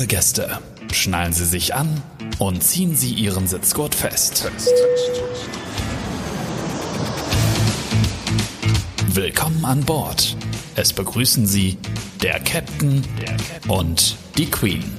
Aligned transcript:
Liebe 0.00 0.16
Gäste, 0.16 0.58
schnallen 0.90 1.34
Sie 1.34 1.44
sich 1.44 1.74
an 1.74 2.02
und 2.38 2.64
ziehen 2.64 2.96
Sie 2.96 3.12
Ihren 3.12 3.46
Sitzgurt 3.46 3.94
fest. 3.94 4.50
Willkommen 9.08 9.62
an 9.62 9.84
Bord. 9.84 10.38
Es 10.74 10.94
begrüßen 10.94 11.46
Sie 11.46 11.76
der 12.22 12.40
Captain 12.40 13.06
und 13.68 14.16
die 14.38 14.50
Queen. 14.50 14.90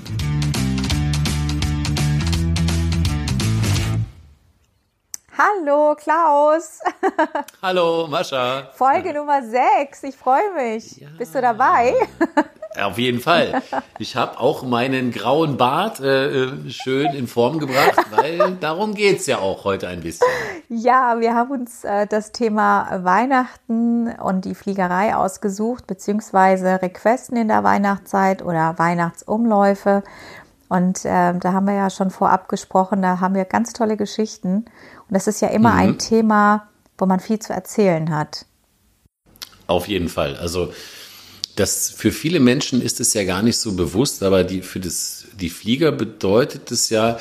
Hallo 5.35 5.95
Klaus. 5.95 6.79
Hallo 7.63 8.05
Mascha. 8.07 8.69
Folge 8.73 9.15
Nummer 9.15 9.41
6. 9.41 10.03
Ich 10.03 10.15
freue 10.15 10.53
mich. 10.53 10.97
Ja. 10.97 11.07
Bist 11.17 11.33
du 11.33 11.41
dabei? 11.41 11.95
Auf 12.79 12.97
jeden 12.97 13.19
Fall. 13.19 13.61
Ich 13.99 14.15
habe 14.15 14.39
auch 14.39 14.63
meinen 14.63 15.11
grauen 15.11 15.57
Bart 15.57 15.99
äh, 15.99 16.45
äh, 16.45 16.69
schön 16.69 17.13
in 17.13 17.27
Form 17.27 17.59
gebracht, 17.59 17.99
weil 18.11 18.55
darum 18.59 18.93
geht 18.93 19.19
es 19.19 19.27
ja 19.27 19.39
auch 19.39 19.65
heute 19.65 19.87
ein 19.87 20.01
bisschen. 20.01 20.27
Ja, 20.69 21.19
wir 21.19 21.35
haben 21.35 21.51
uns 21.51 21.83
äh, 21.83 22.07
das 22.07 22.31
Thema 22.31 23.03
Weihnachten 23.03 24.07
und 24.07 24.45
die 24.45 24.55
Fliegerei 24.55 25.15
ausgesucht, 25.15 25.85
beziehungsweise 25.85 26.81
Requesten 26.81 27.35
in 27.35 27.49
der 27.49 27.63
Weihnachtszeit 27.63 28.41
oder 28.41 28.77
Weihnachtsumläufe. 28.77 30.03
Und 30.69 31.03
äh, 31.03 31.33
da 31.37 31.53
haben 31.53 31.67
wir 31.67 31.73
ja 31.73 31.89
schon 31.89 32.09
vorab 32.09 32.47
gesprochen, 32.47 33.01
da 33.01 33.19
haben 33.19 33.35
wir 33.35 33.43
ganz 33.43 33.73
tolle 33.73 33.97
Geschichten. 33.97 34.55
Und 34.55 35.09
das 35.09 35.27
ist 35.27 35.41
ja 35.41 35.49
immer 35.49 35.73
mhm. 35.73 35.79
ein 35.79 35.97
Thema, 35.99 36.69
wo 36.97 37.05
man 37.05 37.19
viel 37.19 37.39
zu 37.39 37.51
erzählen 37.51 38.15
hat. 38.15 38.45
Auf 39.67 39.89
jeden 39.89 40.07
Fall. 40.07 40.37
Also 40.37 40.71
das 41.55 41.89
für 41.89 42.11
viele 42.11 42.39
Menschen 42.39 42.81
ist 42.81 42.99
es 42.99 43.13
ja 43.13 43.23
gar 43.23 43.41
nicht 43.41 43.57
so 43.57 43.73
bewusst, 43.73 44.23
aber 44.23 44.43
die, 44.43 44.61
für 44.61 44.79
das, 44.79 45.25
die 45.39 45.49
Flieger 45.49 45.91
bedeutet 45.91 46.71
es 46.71 46.89
ja, 46.89 47.19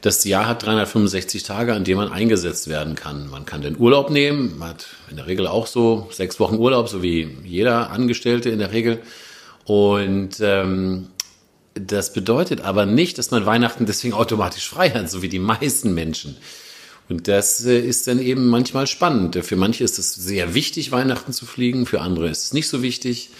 das 0.00 0.24
Jahr 0.24 0.46
hat 0.46 0.64
365 0.64 1.42
Tage, 1.42 1.74
an 1.74 1.84
denen 1.84 1.98
man 1.98 2.12
eingesetzt 2.12 2.68
werden 2.68 2.94
kann. 2.94 3.28
Man 3.28 3.44
kann 3.44 3.62
den 3.62 3.78
Urlaub 3.78 4.10
nehmen, 4.10 4.58
man 4.58 4.70
hat 4.70 4.86
in 5.10 5.16
der 5.16 5.26
Regel 5.26 5.46
auch 5.46 5.66
so 5.66 6.08
sechs 6.12 6.38
Wochen 6.38 6.56
Urlaub, 6.56 6.88
so 6.88 7.02
wie 7.02 7.36
jeder 7.44 7.90
Angestellte 7.90 8.50
in 8.50 8.58
der 8.58 8.72
Regel. 8.72 9.00
Und 9.64 10.36
ähm, 10.40 11.08
das 11.74 12.12
bedeutet 12.12 12.60
aber 12.60 12.86
nicht, 12.86 13.18
dass 13.18 13.30
man 13.30 13.46
Weihnachten 13.46 13.86
deswegen 13.86 14.14
automatisch 14.14 14.68
frei 14.68 14.90
hat, 14.90 15.10
so 15.10 15.22
wie 15.22 15.28
die 15.28 15.38
meisten 15.38 15.92
Menschen. 15.92 16.36
Und 17.08 17.28
das 17.28 17.64
äh, 17.64 17.78
ist 17.78 18.06
dann 18.06 18.18
eben 18.18 18.46
manchmal 18.46 18.86
spannend. 18.86 19.36
Für 19.44 19.56
manche 19.56 19.84
ist 19.84 19.98
es 19.98 20.14
sehr 20.14 20.54
wichtig, 20.54 20.92
Weihnachten 20.92 21.32
zu 21.32 21.46
fliegen, 21.46 21.86
für 21.86 22.00
andere 22.00 22.28
ist 22.28 22.44
es 22.44 22.52
nicht 22.52 22.68
so 22.68 22.82
wichtig. 22.82 23.30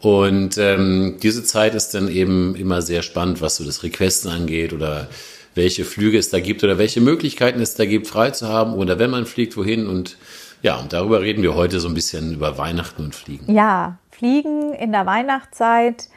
Und 0.00 0.56
ähm, 0.56 1.18
diese 1.22 1.44
Zeit 1.44 1.74
ist 1.74 1.94
dann 1.94 2.08
eben 2.08 2.54
immer 2.54 2.80
sehr 2.80 3.02
spannend, 3.02 3.42
was 3.42 3.56
so 3.56 3.64
das 3.64 3.82
Requesten 3.82 4.30
angeht 4.30 4.72
oder 4.72 5.08
welche 5.54 5.84
Flüge 5.84 6.18
es 6.18 6.30
da 6.30 6.40
gibt 6.40 6.64
oder 6.64 6.78
welche 6.78 7.00
Möglichkeiten 7.00 7.60
es 7.60 7.74
da 7.74 7.84
gibt, 7.84 8.06
frei 8.06 8.30
zu 8.30 8.48
haben 8.48 8.74
oder 8.74 8.98
wenn 8.98 9.10
man 9.10 9.26
fliegt, 9.26 9.56
wohin. 9.56 9.86
Und 9.86 10.16
ja, 10.62 10.76
und 10.78 10.92
darüber 10.92 11.20
reden 11.20 11.42
wir 11.42 11.54
heute 11.54 11.80
so 11.80 11.88
ein 11.88 11.94
bisschen 11.94 12.34
über 12.34 12.56
Weihnachten 12.56 13.04
und 13.04 13.14
Fliegen. 13.14 13.52
Ja, 13.52 13.98
Fliegen 14.10 14.72
in 14.72 14.92
der 14.92 15.06
Weihnachtszeit 15.06 16.08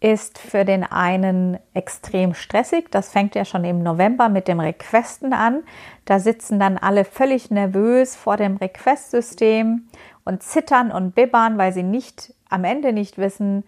ist 0.00 0.38
für 0.38 0.64
den 0.64 0.84
einen 0.84 1.58
extrem 1.74 2.34
stressig. 2.34 2.90
Das 2.90 3.10
fängt 3.12 3.34
ja 3.34 3.44
schon 3.44 3.64
im 3.64 3.82
November 3.82 4.28
mit 4.28 4.46
dem 4.46 4.60
Requesten 4.60 5.32
an. 5.32 5.62
Da 6.04 6.20
sitzen 6.20 6.60
dann 6.60 6.78
alle 6.78 7.04
völlig 7.04 7.50
nervös 7.50 8.14
vor 8.14 8.36
dem 8.36 8.56
Request-System 8.56 9.88
und 10.24 10.42
zittern 10.42 10.92
und 10.92 11.14
bibbern, 11.14 11.56
weil 11.56 11.72
sie 11.72 11.82
nicht 11.82 12.34
am 12.48 12.64
Ende 12.64 12.92
nicht 12.92 13.18
wissen, 13.18 13.64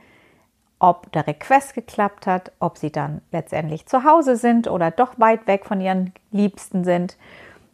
ob 0.79 1.11
der 1.13 1.27
Request 1.27 1.75
geklappt 1.75 2.27
hat, 2.27 2.53
ob 2.61 2.79
sie 2.79 2.93
dann 2.93 3.21
letztendlich 3.33 3.87
zu 3.87 4.05
Hause 4.05 4.37
sind 4.37 4.69
oder 4.69 4.91
doch 4.91 5.19
weit 5.19 5.47
weg 5.47 5.67
von 5.67 5.81
ihren 5.81 6.13
Liebsten 6.31 6.85
sind. 6.85 7.17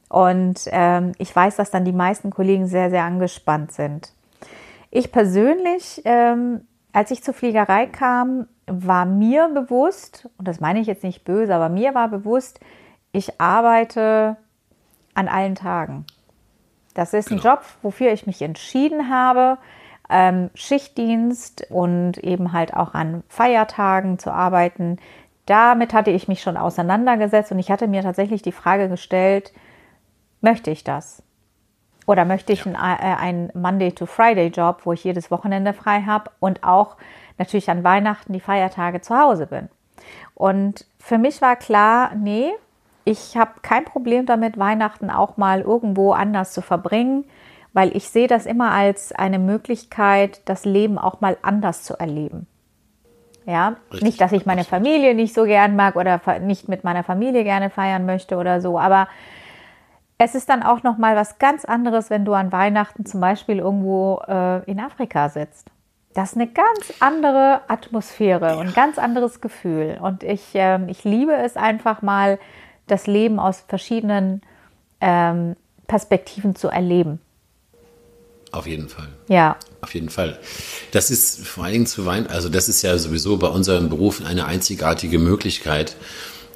Und 0.08 0.68
ähm, 0.70 1.12
ich 1.18 1.34
weiß, 1.34 1.56
dass 1.56 1.70
dann 1.70 1.84
die 1.84 1.92
meisten 1.92 2.30
Kollegen 2.30 2.66
sehr, 2.66 2.88
sehr 2.90 3.02
angespannt 3.02 3.72
sind. 3.72 4.12
Ich 4.90 5.12
persönlich, 5.12 6.02
ähm, 6.04 6.62
als 6.92 7.10
ich 7.10 7.22
zur 7.22 7.34
Fliegerei 7.34 7.86
kam, 7.86 8.46
war 8.66 9.04
mir 9.04 9.48
bewusst, 9.48 10.28
und 10.38 10.48
das 10.48 10.60
meine 10.60 10.80
ich 10.80 10.86
jetzt 10.86 11.02
nicht 11.02 11.24
böse, 11.24 11.54
aber 11.54 11.68
mir 11.68 11.94
war 11.94 12.08
bewusst, 12.08 12.60
ich 13.12 13.40
arbeite 13.40 14.36
an 15.14 15.28
allen 15.28 15.56
Tagen. 15.56 16.06
Das 16.94 17.12
ist 17.12 17.28
genau. 17.28 17.42
ein 17.42 17.44
Job, 17.44 17.64
wofür 17.82 18.12
ich 18.12 18.26
mich 18.26 18.40
entschieden 18.40 19.10
habe 19.10 19.58
ähm, 20.14 20.50
Schichtdienst 20.54 21.66
und 21.70 22.18
eben 22.18 22.52
halt 22.52 22.72
auch 22.72 22.94
an 22.94 23.24
Feiertagen 23.28 24.20
zu 24.20 24.32
arbeiten. 24.32 24.98
Damit 25.44 25.92
hatte 25.92 26.12
ich 26.12 26.28
mich 26.28 26.40
schon 26.40 26.56
auseinandergesetzt 26.56 27.50
und 27.50 27.58
ich 27.58 27.68
hatte 27.68 27.88
mir 27.88 28.02
tatsächlich 28.02 28.40
die 28.40 28.52
Frage 28.52 28.88
gestellt, 28.88 29.52
möchte 30.40 30.70
ich 30.70 30.84
das? 30.84 31.24
Oder 32.06 32.24
möchte 32.24 32.52
ich 32.52 32.64
einen, 32.64 33.50
äh, 33.50 33.58
Monday-to-Friday-Job, 33.58 34.82
wo 34.84 34.92
ich 34.92 35.02
jedes 35.02 35.32
Wochenende 35.32 35.72
frei 35.72 36.02
habe 36.02 36.30
und 36.38 36.62
auch 36.62 36.96
natürlich 37.36 37.68
an 37.68 37.82
Weihnachten 37.82 38.32
die 38.32 38.40
Feiertage 38.40 39.00
zu 39.00 39.18
Hause 39.18 39.48
bin? 39.48 39.68
Und 40.34 40.86
für 41.00 41.18
mich 41.18 41.42
war 41.42 41.56
klar, 41.56 42.12
nee, 42.14 42.52
ich 43.04 43.36
habe 43.36 43.52
kein 43.62 43.84
Problem 43.84 44.26
damit, 44.26 44.58
Weihnachten 44.58 45.10
auch 45.10 45.38
mal 45.38 45.62
irgendwo 45.62 46.12
anders 46.12 46.52
zu 46.52 46.62
verbringen 46.62 47.24
weil 47.74 47.94
ich 47.94 48.08
sehe 48.08 48.28
das 48.28 48.46
immer 48.46 48.70
als 48.70 49.12
eine 49.12 49.38
Möglichkeit, 49.38 50.40
das 50.46 50.64
Leben 50.64 50.96
auch 50.96 51.20
mal 51.20 51.36
anders 51.42 51.82
zu 51.82 51.98
erleben. 51.98 52.46
Ja, 53.46 53.76
Richtig. 53.90 54.02
nicht, 54.02 54.20
dass 54.22 54.32
ich 54.32 54.46
meine 54.46 54.64
Familie 54.64 55.14
nicht 55.14 55.34
so 55.34 55.44
gern 55.44 55.76
mag 55.76 55.96
oder 55.96 56.20
nicht 56.40 56.68
mit 56.68 56.82
meiner 56.82 57.04
Familie 57.04 57.44
gerne 57.44 57.68
feiern 57.68 58.06
möchte 58.06 58.36
oder 58.36 58.62
so, 58.62 58.78
aber 58.78 59.06
es 60.16 60.34
ist 60.34 60.48
dann 60.48 60.62
auch 60.62 60.82
noch 60.82 60.96
mal 60.96 61.16
was 61.16 61.38
ganz 61.38 61.64
anderes, 61.64 62.08
wenn 62.08 62.24
du 62.24 62.32
an 62.32 62.52
Weihnachten 62.52 63.04
zum 63.04 63.20
Beispiel 63.20 63.58
irgendwo 63.58 64.22
äh, 64.26 64.62
in 64.70 64.80
Afrika 64.80 65.28
sitzt. 65.28 65.70
Das 66.14 66.30
ist 66.30 66.36
eine 66.36 66.46
ganz 66.46 66.94
andere 67.00 67.62
Atmosphäre 67.66 68.50
ja. 68.50 68.54
und 68.54 68.68
ein 68.68 68.74
ganz 68.74 68.98
anderes 68.98 69.40
Gefühl. 69.40 69.98
Und 70.00 70.22
ich, 70.22 70.54
äh, 70.54 70.78
ich 70.88 71.02
liebe 71.04 71.34
es 71.34 71.56
einfach 71.56 72.00
mal, 72.00 72.38
das 72.86 73.06
Leben 73.06 73.40
aus 73.40 73.64
verschiedenen 73.66 74.42
ähm, 75.00 75.56
Perspektiven 75.86 76.54
zu 76.54 76.68
erleben. 76.68 77.20
Auf 78.54 78.68
jeden 78.68 78.88
Fall. 78.88 79.08
Ja. 79.28 79.56
Auf 79.80 79.94
jeden 79.94 80.10
Fall. 80.10 80.38
Das 80.92 81.10
ist 81.10 81.44
vor 81.44 81.64
allen 81.64 81.72
Dingen 81.72 81.86
zu 81.86 82.06
Weihnachten, 82.06 82.32
also 82.32 82.48
das 82.48 82.68
ist 82.68 82.82
ja 82.82 82.96
sowieso 82.98 83.36
bei 83.36 83.48
unserem 83.48 83.88
Beruf 83.88 84.22
eine 84.24 84.46
einzigartige 84.46 85.18
Möglichkeit. 85.18 85.96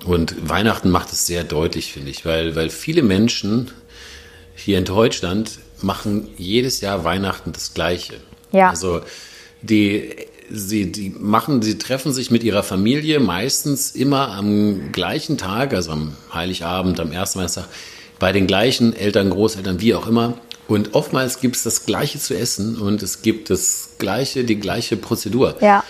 Und 0.04 0.48
Weihnachten 0.48 0.90
macht 0.90 1.12
es 1.12 1.26
sehr 1.26 1.42
deutlich, 1.42 1.92
finde 1.92 2.10
ich, 2.10 2.24
weil, 2.24 2.54
weil 2.54 2.70
viele 2.70 3.02
Menschen 3.02 3.72
hier 4.54 4.78
in 4.78 4.84
Deutschland 4.84 5.58
machen 5.82 6.28
jedes 6.36 6.80
Jahr 6.80 7.02
Weihnachten 7.02 7.50
das 7.52 7.74
Gleiche. 7.74 8.14
Ja. 8.52 8.70
Also 8.70 9.00
die, 9.60 10.14
sie, 10.48 10.92
die 10.92 11.10
machen, 11.10 11.62
sie 11.62 11.78
treffen 11.78 12.12
sich 12.12 12.30
mit 12.30 12.44
ihrer 12.44 12.62
Familie 12.62 13.18
meistens 13.18 13.90
immer 13.90 14.28
am 14.28 14.92
gleichen 14.92 15.36
Tag, 15.36 15.74
also 15.74 15.90
am 15.90 16.12
Heiligabend, 16.32 17.00
am 17.00 17.10
ersten 17.10 17.40
Weihnachtstag, 17.40 17.66
bei 18.20 18.30
den 18.30 18.46
gleichen 18.46 18.94
Eltern, 18.94 19.30
Großeltern, 19.30 19.80
wie 19.80 19.96
auch 19.96 20.06
immer. 20.06 20.38
Und 20.68 20.94
oftmals 20.94 21.40
gibt 21.40 21.56
es 21.56 21.62
das 21.62 21.86
Gleiche 21.86 22.20
zu 22.20 22.36
essen 22.36 22.76
und 22.76 23.02
es 23.02 23.22
gibt 23.22 23.48
das 23.50 23.90
Gleiche, 23.98 24.44
die 24.44 24.60
gleiche 24.60 24.96
Prozedur. 24.96 25.56
Ja. 25.60 25.82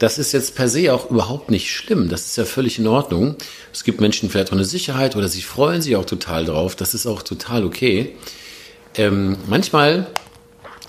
Das 0.00 0.18
ist 0.18 0.32
jetzt 0.32 0.56
per 0.56 0.68
se 0.68 0.92
auch 0.92 1.08
überhaupt 1.08 1.52
nicht 1.52 1.70
schlimm. 1.70 2.08
Das 2.08 2.26
ist 2.26 2.36
ja 2.36 2.44
völlig 2.44 2.80
in 2.80 2.88
Ordnung. 2.88 3.36
Es 3.72 3.84
gibt 3.84 4.00
Menschen 4.00 4.28
vielleicht 4.28 4.48
auch 4.48 4.56
eine 4.56 4.64
Sicherheit 4.64 5.14
oder 5.14 5.28
sie 5.28 5.40
freuen 5.40 5.80
sich 5.80 5.94
auch 5.94 6.04
total 6.04 6.44
drauf. 6.44 6.74
Das 6.74 6.94
ist 6.94 7.06
auch 7.06 7.22
total 7.22 7.64
okay. 7.64 8.16
Ähm, 8.96 9.36
manchmal 9.46 10.08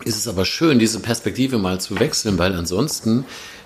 ist 0.03 0.17
es 0.17 0.27
aber 0.27 0.43
schön, 0.43 0.79
diese 0.79 0.99
Perspektive 0.99 1.59
mal 1.59 1.79
zu 1.79 1.99
wechseln, 1.99 2.39
weil 2.39 2.53
ansonsten 2.55 3.25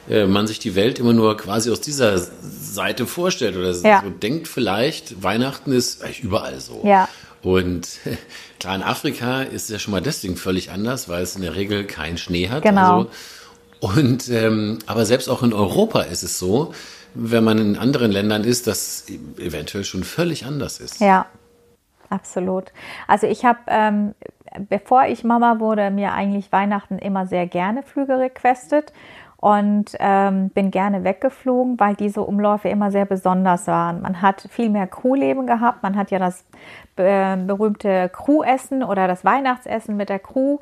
äh, 0.09 0.25
man 0.25 0.45
sich 0.45 0.59
die 0.59 0.75
Welt 0.75 0.99
immer 0.99 1.13
nur 1.13 1.37
quasi 1.37 1.71
aus 1.71 1.79
dieser 1.79 2.19
Seite 2.19 3.07
vorstellt 3.07 3.55
oder 3.55 3.71
ja. 3.71 4.01
so 4.03 4.09
denkt 4.09 4.49
vielleicht, 4.49 5.23
Weihnachten 5.23 5.71
ist 5.71 6.03
überall 6.21 6.59
so. 6.59 6.81
Ja. 6.83 7.07
Und 7.41 7.99
klar, 8.59 8.75
in 8.75 8.83
Afrika 8.83 9.41
ist 9.41 9.63
es 9.63 9.69
ja 9.69 9.79
schon 9.79 9.91
mal 9.91 10.01
deswegen 10.01 10.35
völlig 10.35 10.71
anders, 10.71 11.09
weil 11.09 11.23
es 11.23 11.35
in 11.35 11.41
der 11.41 11.55
Regel 11.55 11.85
keinen 11.85 12.17
Schnee 12.17 12.49
hat. 12.49 12.63
Genau. 12.63 12.99
Also, 12.99 13.09
und 13.79 14.29
ähm, 14.29 14.79
aber 14.87 15.05
selbst 15.05 15.29
auch 15.29 15.41
in 15.41 15.53
Europa 15.53 16.01
ist 16.01 16.23
es 16.23 16.37
so, 16.37 16.73
wenn 17.13 17.43
man 17.43 17.57
in 17.57 17.77
anderen 17.77 18.11
Ländern 18.11 18.43
ist, 18.43 18.67
dass 18.67 19.05
eventuell 19.37 19.83
schon 19.83 20.03
völlig 20.03 20.45
anders 20.45 20.79
ist. 20.79 20.99
Ja, 20.99 21.27
absolut. 22.09 22.73
Also 23.07 23.27
ich 23.27 23.45
habe, 23.45 23.59
ähm, 23.67 24.15
bevor 24.67 25.05
ich 25.05 25.23
Mama 25.23 25.59
wurde, 25.59 25.91
mir 25.91 26.11
eigentlich 26.11 26.51
Weihnachten 26.51 26.99
immer 26.99 27.25
sehr 27.25 27.47
gerne 27.47 27.83
Flüge 27.83 28.19
requestet 28.19 28.91
und 29.41 29.95
ähm, 29.99 30.49
bin 30.49 30.69
gerne 30.69 31.03
weggeflogen, 31.03 31.79
weil 31.79 31.95
diese 31.95 32.21
Umläufe 32.21 32.67
immer 32.67 32.91
sehr 32.91 33.05
besonders 33.05 33.67
waren. 33.67 34.01
Man 34.01 34.21
hat 34.21 34.47
viel 34.49 34.69
mehr 34.69 34.85
Crewleben 34.85 35.47
gehabt. 35.47 35.81
Man 35.81 35.95
hat 35.95 36.11
ja 36.11 36.19
das 36.19 36.43
äh, 36.97 37.37
berühmte 37.37 38.09
Crewessen 38.09 38.83
oder 38.83 39.07
das 39.07 39.23
Weihnachtsessen 39.23 39.95
mit 39.95 40.09
der 40.09 40.19
Crew. 40.19 40.57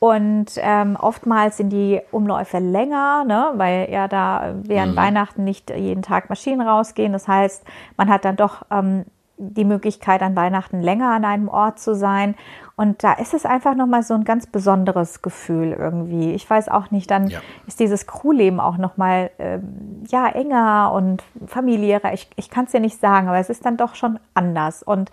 Und 0.00 0.52
ähm, 0.56 0.96
oftmals 0.98 1.58
sind 1.58 1.70
die 1.70 2.00
Umläufe 2.10 2.58
länger, 2.58 3.24
ne, 3.24 3.52
weil 3.56 3.88
ja 3.90 4.08
da 4.08 4.54
während 4.62 4.92
mhm. 4.92 4.96
Weihnachten 4.96 5.44
nicht 5.44 5.70
jeden 5.70 6.02
Tag 6.02 6.30
Maschinen 6.30 6.66
rausgehen. 6.66 7.12
Das 7.12 7.28
heißt, 7.28 7.64
man 7.96 8.08
hat 8.08 8.24
dann 8.24 8.36
doch 8.36 8.62
ähm, 8.70 9.04
die 9.40 9.64
Möglichkeit, 9.64 10.22
an 10.22 10.36
Weihnachten 10.36 10.82
länger 10.82 11.10
an 11.10 11.24
einem 11.24 11.48
Ort 11.48 11.78
zu 11.78 11.94
sein. 11.94 12.34
Und 12.76 13.02
da 13.02 13.14
ist 13.14 13.34
es 13.34 13.46
einfach 13.46 13.74
nochmal 13.74 14.02
so 14.02 14.14
ein 14.14 14.24
ganz 14.24 14.46
besonderes 14.46 15.22
Gefühl 15.22 15.72
irgendwie. 15.72 16.32
Ich 16.32 16.48
weiß 16.48 16.68
auch 16.68 16.90
nicht, 16.90 17.10
dann 17.10 17.28
ja. 17.28 17.40
ist 17.66 17.80
dieses 17.80 18.06
Crewleben 18.06 18.60
auch 18.60 18.76
nochmal 18.76 19.30
ähm, 19.38 20.04
ja, 20.08 20.28
enger 20.28 20.92
und 20.94 21.22
familiärer. 21.46 22.12
Ich, 22.12 22.28
ich 22.36 22.50
kann 22.50 22.66
es 22.66 22.72
dir 22.72 22.80
nicht 22.80 23.00
sagen, 23.00 23.28
aber 23.28 23.38
es 23.38 23.50
ist 23.50 23.64
dann 23.64 23.76
doch 23.76 23.94
schon 23.94 24.18
anders. 24.34 24.82
Und 24.82 25.10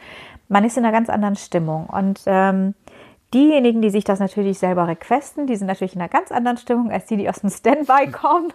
man 0.49 0.63
ist 0.65 0.77
in 0.77 0.83
einer 0.83 0.93
ganz 0.93 1.09
anderen 1.09 1.35
Stimmung. 1.35 1.87
Und 1.87 2.21
ähm, 2.25 2.73
Diejenigen, 3.33 3.81
die 3.81 3.89
sich 3.89 4.05
das 4.05 4.19
natürlich 4.19 4.57
selber 4.57 4.87
requesten, 4.87 5.47
die 5.47 5.57
sind 5.57 5.67
natürlich 5.67 5.95
in 5.95 6.01
einer 6.01 6.07
ganz 6.07 6.31
anderen 6.31 6.57
Stimmung 6.57 6.91
als 6.91 7.07
die, 7.07 7.17
die 7.17 7.27
aus 7.27 7.41
dem 7.41 7.49
Standby 7.49 8.09
kommen. 8.11 8.53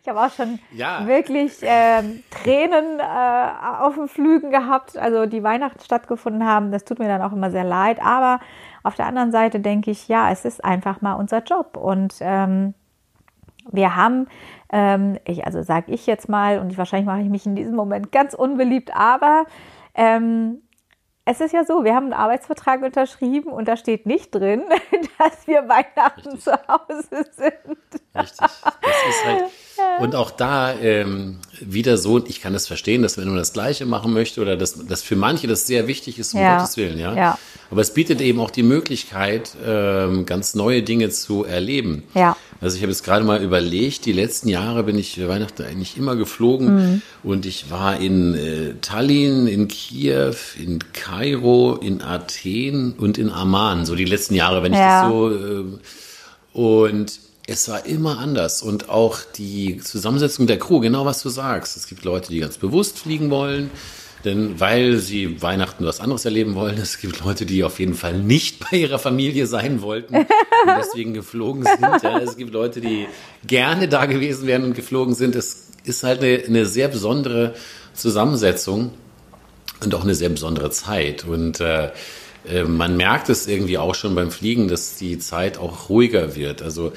ich 0.00 0.08
habe 0.08 0.20
auch 0.20 0.30
schon 0.30 0.58
ja. 0.72 1.06
wirklich 1.06 1.62
äh, 1.62 2.02
Tränen 2.30 2.98
äh, 2.98 3.82
auf 3.82 3.94
den 3.94 4.08
Flügen 4.08 4.50
gehabt, 4.50 4.96
also 4.96 5.26
die 5.26 5.42
Weihnachten 5.42 5.80
stattgefunden 5.80 6.46
haben. 6.46 6.72
Das 6.72 6.84
tut 6.84 6.98
mir 6.98 7.08
dann 7.08 7.20
auch 7.20 7.32
immer 7.32 7.50
sehr 7.50 7.64
leid. 7.64 8.00
Aber 8.02 8.40
auf 8.82 8.94
der 8.94 9.04
anderen 9.04 9.32
Seite 9.32 9.60
denke 9.60 9.90
ich, 9.90 10.08
ja, 10.08 10.30
es 10.30 10.46
ist 10.46 10.64
einfach 10.64 11.02
mal 11.02 11.14
unser 11.14 11.42
Job. 11.42 11.76
Und 11.76 12.14
ähm, 12.20 12.72
wir 13.70 13.96
haben, 13.96 14.28
ähm, 14.72 15.18
ich, 15.26 15.44
also 15.44 15.62
sage 15.62 15.92
ich 15.92 16.06
jetzt 16.06 16.30
mal, 16.30 16.58
und 16.58 16.78
wahrscheinlich 16.78 17.06
mache 17.06 17.20
ich 17.20 17.28
mich 17.28 17.44
in 17.44 17.54
diesem 17.54 17.76
Moment 17.76 18.12
ganz 18.12 18.32
unbeliebt, 18.32 18.96
aber 18.96 19.44
ähm, 19.94 20.62
es 21.30 21.42
ist 21.42 21.52
ja 21.52 21.62
so, 21.62 21.84
wir 21.84 21.94
haben 21.94 22.06
einen 22.06 22.14
Arbeitsvertrag 22.14 22.82
unterschrieben 22.82 23.52
und 23.52 23.68
da 23.68 23.76
steht 23.76 24.06
nicht 24.06 24.34
drin, 24.34 24.64
dass 25.18 25.46
wir 25.46 25.68
Weihnachten 25.68 26.30
Richtig. 26.30 26.42
zu 26.42 26.52
Hause 26.52 27.30
sind. 27.36 28.02
Richtig. 28.16 28.38
Das 28.38 29.06
ist 29.10 29.24
halt, 29.26 29.44
und 30.00 30.14
auch 30.14 30.30
da 30.30 30.74
ähm, 30.74 31.38
wieder 31.60 31.98
so, 31.98 32.24
ich 32.24 32.40
kann 32.40 32.54
es 32.54 32.62
das 32.62 32.68
verstehen, 32.68 33.02
dass 33.02 33.18
wenn 33.18 33.28
man 33.28 33.36
das 33.36 33.52
Gleiche 33.52 33.86
machen 33.86 34.12
möchte 34.12 34.40
oder 34.40 34.56
dass, 34.56 34.86
dass 34.86 35.02
für 35.02 35.16
manche 35.16 35.46
das 35.46 35.66
sehr 35.66 35.86
wichtig 35.86 36.18
ist, 36.18 36.34
um 36.34 36.40
ja. 36.40 36.58
Gottes 36.58 36.76
Willen, 36.76 36.98
ja? 36.98 37.14
ja. 37.14 37.38
Aber 37.70 37.80
es 37.80 37.92
bietet 37.92 38.20
eben 38.20 38.40
auch 38.40 38.50
die 38.50 38.62
Möglichkeit, 38.62 39.52
ähm, 39.64 40.24
ganz 40.24 40.54
neue 40.54 40.82
Dinge 40.82 41.10
zu 41.10 41.44
erleben. 41.44 42.04
Ja. 42.14 42.36
Also 42.60 42.76
ich 42.76 42.82
habe 42.82 42.90
jetzt 42.90 43.04
gerade 43.04 43.24
mal 43.24 43.42
überlegt, 43.42 44.04
die 44.06 44.12
letzten 44.12 44.48
Jahre 44.48 44.82
bin 44.82 44.98
ich 44.98 45.26
Weihnachten 45.26 45.62
eigentlich 45.62 45.96
immer 45.96 46.16
geflogen 46.16 46.74
mhm. 46.74 47.02
und 47.22 47.46
ich 47.46 47.70
war 47.70 48.00
in 48.00 48.34
äh, 48.34 48.74
Tallinn, 48.80 49.46
in 49.46 49.68
Kiew, 49.68 50.34
in 50.58 50.78
Kairo, 50.92 51.76
in 51.76 52.02
Athen 52.02 52.94
und 52.98 53.18
in 53.18 53.30
Amman, 53.30 53.86
so 53.86 53.94
die 53.94 54.06
letzten 54.06 54.34
Jahre, 54.34 54.62
wenn 54.62 54.72
ich 54.72 54.78
das 54.78 55.08
so 55.08 55.30
äh, 55.30 55.64
und 56.52 57.27
es 57.48 57.66
war 57.70 57.86
immer 57.86 58.18
anders 58.18 58.60
und 58.60 58.90
auch 58.90 59.20
die 59.36 59.78
Zusammensetzung 59.78 60.46
der 60.46 60.58
Crew, 60.58 60.80
genau 60.80 61.06
was 61.06 61.22
du 61.22 61.30
sagst. 61.30 61.78
Es 61.78 61.86
gibt 61.86 62.04
Leute, 62.04 62.30
die 62.30 62.40
ganz 62.40 62.58
bewusst 62.58 62.98
fliegen 62.98 63.30
wollen, 63.30 63.70
denn 64.26 64.60
weil 64.60 64.98
sie 64.98 65.40
Weihnachten 65.40 65.86
was 65.86 65.98
anderes 66.00 66.26
erleben 66.26 66.54
wollen. 66.54 66.76
Es 66.82 67.00
gibt 67.00 67.24
Leute, 67.24 67.46
die 67.46 67.64
auf 67.64 67.80
jeden 67.80 67.94
Fall 67.94 68.18
nicht 68.18 68.58
bei 68.60 68.76
ihrer 68.76 68.98
Familie 68.98 69.46
sein 69.46 69.80
wollten 69.80 70.14
und 70.14 70.26
deswegen 70.78 71.14
geflogen 71.14 71.64
sind. 71.64 72.02
Ja, 72.02 72.18
es 72.18 72.36
gibt 72.36 72.52
Leute, 72.52 72.82
die 72.82 73.06
gerne 73.46 73.88
da 73.88 74.04
gewesen 74.04 74.46
wären 74.46 74.64
und 74.64 74.74
geflogen 74.74 75.14
sind. 75.14 75.34
Es 75.34 75.68
ist 75.84 76.02
halt 76.02 76.22
eine, 76.22 76.44
eine 76.44 76.66
sehr 76.66 76.88
besondere 76.88 77.54
Zusammensetzung 77.94 78.92
und 79.82 79.94
auch 79.94 80.02
eine 80.02 80.14
sehr 80.14 80.28
besondere 80.28 80.70
Zeit. 80.70 81.24
Und 81.24 81.60
äh, 81.60 81.92
äh 82.46 82.64
man 82.64 82.98
merkt 82.98 83.30
es 83.30 83.46
irgendwie 83.46 83.78
auch 83.78 83.94
schon 83.94 84.14
beim 84.14 84.30
Fliegen, 84.30 84.68
dass 84.68 84.96
die 84.96 85.18
Zeit 85.18 85.56
auch 85.56 85.88
ruhiger 85.88 86.36
wird. 86.36 86.60
Also 86.60 86.92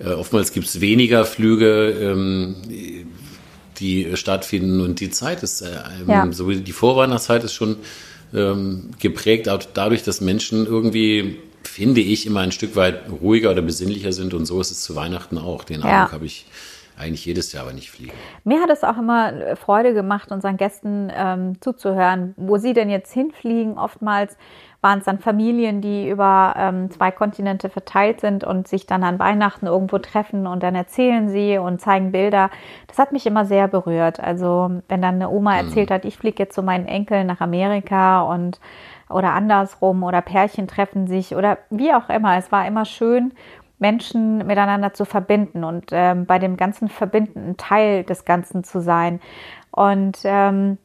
äh, 0.00 0.12
oftmals 0.12 0.52
gibt 0.52 0.66
es 0.66 0.80
weniger 0.80 1.24
Flüge, 1.24 1.90
ähm, 1.90 2.56
die 3.78 4.16
stattfinden 4.16 4.80
und 4.80 5.00
die 5.00 5.10
Zeit 5.10 5.42
ist, 5.42 5.62
äh, 5.62 5.68
ja. 6.06 6.30
so 6.32 6.48
wie 6.48 6.60
die 6.60 6.72
Vorweihnachtszeit 6.72 7.44
ist 7.44 7.54
schon 7.54 7.76
ähm, 8.34 8.90
geprägt 8.98 9.48
dadurch, 9.74 10.02
dass 10.02 10.20
Menschen 10.20 10.66
irgendwie, 10.66 11.38
finde 11.62 12.00
ich, 12.00 12.26
immer 12.26 12.40
ein 12.40 12.52
Stück 12.52 12.76
weit 12.76 13.02
ruhiger 13.22 13.50
oder 13.50 13.62
besinnlicher 13.62 14.12
sind 14.12 14.34
und 14.34 14.46
so 14.46 14.60
ist 14.60 14.70
es 14.70 14.82
zu 14.82 14.96
Weihnachten 14.96 15.38
auch. 15.38 15.64
Den 15.64 15.80
ja. 15.80 15.86
Eindruck 15.86 16.12
habe 16.12 16.26
ich 16.26 16.46
eigentlich 16.98 17.24
jedes 17.24 17.52
Jahr, 17.52 17.66
wenn 17.66 17.78
ich 17.78 17.90
fliege. 17.90 18.12
Mir 18.44 18.60
hat 18.60 18.70
es 18.70 18.84
auch 18.84 18.98
immer 18.98 19.56
Freude 19.56 19.94
gemacht, 19.94 20.30
unseren 20.30 20.58
Gästen 20.58 21.10
ähm, 21.14 21.60
zuzuhören, 21.60 22.34
wo 22.36 22.58
sie 22.58 22.74
denn 22.74 22.90
jetzt 22.90 23.12
hinfliegen. 23.12 23.78
Oftmals 23.78 24.36
waren 24.80 25.00
es 25.00 25.04
dann 25.04 25.18
Familien, 25.18 25.82
die 25.82 26.08
über 26.08 26.54
ähm, 26.56 26.90
zwei 26.90 27.10
Kontinente 27.10 27.68
verteilt 27.68 28.20
sind 28.20 28.44
und 28.44 28.66
sich 28.66 28.86
dann 28.86 29.04
an 29.04 29.18
Weihnachten 29.18 29.66
irgendwo 29.66 29.98
treffen 29.98 30.46
und 30.46 30.62
dann 30.62 30.74
erzählen 30.74 31.28
sie 31.28 31.58
und 31.58 31.80
zeigen 31.80 32.12
Bilder. 32.12 32.50
Das 32.86 32.98
hat 32.98 33.12
mich 33.12 33.26
immer 33.26 33.44
sehr 33.44 33.68
berührt. 33.68 34.20
Also 34.20 34.70
wenn 34.88 35.02
dann 35.02 35.16
eine 35.16 35.28
Oma 35.28 35.52
mhm. 35.52 35.68
erzählt 35.68 35.90
hat, 35.90 36.04
ich 36.04 36.16
fliege 36.16 36.44
jetzt 36.44 36.54
zu 36.54 36.62
meinen 36.62 36.86
Enkeln 36.86 37.26
nach 37.26 37.40
Amerika 37.40 38.22
und 38.22 38.58
oder 39.10 39.32
andersrum 39.32 40.02
oder 40.02 40.22
Pärchen 40.22 40.68
treffen 40.68 41.06
sich 41.06 41.34
oder 41.34 41.58
wie 41.68 41.92
auch 41.92 42.08
immer. 42.08 42.38
Es 42.38 42.50
war 42.52 42.66
immer 42.66 42.84
schön, 42.84 43.32
Menschen 43.78 44.46
miteinander 44.46 44.94
zu 44.94 45.04
verbinden 45.04 45.64
und 45.64 45.86
ähm, 45.90 46.26
bei 46.26 46.38
dem 46.38 46.56
ganzen 46.56 46.88
verbindenden 46.88 47.56
Teil 47.56 48.04
des 48.04 48.24
Ganzen 48.24 48.62
zu 48.62 48.80
sein. 48.80 49.20
Und 49.72 50.18
ähm, 50.24 50.78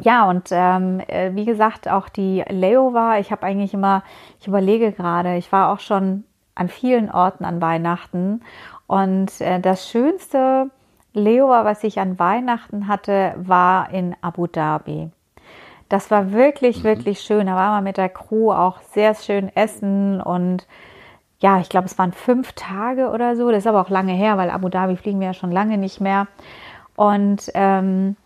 ja, 0.00 0.28
und 0.28 0.48
ähm, 0.50 1.00
äh, 1.06 1.34
wie 1.34 1.44
gesagt, 1.44 1.88
auch 1.88 2.08
die 2.08 2.42
Leo 2.48 2.92
war, 2.92 3.18
ich 3.18 3.30
habe 3.30 3.44
eigentlich 3.44 3.74
immer, 3.74 4.02
ich 4.40 4.48
überlege 4.48 4.92
gerade, 4.92 5.36
ich 5.36 5.52
war 5.52 5.72
auch 5.72 5.80
schon 5.80 6.24
an 6.54 6.68
vielen 6.68 7.10
Orten 7.10 7.44
an 7.44 7.60
Weihnachten 7.60 8.42
und 8.86 9.40
äh, 9.40 9.60
das 9.60 9.88
schönste 9.88 10.70
Leo 11.14 11.48
war, 11.48 11.64
was 11.64 11.84
ich 11.84 12.00
an 12.00 12.18
Weihnachten 12.18 12.88
hatte, 12.88 13.34
war 13.36 13.90
in 13.90 14.16
Abu 14.22 14.46
Dhabi. 14.46 15.10
Das 15.88 16.10
war 16.10 16.32
wirklich, 16.32 16.78
mhm. 16.78 16.84
wirklich 16.84 17.20
schön. 17.20 17.46
Da 17.46 17.54
war 17.54 17.72
man 17.72 17.84
mit 17.84 17.98
der 17.98 18.08
Crew 18.08 18.50
auch 18.50 18.80
sehr 18.80 19.14
schön 19.14 19.54
essen 19.54 20.20
und 20.20 20.66
ja, 21.40 21.58
ich 21.58 21.68
glaube, 21.68 21.86
es 21.86 21.98
waren 21.98 22.12
fünf 22.12 22.52
Tage 22.52 23.10
oder 23.10 23.36
so. 23.36 23.50
Das 23.50 23.58
ist 23.58 23.66
aber 23.66 23.80
auch 23.80 23.90
lange 23.90 24.12
her, 24.12 24.38
weil 24.38 24.48
Abu 24.48 24.68
Dhabi 24.68 24.96
fliegen 24.96 25.20
wir 25.20 25.26
ja 25.28 25.34
schon 25.34 25.50
lange 25.50 25.76
nicht 25.76 26.00
mehr. 26.00 26.28
Und 26.94 27.50
ähm, 27.54 28.16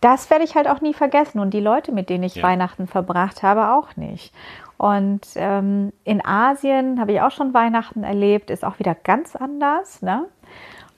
das 0.00 0.30
werde 0.30 0.44
ich 0.44 0.54
halt 0.54 0.68
auch 0.68 0.80
nie 0.80 0.94
vergessen 0.94 1.40
und 1.40 1.52
die 1.52 1.60
Leute, 1.60 1.92
mit 1.92 2.08
denen 2.08 2.24
ich 2.24 2.36
ja. 2.36 2.42
Weihnachten 2.42 2.86
verbracht 2.86 3.42
habe, 3.42 3.72
auch 3.72 3.96
nicht. 3.96 4.32
Und 4.78 5.26
ähm, 5.34 5.92
in 6.04 6.24
Asien 6.24 7.00
habe 7.00 7.12
ich 7.12 7.20
auch 7.20 7.32
schon 7.32 7.52
Weihnachten 7.52 8.02
erlebt, 8.02 8.48
ist 8.48 8.64
auch 8.64 8.78
wieder 8.78 8.94
ganz 8.94 9.36
anders, 9.36 10.00
ne? 10.00 10.24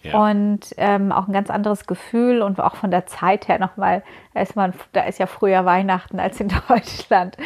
Ja. 0.02 0.18
Und 0.18 0.60
ähm, 0.78 1.12
auch 1.12 1.28
ein 1.28 1.32
ganz 1.32 1.48
anderes 1.48 1.86
Gefühl 1.86 2.42
und 2.42 2.60
auch 2.60 2.74
von 2.74 2.90
der 2.90 3.06
Zeit 3.06 3.46
her 3.48 3.58
nochmal, 3.58 4.02
da 4.34 4.40
ist 4.40 4.56
man, 4.56 4.72
da 4.92 5.02
ist 5.02 5.18
ja 5.18 5.26
früher 5.26 5.64
Weihnachten 5.64 6.18
als 6.18 6.40
in 6.40 6.48
Deutschland. 6.68 7.36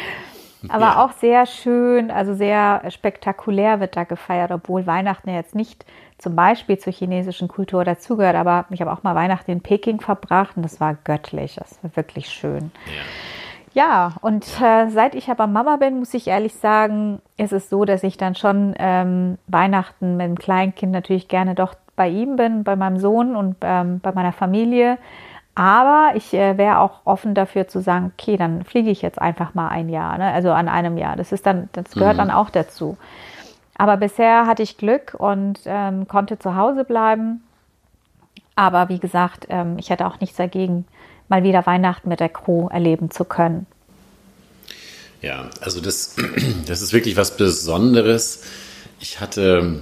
Aber 0.69 0.85
ja. 0.85 1.05
auch 1.05 1.11
sehr 1.13 1.45
schön, 1.45 2.09
also 2.09 2.33
sehr 2.33 2.83
spektakulär 2.89 3.79
wird 3.79 3.95
da 3.95 4.03
gefeiert, 4.03 4.51
obwohl 4.51 4.87
Weihnachten 4.87 5.29
ja 5.29 5.35
jetzt 5.35 5.55
nicht 5.55 5.85
zum 6.17 6.35
Beispiel 6.35 6.77
zur 6.77 6.93
chinesischen 6.93 7.47
Kultur 7.47 7.83
dazugehört. 7.83 8.35
Aber 8.35 8.65
ich 8.69 8.81
habe 8.81 8.91
auch 8.91 9.03
mal 9.03 9.15
Weihnachten 9.15 9.51
in 9.51 9.61
Peking 9.61 10.01
verbracht 10.01 10.57
und 10.57 10.63
das 10.63 10.79
war 10.79 10.95
göttlich. 11.03 11.55
Das 11.55 11.79
war 11.83 11.95
wirklich 11.95 12.29
schön. 12.29 12.71
Ja. 12.87 13.03
Ja, 13.73 14.13
und 14.21 14.43
äh, 14.59 14.89
seit 14.89 15.13
ich 15.13 15.29
aber 15.29 15.45
Mama 15.45 15.75
bin, 15.75 15.99
muss 15.99 16.15
ich 16.15 16.25
ehrlich 16.25 16.55
sagen, 16.55 17.21
ist 17.37 17.53
es 17.53 17.69
so, 17.69 17.85
dass 17.85 18.01
ich 18.01 18.17
dann 18.17 18.33
schon 18.33 18.73
ähm, 18.79 19.37
Weihnachten 19.45 20.17
mit 20.17 20.25
dem 20.25 20.39
Kleinkind 20.39 20.91
natürlich 20.91 21.27
gerne 21.27 21.53
doch 21.53 21.75
bei 21.95 22.09
ihm 22.09 22.37
bin, 22.37 22.63
bei 22.63 22.75
meinem 22.75 22.97
Sohn 22.97 23.35
und 23.35 23.57
ähm, 23.61 23.99
bei 23.99 24.13
meiner 24.13 24.31
Familie. 24.31 24.97
Aber 25.53 26.11
ich 26.15 26.33
äh, 26.33 26.57
wäre 26.57 26.79
auch 26.79 27.01
offen 27.05 27.35
dafür 27.35 27.67
zu 27.67 27.79
sagen, 27.79 28.11
okay, 28.13 28.35
dann 28.37 28.63
fliege 28.63 28.89
ich 28.89 29.03
jetzt 29.03 29.21
einfach 29.21 29.53
mal 29.53 29.67
ein 29.67 29.89
Jahr, 29.89 30.17
ne? 30.17 30.31
also 30.31 30.51
an 30.51 30.69
einem 30.69 30.97
Jahr. 30.97 31.15
Das 31.15 31.31
ist 31.31 31.45
dann, 31.45 31.69
das 31.73 31.91
gehört 31.91 32.15
mhm. 32.15 32.19
dann 32.19 32.31
auch 32.31 32.49
dazu. 32.49 32.97
Aber 33.77 33.97
bisher 33.97 34.47
hatte 34.47 34.63
ich 34.63 34.77
Glück 34.77 35.15
und 35.17 35.59
ähm, 35.65 36.07
konnte 36.07 36.39
zu 36.39 36.55
Hause 36.55 36.83
bleiben. 36.83 37.43
Aber 38.55 38.89
wie 38.89 38.99
gesagt, 38.99 39.45
ähm, 39.49 39.77
ich 39.77 39.89
hätte 39.89 40.07
auch 40.07 40.19
nichts 40.19 40.37
dagegen, 40.37 40.85
mal 41.29 41.43
wieder 41.43 41.65
Weihnachten 41.65 42.09
mit 42.09 42.19
der 42.19 42.29
Crew 42.29 42.67
erleben 42.69 43.11
zu 43.11 43.23
können. 43.23 43.67
Ja, 45.21 45.49
also 45.61 45.79
das, 45.79 46.15
das 46.67 46.81
ist 46.81 46.91
wirklich 46.91 47.17
was 47.17 47.37
Besonderes. 47.37 48.43
Ich 48.99 49.19
hatte 49.19 49.81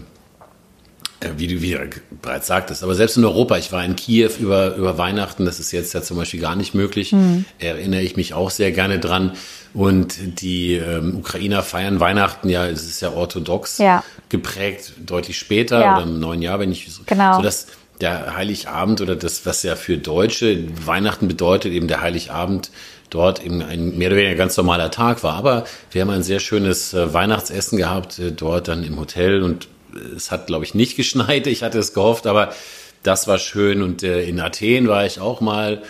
wie 1.38 1.48
du 1.48 1.62
wie 1.62 1.78
bereits 2.22 2.48
sagtest, 2.48 2.84
aber 2.84 2.96
selbst 2.96 3.18
in 3.18 3.26
Europa, 3.26 3.58
ich 3.58 3.72
war 3.72 3.84
in 3.84 3.96
Kiew 3.96 4.32
über, 4.40 4.76
über 4.76 4.98
Weihnachten, 4.98 5.46
das 5.46 5.60
ist 5.60 5.72
jetzt 5.72 5.94
ja 5.94 6.02
zum 6.02 6.18
Beispiel 6.18 6.40
gar 6.40 6.56
nicht 6.56 6.74
möglich, 6.74 7.12
mhm. 7.12 7.46
erinnere 7.60 8.02
ich 8.02 8.16
mich 8.16 8.34
auch 8.34 8.50
sehr 8.50 8.72
gerne 8.72 9.00
dran. 9.00 9.34
Und 9.74 10.40
die 10.40 10.76
ähm, 10.76 11.18
Ukrainer 11.18 11.62
feiern 11.62 12.00
Weihnachten 12.00 12.48
ja, 12.48 12.66
es 12.66 12.86
ist 12.86 13.02
ja 13.02 13.12
orthodox 13.12 13.78
ja. 13.78 14.04
geprägt, 14.30 14.94
deutlich 15.06 15.38
später 15.38 15.82
ja. 15.82 15.96
oder 15.96 16.04
im 16.04 16.20
neuen 16.20 16.42
Jahr, 16.42 16.60
wenn 16.60 16.72
ich 16.72 16.92
so, 16.92 17.02
genau. 17.06 17.38
so 17.38 17.42
dass 17.42 17.68
der 18.00 18.36
Heiligabend 18.36 19.02
oder 19.02 19.16
das, 19.16 19.46
was 19.46 19.64
ja 19.64 19.76
für 19.76 19.98
Deutsche 19.98 20.66
Weihnachten 20.86 21.28
bedeutet, 21.28 21.74
eben 21.74 21.88
der 21.88 22.02
Heiligabend 22.02 22.72
dort 23.10 23.44
eben 23.44 23.62
ein 23.62 23.98
mehr 23.98 24.10
oder 24.10 24.18
weniger 24.18 24.36
ganz 24.36 24.58
normaler 24.58 24.92
Tag 24.92 25.24
war. 25.24 25.36
Aber 25.36 25.66
wir 25.92 26.02
haben 26.02 26.10
ein 26.10 26.24
sehr 26.24 26.40
schönes 26.40 26.94
äh, 26.94 27.14
Weihnachtsessen 27.14 27.78
gehabt, 27.78 28.20
äh, 28.20 28.32
dort 28.32 28.68
dann 28.68 28.84
im 28.84 29.00
Hotel 29.00 29.42
und 29.42 29.68
es 30.16 30.32
hat, 30.32 30.48
glaube 30.48 30.66
ich, 30.66 30.74
nicht 30.74 30.96
geschneit. 30.98 31.48
Ich 31.48 31.64
hatte 31.64 31.80
es 31.80 31.94
gehofft, 31.94 32.28
aber 32.28 32.54
das 33.04 33.28
war 33.28 33.38
schön. 33.38 33.82
Und 33.82 34.04
in 34.04 34.40
Athen 34.40 34.88
war 34.88 35.06
ich 35.06 35.20
auch 35.20 35.42
mal. 35.42 35.82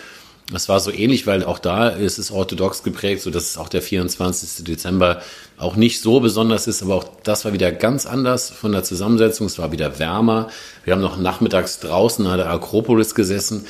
Das 0.52 0.68
war 0.68 0.78
so 0.78 0.92
ähnlich, 0.92 1.26
weil 1.26 1.42
auch 1.42 1.58
da 1.58 1.88
ist 1.88 2.18
es 2.18 2.30
orthodox 2.30 2.84
geprägt, 2.84 3.22
so 3.22 3.30
dass 3.30 3.58
auch 3.58 3.68
der 3.68 3.82
24. 3.82 4.64
Dezember 4.64 5.20
auch 5.58 5.74
nicht 5.74 6.00
so 6.00 6.20
besonders 6.20 6.68
ist, 6.68 6.84
aber 6.84 6.94
auch 6.94 7.04
das 7.24 7.44
war 7.44 7.52
wieder 7.52 7.72
ganz 7.72 8.06
anders 8.06 8.50
von 8.50 8.70
der 8.70 8.84
Zusammensetzung. 8.84 9.48
Es 9.48 9.58
war 9.58 9.72
wieder 9.72 9.98
wärmer. 9.98 10.48
Wir 10.84 10.92
haben 10.92 11.00
noch 11.00 11.16
nachmittags 11.16 11.80
draußen 11.80 12.24
an 12.28 12.38
der 12.38 12.48
Akropolis 12.48 13.16
gesessen. 13.16 13.66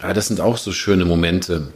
Ja, 0.00 0.12
das 0.12 0.28
sind 0.28 0.40
auch 0.40 0.58
so 0.58 0.70
schöne 0.70 1.04
Momente. 1.04 1.72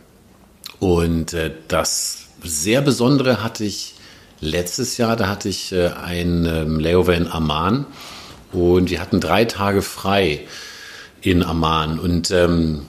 Und 0.79 1.33
äh, 1.33 1.51
das 1.67 2.27
sehr 2.45 2.83
Besondere 2.83 3.43
hatte 3.43 3.65
ich 3.65 3.96
letztes 4.41 4.97
Jahr, 4.97 5.17
da 5.17 5.29
hatte 5.29 5.49
ich 5.49 5.73
äh, 5.73 5.89
ein 5.89 6.47
ähm, 6.47 6.81
Layover 6.81 7.15
in 7.15 7.29
Amman 7.29 7.87
und 8.53 8.91
wir 8.91 9.01
hatten 9.01 9.21
drei 9.21 9.45
Tage 9.45 9.83
frei 9.83 10.47
in 11.23 11.43
Amman 11.43 11.99
und 11.99 12.31
ähm, 12.31 12.83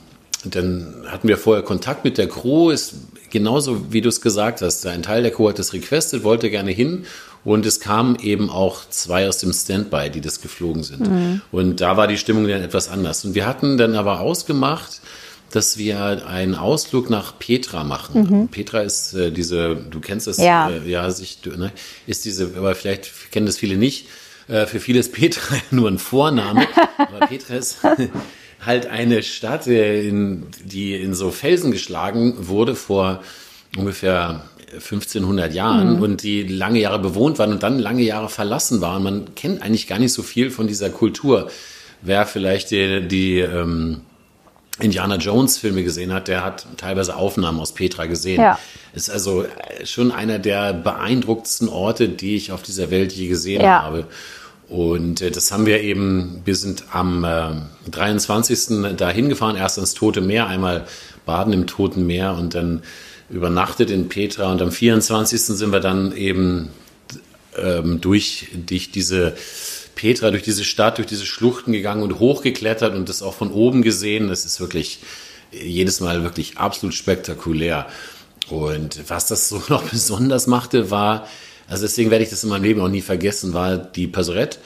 dann 0.43 0.93
hatten 1.07 1.27
wir 1.27 1.37
vorher 1.37 1.63
Kontakt 1.63 2.03
mit 2.03 2.17
der 2.17 2.27
Crew, 2.27 2.69
ist 2.69 2.95
genauso 3.29 3.91
wie 3.91 4.01
du 4.01 4.09
es 4.09 4.21
gesagt 4.21 4.61
hast, 4.61 4.85
ein 4.85 5.03
Teil 5.03 5.21
der 5.21 5.31
Crew 5.31 5.49
hat 5.49 5.59
das 5.59 5.73
requestet, 5.73 6.23
wollte 6.23 6.49
gerne 6.49 6.71
hin 6.71 7.05
und 7.43 7.65
es 7.65 7.79
kamen 7.79 8.17
eben 8.19 8.49
auch 8.49 8.81
zwei 8.89 9.27
aus 9.27 9.37
dem 9.37 9.53
Standby, 9.53 10.09
die 10.09 10.21
das 10.21 10.41
geflogen 10.41 10.83
sind. 10.83 11.09
Mhm. 11.09 11.41
Und 11.51 11.81
da 11.81 11.95
war 11.95 12.07
die 12.07 12.17
Stimmung 12.17 12.47
dann 12.47 12.61
etwas 12.61 12.89
anders. 12.89 13.23
Und 13.23 13.35
wir 13.35 13.45
hatten 13.45 13.77
dann 13.77 13.95
aber 13.95 14.19
ausgemacht, 14.19 14.99
dass 15.51 15.77
wir 15.77 16.27
einen 16.27 16.55
Ausflug 16.55 17.09
nach 17.09 17.39
Petra 17.39 17.83
machen. 17.83 18.41
Mhm. 18.41 18.47
Petra 18.49 18.81
ist 18.81 19.13
äh, 19.13 19.31
diese, 19.31 19.75
du 19.75 19.99
kennst 19.99 20.27
das, 20.27 20.37
ja, 20.37 20.69
äh, 20.69 20.89
ja 20.89 21.09
sich, 21.11 21.39
ne, 21.45 21.71
ist 22.05 22.25
diese, 22.25 22.51
aber 22.57 22.75
vielleicht 22.75 23.31
kennen 23.31 23.45
das 23.45 23.57
viele 23.57 23.77
nicht. 23.77 24.07
Äh, 24.47 24.65
für 24.65 24.79
viele 24.79 24.99
ist 24.99 25.13
Petra 25.13 25.55
nur 25.71 25.89
ein 25.89 25.99
Vorname, 25.99 26.67
aber 26.97 27.27
Petra 27.27 27.55
ist 27.55 27.77
halt 28.65 28.87
eine 28.87 29.23
Stadt, 29.23 29.67
äh, 29.67 30.07
in, 30.07 30.47
die 30.63 30.95
in 30.95 31.13
so 31.13 31.31
Felsen 31.31 31.71
geschlagen 31.71 32.47
wurde 32.47 32.75
vor 32.75 33.21
ungefähr 33.77 34.43
1500 34.73 35.53
Jahren 35.53 35.95
mhm. 35.95 36.01
und 36.01 36.23
die 36.23 36.43
lange 36.43 36.79
Jahre 36.79 36.99
bewohnt 36.99 37.39
waren 37.39 37.53
und 37.53 37.63
dann 37.63 37.79
lange 37.79 38.03
Jahre 38.03 38.29
verlassen 38.29 38.81
waren. 38.81 39.03
Man 39.03 39.35
kennt 39.35 39.61
eigentlich 39.61 39.87
gar 39.87 39.99
nicht 39.99 40.13
so 40.13 40.23
viel 40.23 40.51
von 40.51 40.67
dieser 40.67 40.89
Kultur. 40.89 41.49
Wer 42.01 42.25
vielleicht 42.25 42.71
die, 42.71 43.07
die 43.07 43.39
ähm, 43.39 44.01
Indiana 44.79 45.15
Jones 45.15 45.57
Filme 45.57 45.83
gesehen 45.83 46.13
hat, 46.13 46.27
der 46.27 46.43
hat 46.43 46.67
teilweise 46.77 47.15
Aufnahmen 47.15 47.59
aus 47.59 47.73
Petra 47.73 48.05
gesehen. 48.05 48.41
Ja. 48.41 48.59
Ist 48.93 49.09
also 49.09 49.45
schon 49.83 50.11
einer 50.11 50.39
der 50.39 50.73
beeindruckendsten 50.73 51.69
Orte, 51.69 52.09
die 52.09 52.35
ich 52.35 52.51
auf 52.51 52.61
dieser 52.61 52.91
Welt 52.91 53.11
je 53.11 53.27
gesehen 53.27 53.61
ja. 53.61 53.81
habe. 53.81 54.05
Und 54.69 55.21
äh, 55.21 55.31
das 55.31 55.51
haben 55.51 55.65
wir 55.65 55.81
eben, 55.81 56.41
wir 56.45 56.55
sind 56.55 56.85
am 56.91 57.23
äh, 57.23 57.89
23. 57.89 58.97
dahin 58.97 59.29
gefahren, 59.29 59.55
erst 59.55 59.77
ins 59.77 59.93
Tote 59.93 60.21
Meer, 60.21 60.47
einmal 60.47 60.85
baden 61.25 61.53
im 61.53 61.67
Toten 61.67 62.05
Meer 62.05 62.35
und 62.35 62.53
dann 62.53 62.83
übernachtet 63.29 63.89
in 63.89 64.09
Petra 64.09 64.51
und 64.51 64.61
am 64.61 64.71
24. 64.71 65.41
sind 65.41 65.71
wir 65.71 65.79
dann 65.79 66.15
eben 66.15 66.69
ähm, 67.57 67.99
durch, 68.01 68.47
durch 68.65 68.91
diese 68.91 69.35
Petra 69.97 70.31
durch 70.31 70.43
diese 70.43 70.63
Stadt, 70.63 70.99
durch 70.99 71.07
diese 71.07 71.25
Schluchten 71.25 71.73
gegangen 71.73 72.03
und 72.03 72.19
hochgeklettert 72.19 72.95
und 72.95 73.09
das 73.09 73.21
auch 73.21 73.33
von 73.33 73.51
oben 73.51 73.81
gesehen. 73.81 74.29
Das 74.29 74.45
ist 74.45 74.61
wirklich 74.61 74.99
jedes 75.51 75.99
Mal 75.99 76.23
wirklich 76.23 76.57
absolut 76.57 76.93
spektakulär. 76.93 77.87
Und 78.49 79.09
was 79.09 79.27
das 79.27 79.49
so 79.49 79.61
noch 79.69 79.83
besonders 79.83 80.47
machte, 80.47 80.91
war, 80.91 81.27
also 81.67 81.83
deswegen 81.83 82.11
werde 82.11 82.23
ich 82.23 82.29
das 82.29 82.43
in 82.43 82.49
meinem 82.49 82.63
Leben 82.63 82.79
auch 82.79 82.87
nie 82.87 83.01
vergessen, 83.01 83.53
war 83.53 83.77
die 83.77 84.07
Passerette, 84.07 84.59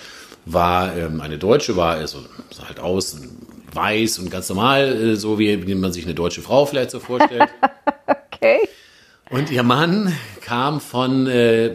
war 0.45 0.95
ähm, 0.95 1.21
eine 1.21 1.38
Deutsche, 1.38 1.75
war 1.75 1.95
also 1.95 2.23
sah 2.51 2.67
halt 2.67 2.79
aus, 2.79 3.17
weiß 3.73 4.19
und 4.19 4.29
ganz 4.29 4.50
normal, 4.50 5.11
äh, 5.11 5.15
so 5.15 5.39
wie, 5.39 5.65
wie 5.65 5.75
man 5.75 5.93
sich 5.93 6.03
eine 6.05 6.13
deutsche 6.13 6.41
Frau 6.41 6.65
vielleicht 6.65 6.91
so 6.91 7.00
vorstellt. 7.00 7.50
okay. 8.33 8.59
Und 9.31 9.50
ihr 9.50 9.63
Mann 9.63 10.13
kam 10.41 10.81
von 10.81 11.25
äh, 11.25 11.71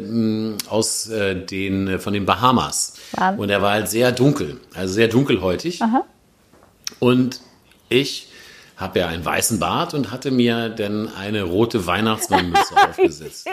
aus 0.69 1.09
äh, 1.09 1.35
den 1.35 1.89
äh, 1.89 1.99
von 1.99 2.13
den 2.13 2.27
Bahamas 2.27 2.95
Wahnsinn. 3.13 3.41
und 3.41 3.49
er 3.49 3.63
war 3.63 3.73
halt 3.73 3.89
sehr 3.89 4.13
dunkel, 4.13 4.61
also 4.75 4.93
sehr 4.93 5.09
dunkelhäutig. 5.09 5.81
Aha. 5.81 6.05
Und 6.99 7.41
ich 7.89 8.29
habe 8.77 8.99
ja 8.99 9.09
einen 9.09 9.25
weißen 9.25 9.59
Bart 9.59 9.95
und 9.95 10.11
hatte 10.11 10.31
mir 10.31 10.69
dann 10.69 11.11
eine 11.15 11.45
rote 11.45 11.87
Weihnachtsmannmütze 11.87 12.77
aufgesetzt. 12.91 13.49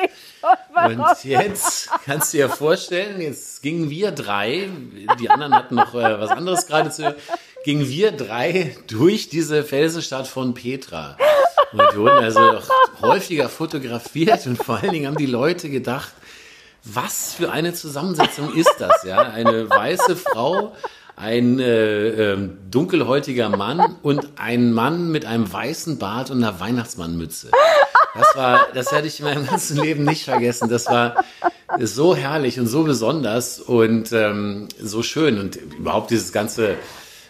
Und 0.85 1.05
jetzt 1.23 1.89
kannst 2.05 2.33
du 2.33 2.39
dir 2.39 2.49
vorstellen, 2.49 3.21
jetzt 3.21 3.61
gingen 3.61 3.89
wir 3.89 4.11
drei, 4.11 4.67
die 5.17 5.29
anderen 5.29 5.55
hatten 5.55 5.75
noch 5.75 5.95
äh, 5.95 6.19
was 6.19 6.29
anderes 6.29 6.67
gerade 6.67 6.89
zu, 6.89 7.15
gingen 7.63 7.87
wir 7.87 8.11
drei 8.11 8.75
durch 8.87 9.29
diese 9.29 9.63
Felsenstadt 9.63 10.27
von 10.27 10.53
Petra. 10.53 11.15
Und 11.73 11.79
wir 11.79 11.95
wurden 11.95 12.23
also 12.23 12.39
auch 12.39 13.01
häufiger 13.01 13.49
fotografiert 13.49 14.45
und 14.45 14.63
vor 14.63 14.77
allen 14.77 14.91
Dingen 14.91 15.07
haben 15.07 15.17
die 15.17 15.25
Leute 15.25 15.69
gedacht, 15.69 16.11
was 16.83 17.33
für 17.33 17.51
eine 17.51 17.73
Zusammensetzung 17.73 18.53
ist 18.53 18.75
das? 18.77 19.03
Ja, 19.03 19.21
eine 19.21 19.69
weiße 19.69 20.15
Frau, 20.15 20.73
ein 21.15 21.59
äh, 21.59 22.33
äh, 22.33 22.49
dunkelhäutiger 22.69 23.49
Mann 23.49 23.95
und 24.03 24.27
ein 24.35 24.73
Mann 24.73 25.11
mit 25.11 25.25
einem 25.25 25.51
weißen 25.51 25.97
Bart 25.97 26.29
und 26.29 26.43
einer 26.43 26.59
Weihnachtsmannmütze. 26.59 27.51
Das 28.15 28.35
war, 28.35 28.67
das 28.73 28.91
werde 28.91 29.07
ich 29.07 29.19
in 29.19 29.25
meinem 29.25 29.47
ganzen 29.47 29.77
Leben 29.77 30.03
nicht 30.03 30.25
vergessen. 30.25 30.69
Das 30.69 30.85
war 30.87 31.23
so 31.79 32.15
herrlich 32.15 32.59
und 32.59 32.67
so 32.67 32.83
besonders 32.83 33.59
und 33.59 34.11
ähm, 34.11 34.67
so 34.79 35.01
schön 35.01 35.39
und 35.39 35.55
überhaupt 35.55 36.11
dieses 36.11 36.31
ganze 36.31 36.75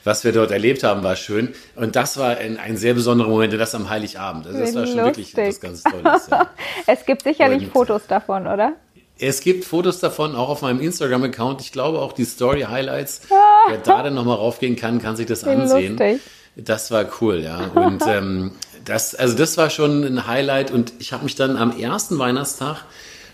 was 0.04 0.24
wir 0.24 0.32
dort 0.32 0.52
erlebt 0.52 0.84
haben, 0.84 1.04
war 1.04 1.16
schön. 1.16 1.54
Und 1.76 1.96
das 1.96 2.18
war 2.18 2.38
ein, 2.38 2.58
ein 2.58 2.78
sehr 2.78 2.94
besonderer 2.94 3.30
Moment, 3.30 3.54
und 3.54 3.60
das 3.60 3.74
am 3.76 3.90
Heiligabend. 3.90 4.48
Also 4.48 4.60
das 4.60 4.76
war 4.76 4.86
schon 4.86 4.98
Lustig. 4.98 5.36
wirklich 5.36 5.38
etwas 5.38 5.60
ganz 5.60 5.84
Tolles. 5.84 6.28
Ja. 6.30 6.50
es 6.88 7.06
gibt 7.06 7.24
sicherlich 7.24 7.64
und, 7.64 7.72
Fotos 7.72 8.08
davon, 8.08 8.48
oder? 8.48 8.74
Es 9.20 9.42
gibt 9.42 9.64
Fotos 9.64 10.00
davon, 10.00 10.36
auch 10.36 10.50
auf 10.50 10.62
meinem 10.62 10.82
Instagram-Account. 10.82 11.62
Ich 11.62 11.72
glaube 11.72 12.00
auch 12.00 12.14
die 12.14 12.26
Story-Highlights. 12.26 13.22
Wer 13.70 13.78
da 13.78 14.04
dann 14.04 14.16
nochmal 14.16 14.38
raufgehen 14.38 14.76
kann, 14.76 15.02
kann 15.02 15.16
sich 15.16 15.28
das 15.28 15.46
Wie 15.46 15.50
ansehen. 15.50 15.98
Lustig. 15.98 16.22
Das 16.56 16.92
war 16.92 17.06
cool, 17.22 17.40
ja. 17.40 17.68
Und 17.74 18.04
ähm, 18.08 18.52
das, 18.86 19.16
also 19.16 19.36
das 19.38 19.58
war 19.58 19.70
schon 19.70 20.04
ein 20.04 20.28
Highlight. 20.28 20.72
Und 20.72 20.94
ich 21.00 21.14
habe 21.14 21.24
mich 21.24 21.36
dann 21.36 21.58
am 21.58 21.78
ersten 21.78 22.20
Weihnachtstag 22.20 22.86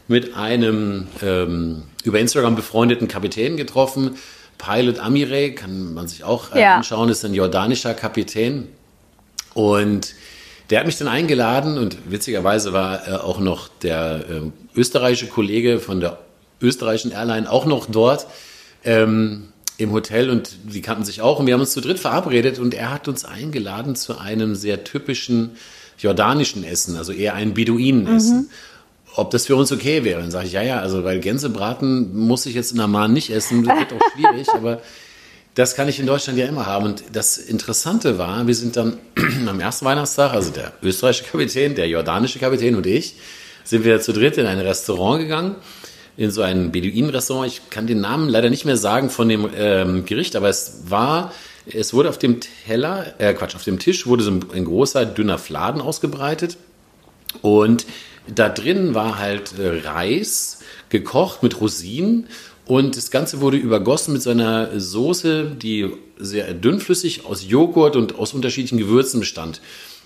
mit 0.08 0.36
einem 0.36 1.08
ähm, 1.22 1.84
über 2.04 2.20
Instagram 2.20 2.56
befreundeten 2.56 3.08
Kapitän 3.08 3.58
getroffen, 3.58 4.18
Pilot 4.60 5.00
Amire, 5.00 5.52
kann 5.54 5.94
man 5.96 6.08
sich 6.08 6.24
auch 6.24 6.54
äh, 6.54 6.62
ja. 6.62 6.76
anschauen, 6.76 7.10
ist 7.10 7.26
ein 7.26 7.34
jordanischer 7.34 7.96
Kapitän. 7.96 8.68
Und 9.56 10.14
der 10.70 10.80
hat 10.80 10.86
mich 10.86 10.98
dann 10.98 11.08
eingeladen 11.08 11.80
und 11.80 11.98
witzigerweise 12.12 12.74
war 12.74 13.08
äh, 13.08 13.12
auch 13.14 13.40
noch 13.40 13.70
der 13.82 14.26
äh, 14.30 14.42
österreichische 14.78 15.28
Kollege 15.28 15.80
von 15.80 16.00
der 16.00 16.20
österreichischen 16.62 17.12
Airline 17.12 17.50
auch 17.50 17.66
noch 17.66 17.88
dort 17.88 18.28
ähm, 18.84 19.48
im 19.78 19.92
Hotel 19.94 20.30
und 20.30 20.52
die 20.66 20.82
kannten 20.82 21.06
sich 21.06 21.22
auch 21.22 21.40
und 21.40 21.48
wir 21.48 21.54
haben 21.54 21.62
uns 21.62 21.72
zu 21.72 21.82
dritt 21.82 22.00
verabredet 22.00 22.60
und 22.60 22.74
er 22.74 22.92
hat 22.92 23.08
uns 23.08 23.24
eingeladen 23.26 23.96
zu 23.96 24.20
einem 24.20 24.56
sehr 24.56 24.84
typischen 24.84 25.52
jordanischen 25.98 26.64
Essen, 26.64 26.98
also 26.98 27.14
eher 27.14 27.34
ein 27.34 27.54
Beduinenessen. 27.54 28.38
Mhm 28.38 28.50
ob 29.16 29.32
das 29.32 29.48
für 29.48 29.56
uns 29.56 29.72
okay 29.72 30.04
wäre. 30.04 30.22
Dann 30.22 30.32
sage 30.32 30.48
ich, 30.48 30.54
ja, 30.54 30.62
ja, 30.62 30.80
also 30.80 31.04
weil 31.04 31.20
Gänsebraten 31.20 32.18
muss 32.18 32.46
ich 32.46 32.56
jetzt 32.56 32.72
in 32.72 32.80
Amman 32.80 33.14
nicht 33.14 33.30
essen, 33.30 33.64
das 33.64 33.80
wird 33.80 33.94
auch 33.94 34.12
schwierig, 34.16 34.48
aber 34.54 34.82
das 35.56 35.76
kann 35.76 35.90
ich 35.90 36.00
in 36.00 36.06
Deutschland 36.06 36.38
ja 36.38 36.46
immer 36.46 36.66
haben. 36.66 36.86
Und 36.86 37.04
das 37.12 37.38
Interessante 37.38 38.18
war, 38.18 38.48
wir 38.48 38.56
sind 38.56 38.76
dann 38.78 38.98
am 39.48 39.60
ersten 39.60 39.86
Weihnachtstag, 39.86 40.34
also 40.34 40.52
der 40.52 40.74
österreichische 40.82 41.30
Kapitän, 41.30 41.76
der 41.76 41.88
jordanische 41.88 42.40
Kapitän 42.40 42.76
und 42.76 42.86
ich, 42.86 43.16
sind 43.64 43.84
wir 43.84 44.00
zu 44.00 44.14
dritt 44.14 44.38
in 44.38 44.46
ein 44.46 44.60
Restaurant 44.60 45.20
gegangen, 45.20 45.56
in 46.18 46.32
so 46.32 46.42
ein 46.42 46.72
Beduinen-Restaurant. 46.72 47.48
Ich 47.48 47.70
kann 47.70 47.88
den 47.88 48.02
Namen 48.02 48.30
leider 48.30 48.50
nicht 48.50 48.66
mehr 48.66 48.78
sagen 48.78 49.10
von 49.10 49.30
dem 49.30 49.50
ähm, 49.56 50.06
Gericht, 50.06 50.36
aber 50.36 50.50
es 50.50 50.84
war, 50.88 51.34
es 51.66 51.94
wurde 51.94 52.10
auf 52.10 52.18
dem 52.18 52.40
Teller, 52.40 53.14
äh 53.20 53.34
Quatsch, 53.34 53.56
auf 53.56 53.64
dem 53.64 53.80
Tisch 53.80 54.08
wurde 54.08 54.24
so 54.24 54.32
ein, 54.32 54.46
ein 54.54 54.66
großer, 54.66 55.06
dünner 55.06 55.38
Fladen 55.38 55.82
ausgebreitet 55.82 56.58
und 57.42 57.86
da 58.34 58.50
drin 58.50 58.94
war 58.94 59.18
halt 59.18 59.58
äh, 59.60 59.88
Reis, 59.88 60.60
gekocht 60.90 61.44
mit 61.44 61.60
Rosinen 61.62 62.28
und 62.66 62.98
das 62.98 63.12
Ganze 63.12 63.42
wurde 63.42 63.58
übergossen 63.58 64.14
mit 64.14 64.22
so 64.22 64.30
einer 64.30 64.80
Soße, 64.80 65.56
die 65.56 65.90
sehr 66.18 66.54
dünnflüssig 66.54 67.26
aus 67.26 67.48
Joghurt 67.48 67.96
und 67.96 68.16
aus 68.16 68.34
unterschiedlichen 68.34 68.78
Gewürzen 68.78 69.20
bestand. 69.20 69.62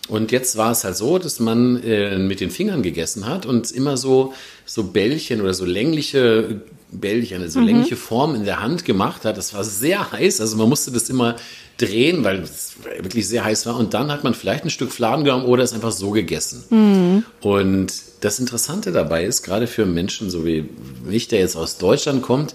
Und 0.09 0.31
jetzt 0.31 0.57
war 0.57 0.71
es 0.71 0.83
halt 0.83 0.97
so, 0.97 1.17
dass 1.17 1.39
man 1.39 1.81
äh, 1.83 2.17
mit 2.17 2.41
den 2.41 2.51
Fingern 2.51 2.83
gegessen 2.83 3.25
hat 3.25 3.45
und 3.45 3.71
immer 3.71 3.95
so, 3.95 4.33
so 4.65 4.83
Bällchen 4.83 5.41
oder 5.41 5.53
so 5.53 5.63
längliche 5.63 6.61
bällig, 6.91 7.33
eine 7.33 7.49
so 7.49 7.59
mhm. 7.59 7.67
längliche 7.67 7.95
Form 7.95 8.35
in 8.35 8.45
der 8.45 8.61
Hand 8.61 8.85
gemacht 8.85 9.25
hat. 9.25 9.37
Das 9.37 9.53
war 9.53 9.63
sehr 9.63 10.11
heiß, 10.11 10.41
also 10.41 10.57
man 10.57 10.69
musste 10.69 10.91
das 10.91 11.09
immer 11.09 11.35
drehen, 11.77 12.23
weil 12.23 12.41
es 12.41 12.73
wirklich 13.01 13.27
sehr 13.27 13.43
heiß 13.43 13.65
war. 13.65 13.77
Und 13.77 13.93
dann 13.93 14.11
hat 14.11 14.23
man 14.23 14.33
vielleicht 14.33 14.63
ein 14.63 14.69
Stück 14.69 14.91
Fladen 14.91 15.25
genommen 15.25 15.45
oder 15.45 15.63
es 15.63 15.73
einfach 15.73 15.91
so 15.91 16.11
gegessen. 16.11 16.63
Mhm. 16.69 17.25
Und 17.41 17.93
das 18.23 18.39
Interessante 18.39 18.91
dabei 18.91 19.25
ist, 19.25 19.43
gerade 19.43 19.67
für 19.67 19.85
Menschen 19.85 20.29
so 20.29 20.45
wie 20.45 20.69
mich, 21.05 21.27
der 21.27 21.39
jetzt 21.39 21.55
aus 21.55 21.77
Deutschland 21.77 22.21
kommt, 22.21 22.53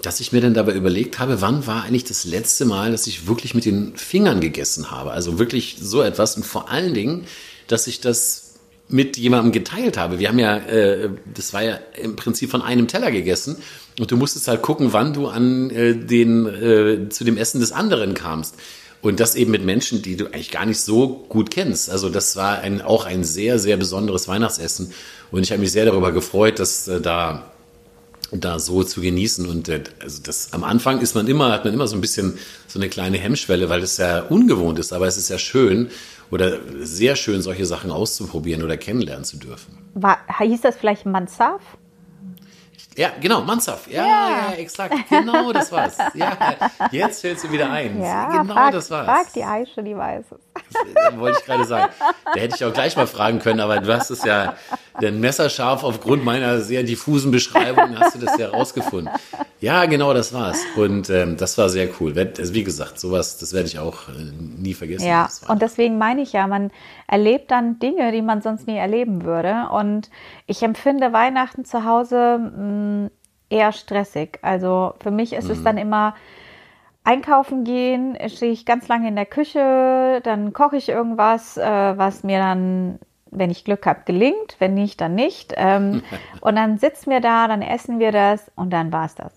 dass 0.00 0.20
ich 0.20 0.32
mir 0.32 0.40
dann 0.40 0.54
dabei 0.54 0.72
überlegt 0.72 1.18
habe, 1.18 1.40
wann 1.40 1.66
war 1.66 1.84
eigentlich 1.84 2.04
das 2.04 2.24
letzte 2.24 2.64
Mal, 2.64 2.92
dass 2.92 3.06
ich 3.06 3.26
wirklich 3.26 3.54
mit 3.54 3.64
den 3.64 3.96
Fingern 3.96 4.40
gegessen 4.40 4.90
habe. 4.90 5.12
Also 5.12 5.38
wirklich 5.38 5.76
so 5.80 6.02
etwas. 6.02 6.36
Und 6.36 6.44
vor 6.44 6.70
allen 6.70 6.94
Dingen, 6.94 7.24
dass 7.66 7.86
ich 7.86 8.00
das 8.00 8.54
mit 8.88 9.16
jemandem 9.16 9.52
geteilt 9.52 9.96
habe. 9.96 10.18
Wir 10.18 10.28
haben 10.28 10.38
ja, 10.38 10.56
äh, 10.58 11.08
das 11.34 11.52
war 11.54 11.62
ja 11.62 11.78
im 12.00 12.14
Prinzip 12.14 12.50
von 12.50 12.62
einem 12.62 12.88
Teller 12.88 13.10
gegessen 13.10 13.56
und 13.98 14.10
du 14.10 14.16
musstest 14.16 14.48
halt 14.48 14.62
gucken, 14.62 14.92
wann 14.92 15.14
du 15.14 15.28
an 15.28 15.70
äh, 15.70 15.96
den 15.96 16.46
äh, 16.46 17.08
zu 17.08 17.24
dem 17.24 17.36
Essen 17.36 17.60
des 17.60 17.72
anderen 17.72 18.14
kamst. 18.14 18.56
Und 19.02 19.18
das 19.18 19.34
eben 19.34 19.50
mit 19.50 19.64
Menschen, 19.64 20.00
die 20.00 20.16
du 20.16 20.26
eigentlich 20.26 20.52
gar 20.52 20.64
nicht 20.64 20.80
so 20.80 21.26
gut 21.28 21.50
kennst. 21.50 21.90
Also 21.90 22.08
das 22.08 22.36
war 22.36 22.60
ein, 22.60 22.80
auch 22.80 23.04
ein 23.04 23.24
sehr, 23.24 23.58
sehr 23.58 23.76
besonderes 23.76 24.28
Weihnachtsessen. 24.28 24.92
Und 25.32 25.42
ich 25.42 25.50
habe 25.50 25.60
mich 25.60 25.72
sehr 25.72 25.84
darüber 25.84 26.12
gefreut, 26.12 26.58
dass 26.58 26.88
äh, 26.88 27.00
da 27.00 27.52
da 28.34 28.58
so 28.58 28.82
zu 28.82 29.02
genießen 29.02 29.46
und 29.46 29.68
äh, 29.68 29.82
also 30.00 30.22
das 30.22 30.54
am 30.54 30.64
Anfang 30.64 31.00
ist 31.00 31.14
man 31.14 31.28
immer 31.28 31.52
hat 31.52 31.66
man 31.66 31.74
immer 31.74 31.86
so 31.86 31.96
ein 31.96 32.00
bisschen 32.00 32.38
so 32.66 32.78
eine 32.78 32.88
kleine 32.88 33.18
Hemmschwelle, 33.18 33.68
weil 33.68 33.82
es 33.82 33.98
ja 33.98 34.20
ungewohnt 34.20 34.78
ist, 34.78 34.94
aber 34.94 35.06
es 35.06 35.18
ist 35.18 35.28
ja 35.28 35.36
schön 35.36 35.90
oder 36.30 36.58
sehr 36.80 37.14
schön 37.14 37.42
solche 37.42 37.66
Sachen 37.66 37.90
auszuprobieren 37.90 38.62
oder 38.62 38.78
kennenlernen 38.78 39.24
zu 39.24 39.36
dürfen. 39.36 39.76
War, 39.92 40.18
hieß 40.40 40.62
das 40.62 40.76
vielleicht 40.76 41.04
Mansaf? 41.04 41.60
Ja, 42.96 43.10
genau, 43.20 43.42
Mansaf. 43.42 43.86
Ja, 43.88 44.06
ja, 44.06 44.28
ja, 44.50 44.52
exakt. 44.56 44.94
Genau, 45.08 45.52
das 45.52 45.72
war's. 45.72 45.96
Ja, 46.14 46.36
jetzt 46.90 47.20
fällt 47.22 47.40
sie 47.40 47.50
wieder 47.50 47.70
ein. 47.70 48.00
Ja, 48.02 48.28
genau, 48.42 48.54
frag, 48.54 48.72
das 48.72 48.90
war's. 48.90 49.06
Frag 49.06 49.32
die 49.32 49.44
Aische, 49.44 49.82
die 49.82 49.96
weiß 49.96 50.24
es. 50.32 50.51
Das, 50.54 51.18
wollte 51.18 51.38
ich 51.40 51.46
gerade 51.46 51.64
sagen. 51.64 51.92
Da 52.24 52.40
hätte 52.40 52.56
ich 52.56 52.64
auch 52.64 52.72
gleich 52.72 52.96
mal 52.96 53.06
fragen 53.06 53.38
können, 53.38 53.60
aber 53.60 53.78
du 53.80 53.92
hast 53.92 54.10
es 54.10 54.24
ja 54.24 54.54
denn 55.00 55.20
messerscharf 55.20 55.84
aufgrund 55.84 56.24
meiner 56.24 56.60
sehr 56.60 56.82
diffusen 56.82 57.30
Beschreibung 57.30 57.98
hast 57.98 58.14
du 58.14 58.18
das 58.18 58.36
ja 58.38 58.48
rausgefunden. 58.48 59.12
Ja, 59.60 59.86
genau, 59.86 60.12
das 60.12 60.32
war's. 60.32 60.60
Und 60.76 61.08
ähm, 61.08 61.36
das 61.36 61.56
war 61.56 61.68
sehr 61.68 61.88
cool. 62.00 62.14
Also 62.18 62.54
wie 62.54 62.64
gesagt, 62.64 62.98
sowas, 62.98 63.38
das 63.38 63.52
werde 63.52 63.68
ich 63.68 63.78
auch 63.78 64.08
äh, 64.08 64.12
nie 64.58 64.74
vergessen. 64.74 65.06
Ja, 65.06 65.28
und 65.48 65.62
deswegen 65.62 65.98
meine 65.98 66.22
ich 66.22 66.32
ja, 66.32 66.46
man 66.46 66.70
erlebt 67.06 67.50
dann 67.50 67.78
Dinge, 67.78 68.12
die 68.12 68.22
man 68.22 68.42
sonst 68.42 68.66
nie 68.66 68.76
erleben 68.76 69.24
würde. 69.24 69.68
Und 69.70 70.10
ich 70.46 70.62
empfinde 70.62 71.12
Weihnachten 71.12 71.64
zu 71.64 71.84
Hause 71.84 72.38
mh, 72.38 72.62
mm, 72.62 73.10
eher 73.50 73.72
stressig. 73.72 74.38
Also 74.42 74.94
für 75.00 75.10
mich 75.10 75.32
ist 75.32 75.44
mhm. 75.44 75.52
es 75.52 75.62
dann 75.62 75.78
immer 75.78 76.14
einkaufen 77.04 77.64
gehen, 77.64 78.16
stehe 78.28 78.52
ich 78.52 78.64
ganz 78.64 78.88
lange 78.88 79.08
in 79.08 79.16
der 79.16 79.26
Küche, 79.26 80.20
dann 80.22 80.52
koche 80.52 80.76
ich 80.76 80.88
irgendwas, 80.88 81.56
äh, 81.56 81.62
was 81.98 82.22
mir 82.22 82.38
dann 82.38 82.98
wenn 83.32 83.50
ich 83.50 83.64
Glück 83.64 83.86
habe, 83.86 84.02
gelingt, 84.04 84.56
wenn 84.58 84.74
nicht, 84.74 85.00
dann 85.00 85.14
nicht. 85.14 85.54
Ähm, 85.56 86.02
und 86.40 86.54
dann 86.56 86.78
sitzen 86.78 87.10
wir 87.10 87.20
da, 87.20 87.48
dann 87.48 87.62
essen 87.62 87.98
wir 87.98 88.12
das 88.12 88.52
und 88.54 88.70
dann 88.70 88.92
war 88.92 89.06
es 89.06 89.14
das. 89.14 89.32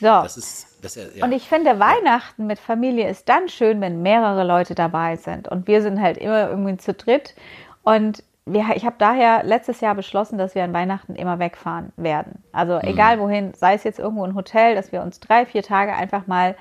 So. 0.00 0.06
Das 0.06 0.36
ist, 0.36 0.66
das, 0.82 0.96
ja. 0.96 1.24
Und 1.24 1.32
ich 1.32 1.48
finde, 1.48 1.78
Weihnachten 1.78 2.46
mit 2.46 2.58
Familie 2.58 3.08
ist 3.08 3.28
dann 3.28 3.48
schön, 3.48 3.80
wenn 3.80 4.02
mehrere 4.02 4.44
Leute 4.44 4.74
dabei 4.74 5.16
sind. 5.16 5.46
Und 5.46 5.66
wir 5.66 5.82
sind 5.82 6.00
halt 6.00 6.18
immer 6.18 6.48
irgendwie 6.48 6.76
zu 6.78 6.94
dritt. 6.94 7.34
Und 7.82 8.24
wir, 8.46 8.64
ich 8.74 8.84
habe 8.84 8.96
daher 8.98 9.42
letztes 9.44 9.80
Jahr 9.80 9.94
beschlossen, 9.94 10.38
dass 10.38 10.54
wir 10.54 10.64
an 10.64 10.72
Weihnachten 10.72 11.14
immer 11.14 11.38
wegfahren 11.38 11.92
werden. 11.96 12.42
Also 12.52 12.74
mhm. 12.74 12.82
egal 12.82 13.20
wohin, 13.20 13.54
sei 13.54 13.74
es 13.74 13.84
jetzt 13.84 13.98
irgendwo 13.98 14.24
ein 14.24 14.34
Hotel, 14.34 14.74
dass 14.74 14.92
wir 14.92 15.02
uns 15.02 15.20
drei, 15.20 15.46
vier 15.46 15.62
Tage 15.62 15.94
einfach 15.94 16.26
mal 16.26 16.56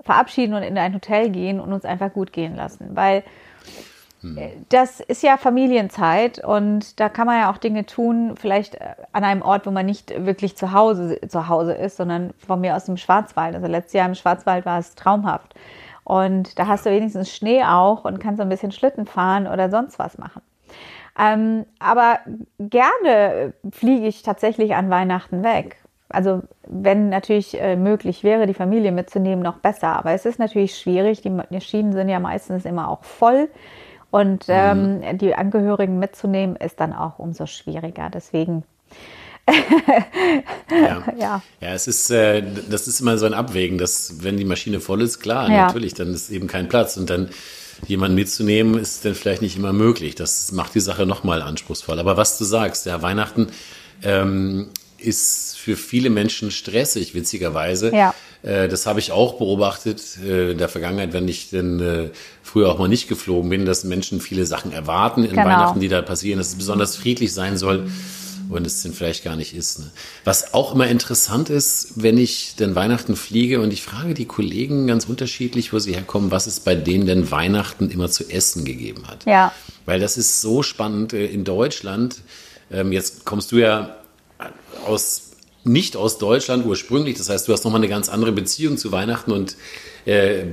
verabschieden 0.00 0.54
und 0.54 0.62
in 0.62 0.78
ein 0.78 0.94
Hotel 0.94 1.30
gehen 1.30 1.60
und 1.60 1.72
uns 1.72 1.84
einfach 1.84 2.12
gut 2.12 2.32
gehen 2.32 2.54
lassen. 2.54 2.90
Weil 2.94 3.24
hm. 4.22 4.66
Das 4.70 5.00
ist 5.00 5.22
ja 5.22 5.36
Familienzeit 5.36 6.42
und 6.42 6.98
da 7.00 7.08
kann 7.08 7.26
man 7.26 7.40
ja 7.40 7.50
auch 7.52 7.58
Dinge 7.58 7.86
tun, 7.86 8.34
vielleicht 8.36 8.76
äh, 8.76 8.94
an 9.12 9.24
einem 9.24 9.42
Ort, 9.42 9.66
wo 9.66 9.70
man 9.70 9.86
nicht 9.86 10.12
wirklich 10.24 10.56
zu 10.56 10.72
Hause, 10.72 11.20
zu 11.28 11.48
Hause 11.48 11.74
ist, 11.74 11.96
sondern 11.96 12.32
von 12.38 12.60
mir 12.60 12.76
aus 12.76 12.86
dem 12.86 12.96
Schwarzwald. 12.96 13.54
Also 13.54 13.66
letztes 13.66 13.92
Jahr 13.92 14.08
im 14.08 14.14
Schwarzwald 14.14 14.64
war 14.64 14.78
es 14.78 14.94
traumhaft. 14.94 15.54
Und 16.04 16.58
da 16.58 16.66
hast 16.66 16.86
du 16.86 16.90
wenigstens 16.90 17.34
Schnee 17.34 17.64
auch 17.64 18.04
und 18.04 18.20
kannst 18.20 18.38
so 18.38 18.42
ein 18.42 18.48
bisschen 18.48 18.72
Schlitten 18.72 19.06
fahren 19.06 19.46
oder 19.46 19.70
sonst 19.70 19.98
was 19.98 20.18
machen. 20.18 20.40
Ähm, 21.18 21.64
aber 21.78 22.18
gerne 22.58 23.54
fliege 23.70 24.06
ich 24.06 24.22
tatsächlich 24.22 24.74
an 24.74 24.90
Weihnachten 24.90 25.42
weg. 25.42 25.76
Also 26.08 26.42
wenn 26.66 27.08
natürlich 27.08 27.60
äh, 27.60 27.76
möglich 27.76 28.22
wäre, 28.22 28.46
die 28.46 28.54
Familie 28.54 28.92
mitzunehmen, 28.92 29.42
noch 29.42 29.58
besser. 29.58 29.96
Aber 29.96 30.12
es 30.12 30.24
ist 30.24 30.38
natürlich 30.38 30.78
schwierig. 30.78 31.22
Die 31.22 31.30
Maschinen 31.30 31.92
sind 31.92 32.08
ja 32.08 32.20
meistens 32.20 32.64
immer 32.64 32.88
auch 32.88 33.04
voll. 33.04 33.48
Und 34.10 34.48
mhm. 34.48 35.02
ähm, 35.02 35.18
die 35.18 35.34
Angehörigen 35.34 35.98
mitzunehmen, 35.98 36.56
ist 36.56 36.80
dann 36.80 36.92
auch 36.92 37.18
umso 37.18 37.46
schwieriger. 37.46 38.08
Deswegen. 38.12 38.62
ja. 40.70 41.02
ja. 41.16 41.42
ja, 41.60 41.68
es 41.74 41.86
ist, 41.88 42.10
äh, 42.10 42.42
das 42.68 42.88
ist 42.88 43.00
immer 43.00 43.18
so 43.18 43.26
ein 43.26 43.34
Abwägen, 43.34 43.78
dass 43.78 44.22
wenn 44.22 44.36
die 44.36 44.44
Maschine 44.44 44.80
voll 44.80 45.02
ist, 45.02 45.20
klar, 45.20 45.50
ja. 45.50 45.66
natürlich, 45.66 45.94
dann 45.94 46.12
ist 46.12 46.30
eben 46.30 46.46
kein 46.46 46.68
Platz 46.68 46.96
und 46.96 47.10
dann 47.10 47.30
jemanden 47.86 48.14
mitzunehmen, 48.14 48.78
ist 48.78 49.04
dann 49.04 49.14
vielleicht 49.14 49.42
nicht 49.42 49.56
immer 49.56 49.72
möglich. 49.72 50.14
Das 50.14 50.52
macht 50.52 50.74
die 50.74 50.80
Sache 50.80 51.06
nochmal 51.06 51.42
anspruchsvoll. 51.42 51.98
Aber 51.98 52.16
was 52.16 52.38
du 52.38 52.44
sagst, 52.44 52.86
ja, 52.86 53.02
Weihnachten 53.02 53.48
ähm, 54.02 54.68
ist 54.98 55.58
für 55.58 55.76
viele 55.76 56.10
Menschen 56.10 56.50
stressig, 56.50 57.14
witzigerweise. 57.14 57.94
Ja. 57.94 58.14
Äh, 58.42 58.68
das 58.68 58.86
habe 58.86 59.00
ich 59.00 59.12
auch 59.12 59.34
beobachtet 59.34 60.02
äh, 60.24 60.52
in 60.52 60.58
der 60.58 60.68
Vergangenheit, 60.68 61.12
wenn 61.12 61.28
ich 61.28 61.50
denn 61.50 61.80
äh, 61.80 62.10
früher 62.42 62.70
auch 62.70 62.78
mal 62.78 62.88
nicht 62.88 63.08
geflogen 63.08 63.50
bin, 63.50 63.66
dass 63.66 63.84
Menschen 63.84 64.20
viele 64.20 64.46
Sachen 64.46 64.72
erwarten 64.72 65.24
in 65.24 65.30
genau. 65.30 65.44
Weihnachten, 65.44 65.80
die 65.80 65.88
da 65.88 66.02
passieren, 66.02 66.38
dass 66.38 66.48
es 66.48 66.54
besonders 66.56 66.96
friedlich 66.96 67.32
sein 67.32 67.56
soll 67.56 67.88
und 68.48 68.66
es 68.66 68.82
denn 68.82 68.92
vielleicht 68.92 69.24
gar 69.24 69.36
nicht 69.36 69.54
ist. 69.54 69.80
Ne? 69.80 69.90
Was 70.24 70.54
auch 70.54 70.74
immer 70.74 70.88
interessant 70.88 71.50
ist, 71.50 71.92
wenn 71.96 72.18
ich 72.18 72.56
denn 72.56 72.74
Weihnachten 72.74 73.16
fliege 73.16 73.60
und 73.60 73.72
ich 73.72 73.82
frage 73.82 74.14
die 74.14 74.26
Kollegen 74.26 74.86
ganz 74.86 75.04
unterschiedlich, 75.06 75.72
wo 75.72 75.78
sie 75.78 75.94
herkommen, 75.94 76.30
was 76.30 76.46
es 76.46 76.60
bei 76.60 76.74
denen 76.74 77.06
denn 77.06 77.30
Weihnachten 77.30 77.90
immer 77.90 78.08
zu 78.08 78.28
essen 78.30 78.64
gegeben 78.64 79.08
hat. 79.08 79.26
Ja. 79.26 79.52
Weil 79.84 80.00
das 80.00 80.16
ist 80.16 80.40
so 80.40 80.62
spannend 80.62 81.12
in 81.12 81.44
Deutschland. 81.44 82.20
Ähm, 82.70 82.92
jetzt 82.92 83.24
kommst 83.24 83.52
du 83.52 83.58
ja 83.58 83.96
aus 84.86 85.22
nicht 85.66 85.96
aus 85.96 86.18
Deutschland 86.18 86.64
ursprünglich. 86.64 87.18
Das 87.18 87.28
heißt, 87.28 87.48
du 87.48 87.52
hast 87.52 87.64
nochmal 87.64 87.80
eine 87.80 87.88
ganz 87.88 88.08
andere 88.08 88.32
Beziehung 88.32 88.78
zu 88.78 88.92
Weihnachten. 88.92 89.32
Und 89.32 89.56
äh, 90.04 90.44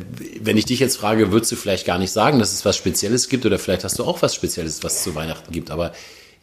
wenn 0.41 0.57
ich 0.57 0.65
dich 0.65 0.79
jetzt 0.79 0.97
frage, 0.97 1.31
würdest 1.31 1.51
du 1.51 1.55
vielleicht 1.55 1.85
gar 1.85 1.99
nicht 1.99 2.11
sagen, 2.11 2.39
dass 2.39 2.51
es 2.51 2.65
was 2.65 2.75
Spezielles 2.75 3.29
gibt 3.29 3.45
oder 3.45 3.59
vielleicht 3.59 3.83
hast 3.83 3.99
du 3.99 4.03
auch 4.03 4.21
was 4.21 4.33
Spezielles, 4.33 4.83
was 4.83 4.97
es 4.97 5.03
zu 5.03 5.15
Weihnachten 5.15 5.51
gibt. 5.51 5.69
Aber 5.69 5.93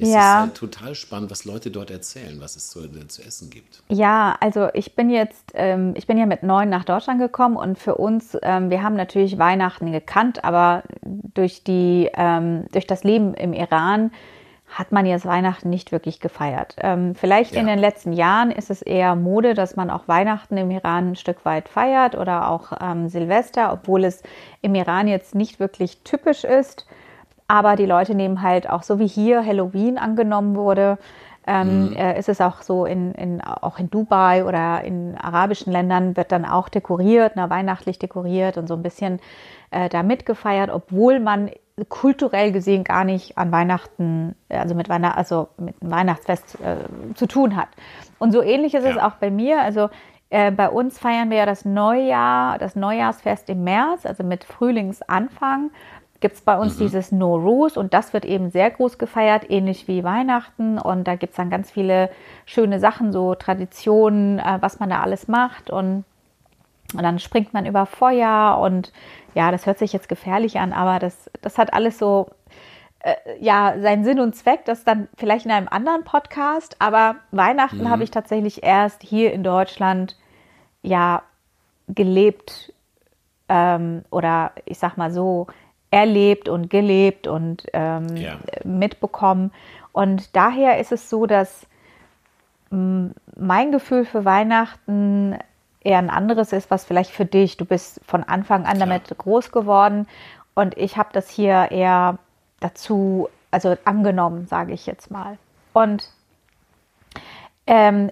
es 0.01 0.09
ja. 0.09 0.17
ist 0.17 0.41
halt 0.41 0.55
total 0.55 0.95
spannend, 0.95 1.31
was 1.31 1.45
Leute 1.45 1.71
dort 1.71 1.91
erzählen, 1.91 2.41
was 2.41 2.57
es 2.57 2.71
zu, 2.71 2.81
äh, 2.81 3.09
zu 3.09 3.23
essen 3.23 3.51
gibt. 3.51 3.83
Ja, 3.89 4.37
also 4.41 4.69
ich 4.75 4.95
bin 4.95 5.11
jetzt, 5.11 5.53
ähm, 5.55 5.95
ich 5.97 6.07
bin 6.07 6.19
ja 6.19 6.27
mit 6.27 6.43
neun 6.43 6.69
nach 6.69 6.85
Deutschland 6.85 7.21
gekommen 7.21 7.57
und 7.57 7.79
für 7.79 7.97
uns, 7.97 8.37
ähm, 8.43 8.71
wir 8.71 8.83
haben 8.83 8.97
natürlich 8.97 9.39
Weihnachten 9.39 9.93
gekannt, 9.93 10.45
aber 10.45 10.83
durch 11.03 11.65
die, 11.65 12.11
ähm, 12.15 12.67
durch 12.73 12.87
das 12.87 13.05
Leben 13.05 13.35
im 13.35 13.53
Iran 13.53 14.11
hat 14.71 14.93
man 14.93 15.05
jetzt 15.05 15.27
Weihnachten 15.27 15.69
nicht 15.69 15.91
wirklich 15.91 16.21
gefeiert. 16.21 16.77
Ähm, 16.79 17.15
vielleicht 17.15 17.55
ja. 17.55 17.61
in 17.61 17.67
den 17.67 17.79
letzten 17.79 18.13
Jahren 18.13 18.51
ist 18.51 18.71
es 18.71 18.83
eher 18.83 19.17
Mode, 19.17 19.55
dass 19.55 19.77
man 19.77 19.91
auch 19.91 20.07
Weihnachten 20.07 20.57
im 20.57 20.71
Iran 20.71 21.11
ein 21.11 21.17
Stück 21.17 21.45
weit 21.45 21.69
feiert 21.69 22.17
oder 22.17 22.49
auch 22.49 22.73
ähm, 22.81 23.09
Silvester, 23.09 23.73
obwohl 23.73 24.05
es 24.05 24.23
im 24.63 24.75
Iran 24.75 25.09
jetzt 25.09 25.35
nicht 25.35 25.59
wirklich 25.59 26.03
typisch 26.05 26.45
ist. 26.45 26.87
Aber 27.51 27.75
die 27.75 27.85
Leute 27.87 28.15
nehmen 28.15 28.43
halt 28.43 28.71
auch 28.71 28.85
so 28.85 29.01
wie 29.01 29.09
hier 29.09 29.45
Halloween 29.45 29.99
angenommen 29.99 30.55
wurde, 30.55 30.99
ähm, 31.49 31.89
mhm. 31.89 31.97
äh, 31.97 32.17
ist 32.17 32.29
es 32.29 32.41
auch 32.41 32.63
so 32.63 32.85
in, 32.85 33.11
in, 33.15 33.41
auch 33.41 33.81
in 33.81 33.91
Dubai 33.91 34.45
oder 34.45 34.85
in 34.85 35.17
arabischen 35.19 35.73
Ländern 35.73 36.17
wird 36.17 36.31
dann 36.31 36.45
auch 36.45 36.69
dekoriert, 36.69 37.33
na, 37.35 37.51
weihnachtlich 37.51 37.99
dekoriert 37.99 38.57
und 38.57 38.69
so 38.69 38.75
ein 38.75 38.85
bisschen 38.85 39.19
äh, 39.73 39.89
da 39.89 40.05
mitgefeiert, 40.05 40.71
obwohl 40.71 41.19
man 41.19 41.51
kulturell 41.89 42.53
gesehen 42.53 42.85
gar 42.85 43.03
nicht 43.03 43.37
an 43.37 43.51
Weihnachten, 43.51 44.37
also 44.49 44.77
mit, 44.77 44.89
Weihnacht, 44.89 45.17
also 45.17 45.49
mit 45.57 45.75
einem 45.83 45.91
Weihnachtsfest 45.91 46.57
äh, 46.61 47.15
zu 47.15 47.27
tun 47.27 47.57
hat. 47.57 47.69
Und 48.21 48.31
so 48.31 48.43
ähnlich 48.43 48.75
ist 48.75 48.85
ja. 48.85 48.91
es 48.91 48.97
auch 48.97 49.15
bei 49.15 49.33
mir. 49.33 49.61
Also 49.61 49.91
äh, 50.29 50.53
bei 50.53 50.69
uns 50.69 51.01
feiern 51.01 51.31
wir 51.31 51.39
ja 51.39 51.47
das 51.47 51.65
Neujahr, 51.65 52.59
das 52.59 52.77
Neujahrsfest 52.77 53.51
im 53.51 53.65
März, 53.65 54.07
also 54.07 54.23
mit 54.23 54.45
Frühlingsanfang 54.45 55.71
gibt 56.21 56.37
es 56.37 56.43
bei 56.43 56.57
uns 56.57 56.77
mhm. 56.77 56.85
dieses 56.85 57.13
No 57.13 57.37
Rus 57.37 57.77
und 57.77 57.95
das 57.95 58.13
wird 58.13 58.25
eben 58.25 58.51
sehr 58.51 58.71
groß 58.71 58.99
gefeiert, 58.99 59.51
ähnlich 59.51 59.89
wie 59.89 60.05
Weihnachten. 60.05 60.79
Und 60.79 61.05
da 61.05 61.17
gibt 61.17 61.33
es 61.33 61.37
dann 61.37 61.51
ganz 61.51 61.71
viele 61.71 62.11
schöne 62.45 62.79
Sachen, 62.79 63.13
so 63.13 63.35
Traditionen, 63.35 64.39
äh, 64.39 64.59
was 64.61 64.81
man 64.81 64.91
da 64.91 65.01
alles 65.01 65.29
macht. 65.29 65.71
Und, 65.71 66.05
und 66.95 67.03
dann 67.03 67.19
springt 67.19 67.55
man 67.55 67.67
über 67.67 67.87
Feuer 67.87 68.59
und 68.63 68.93
ja, 69.35 69.51
das 69.51 69.67
hört 69.67 69.79
sich 69.79 69.93
jetzt 69.93 70.09
gefährlich 70.09 70.59
an, 70.59 70.73
aber 70.73 70.99
das, 70.99 71.31
das 71.41 71.57
hat 71.57 71.73
alles 71.73 71.99
so 71.99 72.31
äh, 73.01 73.15
ja 73.39 73.75
seinen 73.81 74.05
Sinn 74.05 74.21
und 74.21 74.35
Zweck, 74.35 74.65
das 74.65 74.85
dann 74.85 75.09
vielleicht 75.17 75.47
in 75.47 75.53
einem 75.53 75.69
anderen 75.69 76.05
Podcast, 76.05 76.77
aber 76.81 77.17
Weihnachten 77.31 77.85
mhm. 77.85 77.91
habe 77.91 78.05
ich 78.05 78.11
tatsächlich 78.11 78.63
erst 78.63 79.03
hier 79.03 79.33
in 79.33 79.43
Deutschland 79.43 80.17
ja 80.83 81.23
gelebt 81.89 82.73
ähm, 83.49 84.05
oder 84.11 84.53
ich 84.65 84.79
sag 84.79 84.97
mal 84.97 85.11
so 85.13 85.47
erlebt 85.91 86.49
und 86.49 86.71
gelebt 86.71 87.27
und 87.27 87.67
ähm, 87.73 88.17
ja. 88.17 88.39
mitbekommen. 88.65 89.53
Und 89.93 90.35
daher 90.37 90.79
ist 90.79 90.93
es 90.93 91.11
so, 91.11 91.27
dass 91.27 91.67
mein 92.71 93.73
Gefühl 93.73 94.05
für 94.05 94.25
Weihnachten 94.25 95.37
eher 95.81 95.99
ein 95.99 96.11
anderes 96.11 96.53
ist, 96.53 96.71
was 96.71 96.85
vielleicht 96.85 97.11
für 97.11 97.25
dich. 97.25 97.57
Du 97.57 97.65
bist 97.65 98.01
von 98.07 98.23
Anfang 98.23 98.65
an 98.67 98.79
damit 98.79 99.05
Klar. 99.05 99.19
groß 99.19 99.51
geworden 99.51 100.07
und 100.55 100.77
ich 100.77 100.97
habe 100.97 101.09
das 101.13 101.31
hier 101.31 101.71
eher 101.71 102.19
dazu, 102.61 103.29
also 103.51 103.77
angenommen, 103.85 104.47
sage 104.47 104.73
ich 104.73 104.87
jetzt 104.87 105.11
mal. 105.11 105.39
Und 105.73 106.09
ähm, 107.67 108.11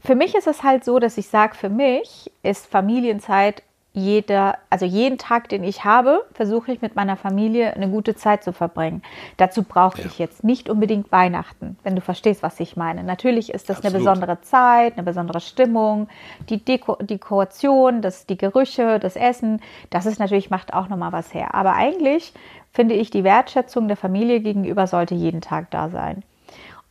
für 0.00 0.14
mich 0.14 0.34
ist 0.34 0.46
es 0.46 0.62
halt 0.62 0.84
so, 0.84 0.98
dass 0.98 1.18
ich 1.18 1.28
sage, 1.28 1.54
für 1.54 1.68
mich 1.68 2.32
ist 2.42 2.66
Familienzeit 2.66 3.62
jeder, 3.96 4.58
also 4.70 4.84
jeden 4.84 5.18
Tag, 5.18 5.48
den 5.48 5.62
ich 5.62 5.84
habe, 5.84 6.24
versuche 6.34 6.72
ich 6.72 6.82
mit 6.82 6.96
meiner 6.96 7.16
Familie 7.16 7.74
eine 7.74 7.88
gute 7.88 8.16
Zeit 8.16 8.42
zu 8.42 8.52
verbringen. 8.52 9.02
Dazu 9.36 9.62
brauche 9.62 10.00
ja. 10.00 10.06
ich 10.06 10.18
jetzt 10.18 10.42
nicht 10.42 10.68
unbedingt 10.68 11.12
Weihnachten, 11.12 11.78
wenn 11.84 11.94
du 11.94 12.02
verstehst, 12.02 12.42
was 12.42 12.58
ich 12.58 12.76
meine. 12.76 13.04
Natürlich 13.04 13.54
ist 13.54 13.68
das 13.68 13.78
Absolut. 13.78 13.94
eine 13.94 14.04
besondere 14.04 14.40
Zeit, 14.42 14.94
eine 14.94 15.04
besondere 15.04 15.40
Stimmung, 15.40 16.08
die 16.48 16.62
Deko 16.62 16.96
Dekoration, 16.96 18.02
das, 18.02 18.26
die 18.26 18.36
Gerüche, 18.36 18.98
das 18.98 19.14
Essen, 19.14 19.62
das 19.90 20.06
ist 20.06 20.18
natürlich, 20.18 20.50
macht 20.50 20.74
auch 20.74 20.88
nochmal 20.88 21.12
was 21.12 21.32
her. 21.32 21.54
Aber 21.54 21.74
eigentlich 21.74 22.32
finde 22.72 22.96
ich, 22.96 23.10
die 23.10 23.22
Wertschätzung 23.22 23.86
der 23.86 23.96
Familie 23.96 24.40
gegenüber 24.40 24.88
sollte 24.88 25.14
jeden 25.14 25.40
Tag 25.40 25.70
da 25.70 25.88
sein. 25.88 26.24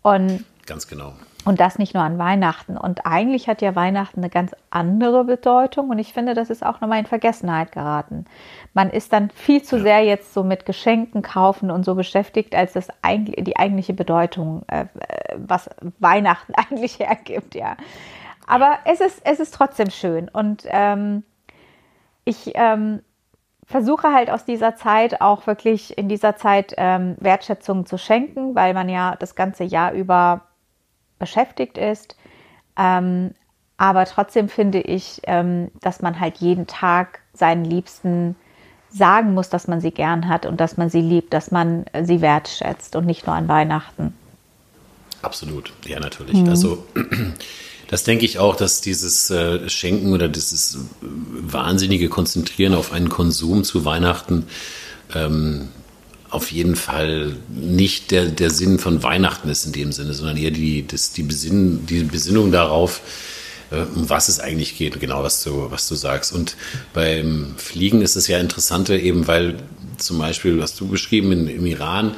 Und 0.01 0.45
Ganz 0.65 0.87
genau. 0.87 1.11
Und 1.45 1.59
das 1.59 1.77
nicht 1.77 1.93
nur 1.93 2.03
an 2.03 2.17
Weihnachten. 2.17 2.77
Und 2.77 3.05
eigentlich 3.05 3.49
hat 3.49 3.61
ja 3.61 3.75
Weihnachten 3.75 4.21
eine 4.21 4.29
ganz 4.29 4.55
andere 4.69 5.25
Bedeutung. 5.25 5.89
Und 5.89 5.99
ich 5.99 6.13
finde, 6.13 6.35
das 6.35 6.49
ist 6.49 6.65
auch 6.65 6.79
nochmal 6.79 6.99
in 6.99 7.05
Vergessenheit 7.05 7.73
geraten. 7.73 8.25
Man 8.73 8.89
ist 8.89 9.11
dann 9.11 9.29
viel 9.29 9.61
zu 9.61 9.79
sehr 9.79 10.03
jetzt 10.05 10.33
so 10.33 10.43
mit 10.43 10.65
Geschenken 10.65 11.21
kaufen 11.21 11.69
und 11.69 11.83
so 11.83 11.95
beschäftigt, 11.95 12.55
als 12.55 12.73
das 12.73 12.87
die 13.05 13.57
eigentliche 13.57 13.93
Bedeutung, 13.93 14.63
äh, 14.67 14.85
was 15.35 15.69
Weihnachten 15.99 16.53
eigentlich 16.55 16.99
hergibt, 16.99 17.55
ja. 17.55 17.75
Aber 18.47 18.77
es 18.85 19.01
ist, 19.01 19.21
es 19.25 19.39
ist 19.39 19.53
trotzdem 19.53 19.89
schön. 19.89 20.29
Und 20.29 20.63
ähm, 20.67 21.23
ich 22.25 22.51
ähm, 22.55 23.01
versuche 23.65 24.13
halt 24.13 24.29
aus 24.29 24.45
dieser 24.45 24.75
Zeit 24.75 25.21
auch 25.21 25.47
wirklich 25.47 25.97
in 25.97 26.07
dieser 26.07 26.35
Zeit 26.35 26.73
ähm, 26.77 27.15
Wertschätzung 27.19 27.85
zu 27.85 27.97
schenken, 27.97 28.55
weil 28.55 28.73
man 28.73 28.89
ja 28.89 29.15
das 29.17 29.35
ganze 29.35 29.63
Jahr 29.63 29.93
über 29.93 30.41
beschäftigt 31.19 31.77
ist. 31.77 32.15
Ähm, 32.77 33.31
aber 33.77 34.05
trotzdem 34.05 34.49
finde 34.49 34.81
ich, 34.81 35.21
ähm, 35.23 35.71
dass 35.81 36.01
man 36.01 36.19
halt 36.19 36.37
jeden 36.37 36.67
Tag 36.67 37.19
seinen 37.33 37.65
Liebsten 37.65 38.35
sagen 38.89 39.33
muss, 39.33 39.49
dass 39.49 39.67
man 39.67 39.81
sie 39.81 39.91
gern 39.91 40.27
hat 40.27 40.45
und 40.45 40.59
dass 40.59 40.77
man 40.77 40.89
sie 40.89 41.01
liebt, 41.01 41.33
dass 41.33 41.51
man 41.51 41.85
sie 42.03 42.21
wertschätzt 42.21 42.95
und 42.95 43.05
nicht 43.05 43.25
nur 43.25 43.35
an 43.35 43.47
Weihnachten. 43.47 44.13
Absolut, 45.23 45.73
ja 45.87 45.99
natürlich. 45.99 46.35
Mhm. 46.35 46.49
Also 46.49 46.85
das 47.87 48.03
denke 48.03 48.25
ich 48.25 48.37
auch, 48.37 48.55
dass 48.55 48.81
dieses 48.81 49.31
äh, 49.31 49.67
Schenken 49.69 50.13
oder 50.13 50.27
dieses 50.27 50.77
wahnsinnige 51.01 52.09
Konzentrieren 52.09 52.75
auf 52.75 52.91
einen 52.91 53.09
Konsum 53.09 53.63
zu 53.63 53.85
Weihnachten 53.85 54.45
ähm, 55.15 55.69
auf 56.33 56.51
jeden 56.51 56.75
Fall 56.75 57.35
nicht 57.49 58.11
der, 58.11 58.25
der 58.25 58.49
Sinn 58.49 58.79
von 58.79 59.03
Weihnachten 59.03 59.49
ist 59.49 59.65
in 59.65 59.71
dem 59.71 59.91
Sinne, 59.91 60.13
sondern 60.13 60.37
eher 60.37 60.51
die, 60.51 60.85
das, 60.85 61.11
die, 61.11 61.23
Besinn, 61.23 61.85
die 61.85 62.03
Besinnung 62.03 62.51
darauf, 62.51 63.01
äh, 63.71 63.81
um 63.95 64.09
was 64.09 64.29
es 64.29 64.39
eigentlich 64.39 64.77
geht, 64.77 64.99
genau 64.99 65.23
was 65.23 65.43
du, 65.43 65.69
was 65.69 65.87
du 65.87 65.95
sagst. 65.95 66.33
Und 66.33 66.55
beim 66.93 67.53
Fliegen 67.57 68.01
ist 68.01 68.15
es 68.15 68.27
ja 68.27 68.39
interessanter, 68.39 68.95
eben 68.95 69.27
weil 69.27 69.57
zum 69.97 70.17
Beispiel, 70.17 70.59
was 70.59 70.75
du 70.75 70.87
beschrieben 70.87 71.31
in, 71.31 71.47
im 71.47 71.65
Iran, 71.65 72.15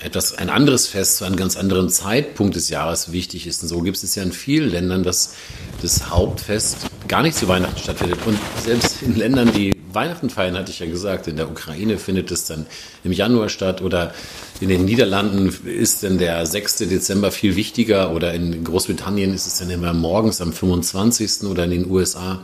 etwas, 0.00 0.32
ein 0.36 0.48
anderes 0.48 0.86
Fest 0.86 1.18
zu 1.18 1.24
einem 1.24 1.36
ganz 1.36 1.56
anderen 1.56 1.90
Zeitpunkt 1.90 2.56
des 2.56 2.70
Jahres 2.70 3.12
wichtig 3.12 3.46
ist. 3.46 3.62
Und 3.62 3.68
so 3.68 3.80
gibt 3.82 4.02
es 4.02 4.14
ja 4.14 4.22
in 4.22 4.32
vielen 4.32 4.70
Ländern, 4.70 5.02
dass 5.02 5.34
das 5.82 6.08
Hauptfest 6.08 6.86
gar 7.06 7.22
nicht 7.22 7.36
zu 7.36 7.48
Weihnachten 7.48 7.78
stattfindet. 7.78 8.18
Und 8.26 8.38
selbst 8.64 9.02
in 9.02 9.14
Ländern, 9.16 9.52
die 9.52 9.72
Weihnachten 9.94 10.30
feiern, 10.30 10.56
hatte 10.56 10.70
ich 10.70 10.78
ja 10.78 10.86
gesagt, 10.86 11.28
in 11.28 11.36
der 11.36 11.50
Ukraine 11.50 11.98
findet 11.98 12.30
es 12.30 12.44
dann 12.44 12.66
im 13.04 13.12
Januar 13.12 13.48
statt 13.48 13.82
oder 13.82 14.14
in 14.60 14.68
den 14.68 14.84
Niederlanden 14.84 15.54
ist 15.64 16.02
dann 16.02 16.18
der 16.18 16.44
6. 16.46 16.78
Dezember 16.78 17.30
viel 17.30 17.56
wichtiger 17.56 18.12
oder 18.12 18.32
in 18.34 18.64
Großbritannien 18.64 19.34
ist 19.34 19.46
es 19.46 19.58
dann 19.58 19.70
immer 19.70 19.92
morgens 19.92 20.40
am 20.40 20.52
25. 20.52 21.44
oder 21.44 21.64
in 21.64 21.70
den 21.70 21.90
USA. 21.90 22.40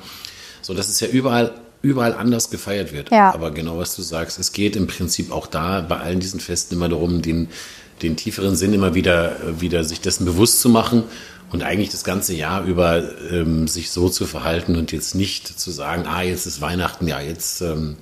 So, 0.63 0.75
dass 0.75 0.89
es 0.89 1.01
ja 1.01 1.09
überall 1.09 1.53
überall 1.81 2.13
anders 2.13 2.51
gefeiert 2.51 2.93
wird. 2.93 3.11
Ja. 3.11 3.33
Aber 3.33 3.53
genau 3.53 3.79
was 3.79 3.95
du 3.95 4.03
sagst, 4.03 4.39
es 4.39 4.53
geht 4.53 4.75
im 4.75 4.87
Prinzip 4.87 5.31
auch 5.31 5.47
da 5.47 5.81
bei 5.81 5.99
allen 5.99 6.19
diesen 6.19 6.41
Festen 6.41 6.75
immer 6.75 6.89
darum, 6.89 7.23
den, 7.23 7.49
den 8.03 8.17
tieferen 8.17 8.57
Sinn 8.57 8.75
immer 8.75 8.95
wieder, 8.95 9.37
wieder 9.61 9.85
sich 9.85 10.01
dessen 10.01 10.25
bewusst 10.25 10.61
zu 10.61 10.69
machen 10.69 11.05
und 11.51 11.63
eigentlich 11.63 11.91
das 11.91 12.05
ganze 12.05 12.35
Jahr 12.35 12.65
über 12.65 13.03
ähm, 13.31 13.69
sich 13.69 13.91
so 13.91 14.09
zu 14.09 14.27
verhalten 14.27 14.77
und 14.77 14.93
jetzt 14.93 15.15
nicht 15.15 15.59
zu 15.59 15.71
sagen, 15.71 16.07
ah, 16.07 16.23
jetzt 16.23 16.47
ist 16.47 16.61
Weihnachten, 16.61 17.09
ja, 17.09 17.21
jetzt 17.21 17.61
ähm, 17.63 17.97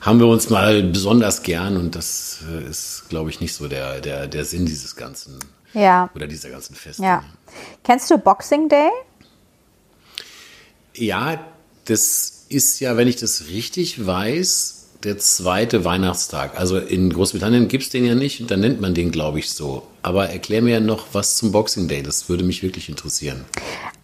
haben 0.00 0.18
wir 0.18 0.26
uns 0.26 0.50
mal 0.50 0.82
besonders 0.82 1.42
gern 1.42 1.76
und 1.76 1.94
das 1.94 2.40
äh, 2.50 2.68
ist, 2.68 3.04
glaube 3.08 3.30
ich, 3.30 3.40
nicht 3.40 3.54
so 3.54 3.68
der, 3.68 4.00
der, 4.00 4.26
der 4.26 4.44
Sinn 4.44 4.66
dieses 4.66 4.96
ganzen 4.96 5.38
ja. 5.72 6.10
oder 6.14 6.26
dieser 6.26 6.50
ganzen 6.50 6.74
Feste. 6.74 7.02
Ja. 7.02 7.24
Kennst 7.84 8.10
du 8.10 8.18
Boxing 8.18 8.68
Day? 8.68 8.90
Ja, 10.94 11.42
das 11.86 12.44
ist 12.48 12.80
ja, 12.80 12.96
wenn 12.96 13.08
ich 13.08 13.16
das 13.16 13.48
richtig 13.48 14.04
weiß, 14.04 14.81
der 15.04 15.18
zweite 15.18 15.84
Weihnachtstag. 15.84 16.58
Also 16.58 16.78
in 16.78 17.12
Großbritannien 17.12 17.68
gibt 17.68 17.84
es 17.84 17.90
den 17.90 18.04
ja 18.04 18.14
nicht, 18.14 18.50
dann 18.50 18.60
nennt 18.60 18.80
man 18.80 18.94
den, 18.94 19.10
glaube 19.10 19.38
ich, 19.38 19.52
so. 19.52 19.82
Aber 20.02 20.30
erklär 20.30 20.62
mir 20.62 20.80
noch 20.80 21.06
was 21.12 21.36
zum 21.36 21.52
Boxing 21.52 21.88
Day, 21.88 22.02
das 22.02 22.28
würde 22.28 22.44
mich 22.44 22.62
wirklich 22.62 22.88
interessieren. 22.88 23.44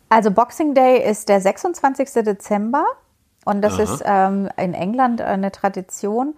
Also 0.08 0.30
Boxing 0.30 0.74
Day 0.74 1.08
ist 1.08 1.28
der 1.28 1.40
26. 1.40 2.24
Dezember 2.24 2.84
und 3.44 3.62
das 3.62 3.74
Aha. 3.74 3.82
ist 3.82 4.02
ähm, 4.04 4.48
in 4.56 4.74
England 4.74 5.20
eine 5.20 5.52
Tradition. 5.52 6.34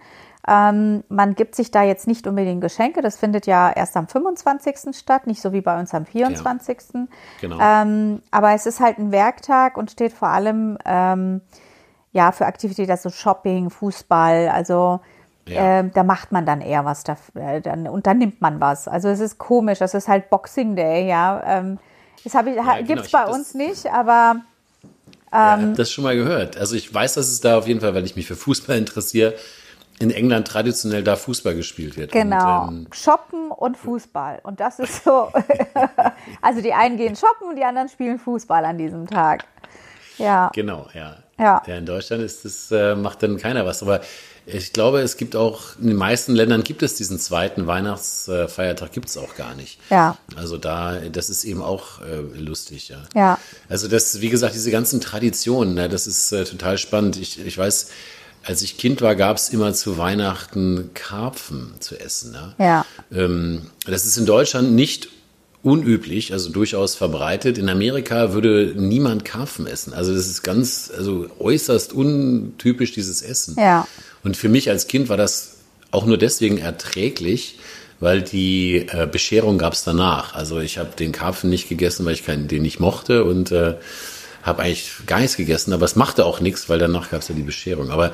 Ähm, 0.47 1.03
man 1.07 1.35
gibt 1.35 1.55
sich 1.55 1.69
da 1.71 1.83
jetzt 1.83 2.07
nicht 2.07 2.25
unbedingt 2.25 2.61
Geschenke, 2.61 3.01
das 3.01 3.17
findet 3.17 3.45
ja 3.45 3.71
erst 3.71 3.95
am 3.95 4.07
25. 4.07 4.95
statt, 4.95 5.27
nicht 5.27 5.41
so 5.41 5.53
wie 5.53 5.61
bei 5.61 5.79
uns 5.79 5.93
am 5.93 6.05
24. 6.05 6.77
Ja, 6.93 7.07
genau. 7.41 7.59
Ähm, 7.61 8.21
aber 8.31 8.53
es 8.53 8.65
ist 8.65 8.79
halt 8.79 8.97
ein 8.97 9.11
Werktag 9.11 9.77
und 9.77 9.91
steht 9.91 10.13
vor 10.13 10.29
allem 10.29 10.77
ähm, 10.83 11.41
ja, 12.13 12.31
für 12.31 12.45
Aktivitäten, 12.45 12.91
also 12.91 13.09
Shopping, 13.09 13.69
Fußball, 13.69 14.49
also 14.49 14.99
ja. 15.47 15.79
äh, 15.79 15.89
da 15.89 16.03
macht 16.03 16.31
man 16.31 16.45
dann 16.45 16.61
eher 16.61 16.85
was 16.85 17.03
dafür, 17.03 17.41
äh, 17.41 17.61
dann, 17.61 17.87
und 17.87 18.07
dann 18.07 18.17
nimmt 18.17 18.41
man 18.41 18.59
was. 18.59 18.87
Also 18.87 19.09
es 19.09 19.19
ist 19.19 19.37
komisch, 19.37 19.79
das 19.79 19.93
ist 19.93 20.07
halt 20.07 20.29
Boxing 20.29 20.75
Day, 20.75 21.07
ja. 21.07 21.41
Ähm, 21.45 21.79
das 22.23 22.25
ich, 22.25 22.33
ja, 22.33 22.43
genau, 22.43 22.83
gibt 22.83 23.01
es 23.01 23.11
bei 23.11 23.25
uns 23.25 23.53
nicht, 23.53 23.87
aber 23.91 24.41
ähm, 25.31 25.37
ja, 25.37 25.55
ich 25.55 25.63
habe 25.63 25.73
das 25.73 25.91
schon 25.91 26.03
mal 26.03 26.15
gehört. 26.15 26.57
Also 26.57 26.75
ich 26.75 26.93
weiß, 26.93 27.13
dass 27.13 27.29
es 27.29 27.39
da 27.41 27.57
auf 27.57 27.67
jeden 27.67 27.79
Fall, 27.79 27.95
weil 27.95 28.05
ich 28.05 28.15
mich 28.15 28.27
für 28.27 28.35
Fußball 28.35 28.77
interessiere, 28.77 29.35
in 29.99 30.09
England 30.09 30.47
traditionell 30.47 31.03
da 31.03 31.15
Fußball 31.15 31.55
gespielt 31.55 31.95
wird. 31.95 32.11
Genau. 32.11 32.63
Und, 32.63 32.69
ähm, 32.69 32.87
shoppen 32.91 33.51
und 33.51 33.77
Fußball. 33.77 34.39
Und 34.43 34.59
das 34.59 34.79
ist 34.79 35.03
so. 35.03 35.31
also 36.41 36.61
die 36.61 36.73
einen 36.73 36.97
gehen 36.97 37.15
shoppen 37.15 37.49
und 37.49 37.55
die 37.55 37.63
anderen 37.63 37.87
spielen 37.87 38.17
Fußball 38.17 38.65
an 38.65 38.77
diesem 38.77 39.07
Tag. 39.07 39.45
Ja. 40.21 40.51
Genau, 40.53 40.87
ja. 40.93 41.17
Ja. 41.39 41.63
ja 41.65 41.75
in 41.75 41.85
Deutschland 41.85 42.23
ist 42.23 42.45
das, 42.45 42.71
äh, 42.71 42.95
macht 42.95 43.23
dann 43.23 43.37
keiner 43.37 43.65
was. 43.65 43.81
Aber 43.81 44.01
ich 44.45 44.73
glaube, 44.73 45.01
es 45.01 45.17
gibt 45.17 45.35
auch, 45.35 45.77
in 45.79 45.87
den 45.87 45.97
meisten 45.97 46.33
Ländern 46.33 46.63
gibt 46.63 46.83
es 46.83 46.95
diesen 46.95 47.19
zweiten 47.19 47.67
Weihnachtsfeiertag, 47.67 48.91
gibt 48.91 49.09
es 49.09 49.17
auch 49.17 49.35
gar 49.35 49.55
nicht. 49.55 49.79
Ja. 49.89 50.17
Also 50.35 50.57
da, 50.57 50.99
das 51.11 51.29
ist 51.29 51.43
eben 51.43 51.61
auch 51.61 52.01
äh, 52.01 52.39
lustig, 52.39 52.89
ja. 52.89 53.03
Ja. 53.15 53.37
Also 53.69 53.87
das, 53.87 54.21
wie 54.21 54.29
gesagt, 54.29 54.55
diese 54.55 54.71
ganzen 54.71 54.99
Traditionen, 54.99 55.75
ne, 55.75 55.89
das 55.89 56.07
ist 56.07 56.31
äh, 56.31 56.43
total 56.43 56.77
spannend. 56.77 57.17
Ich, 57.17 57.43
ich 57.45 57.57
weiß, 57.57 57.91
als 58.43 58.61
ich 58.63 58.77
Kind 58.77 59.01
war, 59.01 59.15
gab 59.15 59.37
es 59.37 59.49
immer 59.49 59.73
zu 59.73 59.97
Weihnachten 59.97 60.91
Karpfen 60.93 61.75
zu 61.79 61.99
essen. 61.99 62.31
Ne? 62.31 62.55
Ja. 62.57 62.85
Ähm, 63.11 63.69
das 63.85 64.05
ist 64.05 64.17
in 64.17 64.25
Deutschland 64.25 64.71
nicht 64.71 65.09
unüblich, 65.63 66.33
also 66.33 66.49
durchaus 66.49 66.95
verbreitet. 66.95 67.57
In 67.57 67.69
Amerika 67.69 68.33
würde 68.33 68.73
niemand 68.75 69.25
Karpfen 69.25 69.67
essen. 69.67 69.93
Also 69.93 70.13
das 70.13 70.27
ist 70.27 70.41
ganz, 70.41 70.91
also 70.95 71.27
äußerst 71.39 71.93
untypisch 71.93 72.93
dieses 72.93 73.21
Essen. 73.21 73.55
Ja. 73.59 73.87
Und 74.23 74.37
für 74.37 74.49
mich 74.49 74.69
als 74.69 74.87
Kind 74.87 75.09
war 75.09 75.17
das 75.17 75.57
auch 75.91 76.05
nur 76.05 76.17
deswegen 76.17 76.57
erträglich, 76.57 77.59
weil 77.99 78.23
die 78.23 78.87
äh, 78.89 79.07
Bescherung 79.11 79.59
gab 79.59 79.73
es 79.73 79.83
danach. 79.83 80.33
Also 80.33 80.59
ich 80.59 80.79
habe 80.79 80.89
den 80.97 81.11
Karpfen 81.11 81.49
nicht 81.49 81.69
gegessen, 81.69 82.05
weil 82.05 82.13
ich 82.13 82.25
keinen, 82.25 82.47
den 82.47 82.63
nicht 82.63 82.79
mochte 82.79 83.23
und 83.23 83.51
äh, 83.51 83.75
habe 84.41 84.63
eigentlich 84.63 84.91
gar 85.05 85.19
nichts 85.19 85.37
gegessen, 85.37 85.71
aber 85.73 85.85
es 85.85 85.95
machte 85.95 86.25
auch 86.25 86.39
nichts, 86.39 86.67
weil 86.69 86.79
danach 86.79 87.11
gab 87.11 87.21
es 87.21 87.27
ja 87.27 87.35
die 87.35 87.43
Bescherung. 87.43 87.91
Aber 87.91 88.11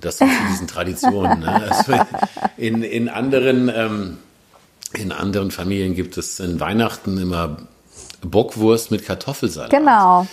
Das 0.00 0.16
zu 0.16 0.24
diesen 0.50 0.66
Traditionen. 0.66 1.38
Ne? 1.40 1.70
Also 1.70 1.92
in, 2.56 2.82
in, 2.82 3.08
anderen, 3.08 3.70
ähm, 3.72 4.18
in 4.94 5.12
anderen 5.12 5.50
Familien 5.50 5.94
gibt 5.94 6.16
es 6.16 6.40
in 6.40 6.60
Weihnachten 6.60 7.18
immer 7.18 7.58
Bockwurst 8.22 8.90
mit 8.90 9.04
Kartoffelsalat. 9.04 9.70
Genau. 9.70 10.26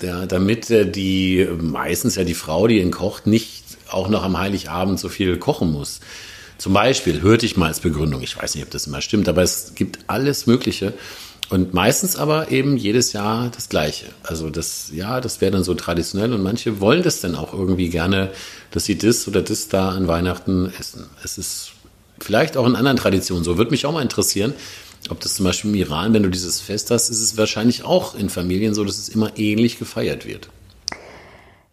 Ja, 0.00 0.26
damit 0.26 0.70
äh, 0.70 0.90
die 0.90 1.46
meistens 1.60 2.16
ja 2.16 2.24
die 2.24 2.34
Frau, 2.34 2.66
die 2.66 2.80
ihn 2.80 2.90
kocht, 2.90 3.26
nicht 3.26 3.64
auch 3.90 4.08
noch 4.08 4.24
am 4.24 4.38
Heiligabend 4.38 4.98
so 4.98 5.08
viel 5.08 5.36
kochen 5.38 5.70
muss. 5.70 6.00
Zum 6.58 6.72
Beispiel, 6.72 7.22
hörte 7.22 7.44
ich 7.44 7.56
mal 7.56 7.66
als 7.66 7.80
Begründung, 7.80 8.22
ich 8.22 8.40
weiß 8.40 8.54
nicht, 8.54 8.64
ob 8.64 8.70
das 8.70 8.86
immer 8.86 9.00
stimmt, 9.00 9.28
aber 9.28 9.42
es 9.42 9.74
gibt 9.74 9.98
alles 10.06 10.46
Mögliche. 10.46 10.92
Und 11.50 11.74
meistens 11.74 12.16
aber 12.16 12.50
eben 12.50 12.78
jedes 12.78 13.12
Jahr 13.12 13.50
das 13.54 13.68
Gleiche. 13.68 14.06
Also 14.22 14.48
das, 14.48 14.90
ja, 14.90 15.20
das 15.20 15.40
wäre 15.40 15.52
dann 15.52 15.64
so 15.64 15.74
traditionell 15.74 16.32
und 16.32 16.42
manche 16.42 16.80
wollen 16.80 17.02
das 17.02 17.20
dann 17.20 17.34
auch 17.34 17.52
irgendwie 17.52 17.90
gerne, 17.90 18.30
dass 18.70 18.86
sie 18.86 18.96
das 18.96 19.28
oder 19.28 19.42
das 19.42 19.68
da 19.68 19.90
an 19.90 20.08
Weihnachten 20.08 20.72
essen. 20.78 21.10
Es 21.22 21.36
ist 21.36 21.72
vielleicht 22.22 22.56
auch 22.56 22.66
in 22.66 22.76
anderen 22.76 22.96
Traditionen 22.96 23.44
so. 23.44 23.58
Würde 23.58 23.70
mich 23.70 23.86
auch 23.86 23.92
mal 23.92 24.02
interessieren, 24.02 24.54
ob 25.10 25.20
das 25.20 25.34
zum 25.34 25.44
Beispiel 25.44 25.70
im 25.70 25.76
Iran, 25.76 26.14
wenn 26.14 26.22
du 26.22 26.30
dieses 26.30 26.60
Fest 26.60 26.90
hast, 26.90 27.10
ist 27.10 27.20
es 27.20 27.36
wahrscheinlich 27.36 27.84
auch 27.84 28.14
in 28.14 28.30
Familien 28.30 28.74
so, 28.74 28.84
dass 28.84 28.98
es 28.98 29.08
immer 29.08 29.36
ähnlich 29.36 29.78
gefeiert 29.78 30.26
wird. 30.26 30.48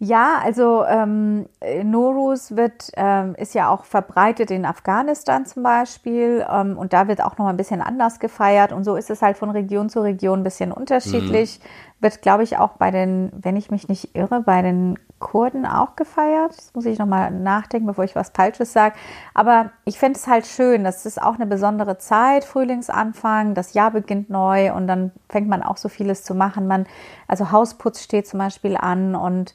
Ja, 0.01 0.39
also 0.41 0.85
ähm, 0.85 1.47
Norus 1.83 2.55
wird, 2.55 2.89
ähm, 2.95 3.35
ist 3.35 3.53
ja 3.53 3.69
auch 3.69 3.83
verbreitet 3.83 4.49
in 4.49 4.65
Afghanistan 4.65 5.45
zum 5.45 5.61
Beispiel 5.61 6.45
ähm, 6.49 6.77
und 6.77 6.93
da 6.93 7.09
wird 7.09 7.21
auch 7.21 7.37
noch 7.37 7.47
ein 7.47 7.57
bisschen 7.57 7.81
anders 7.81 8.21
gefeiert 8.21 8.71
und 8.71 8.85
so 8.85 8.95
ist 8.95 9.09
es 9.09 9.21
halt 9.21 9.37
von 9.37 9.49
Region 9.49 9.89
zu 9.89 9.99
Region 9.99 10.39
ein 10.39 10.43
bisschen 10.43 10.71
unterschiedlich. 10.71 11.59
Mhm. 11.59 11.63
Wird, 12.01 12.21
glaube 12.21 12.43
ich, 12.43 12.57
auch 12.57 12.73
bei 12.73 12.91
den, 12.91 13.31
wenn 13.35 13.57
ich 13.57 13.71
mich 13.71 13.89
nicht 13.89 14.15
irre, 14.15 14.41
bei 14.41 14.61
den 14.61 14.97
Kurden 15.19 15.65
auch 15.65 15.95
gefeiert. 15.95 16.57
Das 16.57 16.73
muss 16.73 16.85
ich 16.85 16.97
nochmal 16.97 17.29
nachdenken, 17.29 17.87
bevor 17.87 18.05
ich 18.05 18.15
was 18.15 18.29
Falsches 18.29 18.71
sage. 18.71 18.95
Aber 19.33 19.71
ich 19.83 19.99
finde 19.99 20.17
es 20.17 20.27
halt 20.27 20.47
schön, 20.47 20.83
das 20.83 21.05
ist 21.05 21.21
auch 21.21 21.35
eine 21.35 21.45
besondere 21.45 21.97
Zeit, 21.97 22.45
Frühlingsanfang, 22.45 23.53
das 23.53 23.73
Jahr 23.73 23.91
beginnt 23.91 24.29
neu 24.29 24.73
und 24.73 24.87
dann 24.87 25.11
fängt 25.27 25.49
man 25.49 25.61
auch 25.61 25.77
so 25.77 25.89
vieles 25.89 26.23
zu 26.23 26.33
machen. 26.33 26.67
Man, 26.67 26.87
also 27.27 27.51
Hausputz 27.51 28.01
steht 28.01 28.27
zum 28.27 28.39
Beispiel 28.39 28.77
an 28.77 29.15
und 29.15 29.53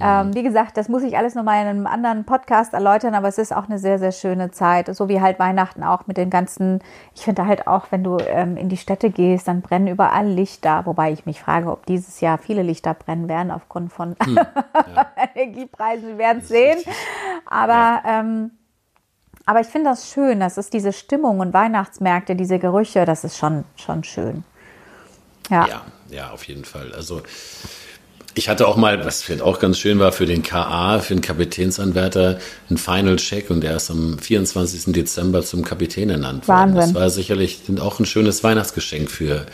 ähm, 0.00 0.34
wie 0.34 0.42
gesagt, 0.42 0.76
das 0.76 0.88
muss 0.88 1.02
ich 1.02 1.16
alles 1.16 1.34
nochmal 1.34 1.62
in 1.62 1.68
einem 1.68 1.86
anderen 1.86 2.24
Podcast 2.24 2.74
erläutern, 2.74 3.14
aber 3.14 3.28
es 3.28 3.38
ist 3.38 3.54
auch 3.54 3.68
eine 3.68 3.78
sehr, 3.78 3.98
sehr 3.98 4.12
schöne 4.12 4.50
Zeit. 4.50 4.94
So 4.94 5.08
wie 5.08 5.20
halt 5.20 5.38
Weihnachten 5.38 5.82
auch 5.82 6.06
mit 6.06 6.16
den 6.16 6.30
ganzen, 6.30 6.80
ich 7.14 7.22
finde 7.22 7.46
halt 7.46 7.66
auch, 7.66 7.86
wenn 7.90 8.04
du 8.04 8.18
ähm, 8.18 8.56
in 8.56 8.68
die 8.68 8.76
Städte 8.76 9.10
gehst, 9.10 9.48
dann 9.48 9.62
brennen 9.62 9.88
überall 9.88 10.26
Lichter, 10.26 10.86
wobei 10.86 11.12
ich 11.12 11.26
mich 11.26 11.40
frage, 11.40 11.70
ob 11.70 11.86
dieses 11.86 12.20
Jahr 12.20 12.38
viele 12.38 12.62
Lichter 12.62 12.94
brennen 12.94 13.28
werden 13.28 13.50
aufgrund 13.50 13.92
von 13.92 14.16
hm, 14.22 14.36
ja. 14.94 15.06
Energiepreisen. 15.34 16.08
Wir 16.08 16.18
werden 16.18 16.38
es 16.42 16.48
sehen. 16.48 16.78
Aber 17.46 17.72
ja. 17.72 18.02
ähm, 18.06 18.50
aber 19.48 19.60
ich 19.60 19.66
finde 19.66 19.88
das 19.88 20.10
schön, 20.10 20.40
das 20.40 20.58
ist 20.58 20.74
diese 20.74 20.92
Stimmung 20.92 21.40
und 21.40 21.54
Weihnachtsmärkte, 21.54 22.36
diese 22.36 22.58
Gerüche, 22.58 23.06
das 23.06 23.24
ist 23.24 23.38
schon, 23.38 23.64
schon 23.76 24.04
schön. 24.04 24.44
Ja. 25.48 25.66
ja, 25.66 25.82
ja, 26.10 26.30
auf 26.32 26.44
jeden 26.44 26.66
Fall. 26.66 26.92
Also 26.94 27.22
ich 28.38 28.48
hatte 28.48 28.68
auch 28.68 28.76
mal, 28.76 29.04
was 29.04 29.22
vielleicht 29.22 29.42
auch 29.42 29.58
ganz 29.58 29.78
schön 29.78 29.98
war, 29.98 30.12
für 30.12 30.24
den 30.24 30.44
KA, 30.44 31.00
für 31.00 31.14
den 31.14 31.22
Kapitänsanwärter, 31.22 32.38
einen 32.70 32.78
Final 32.78 33.16
Check 33.16 33.50
und 33.50 33.62
der 33.62 33.76
ist 33.76 33.90
am 33.90 34.16
24. 34.16 34.92
Dezember 34.92 35.42
zum 35.42 35.64
Kapitän 35.64 36.08
ernannt 36.08 36.46
worden. 36.46 36.74
Wahnsinn. 36.76 36.80
Das 36.80 36.94
war 36.94 37.10
sicherlich 37.10 37.62
auch 37.80 37.98
ein 37.98 38.06
schönes 38.06 38.44
Weihnachtsgeschenk 38.44 39.10
für, 39.10 39.44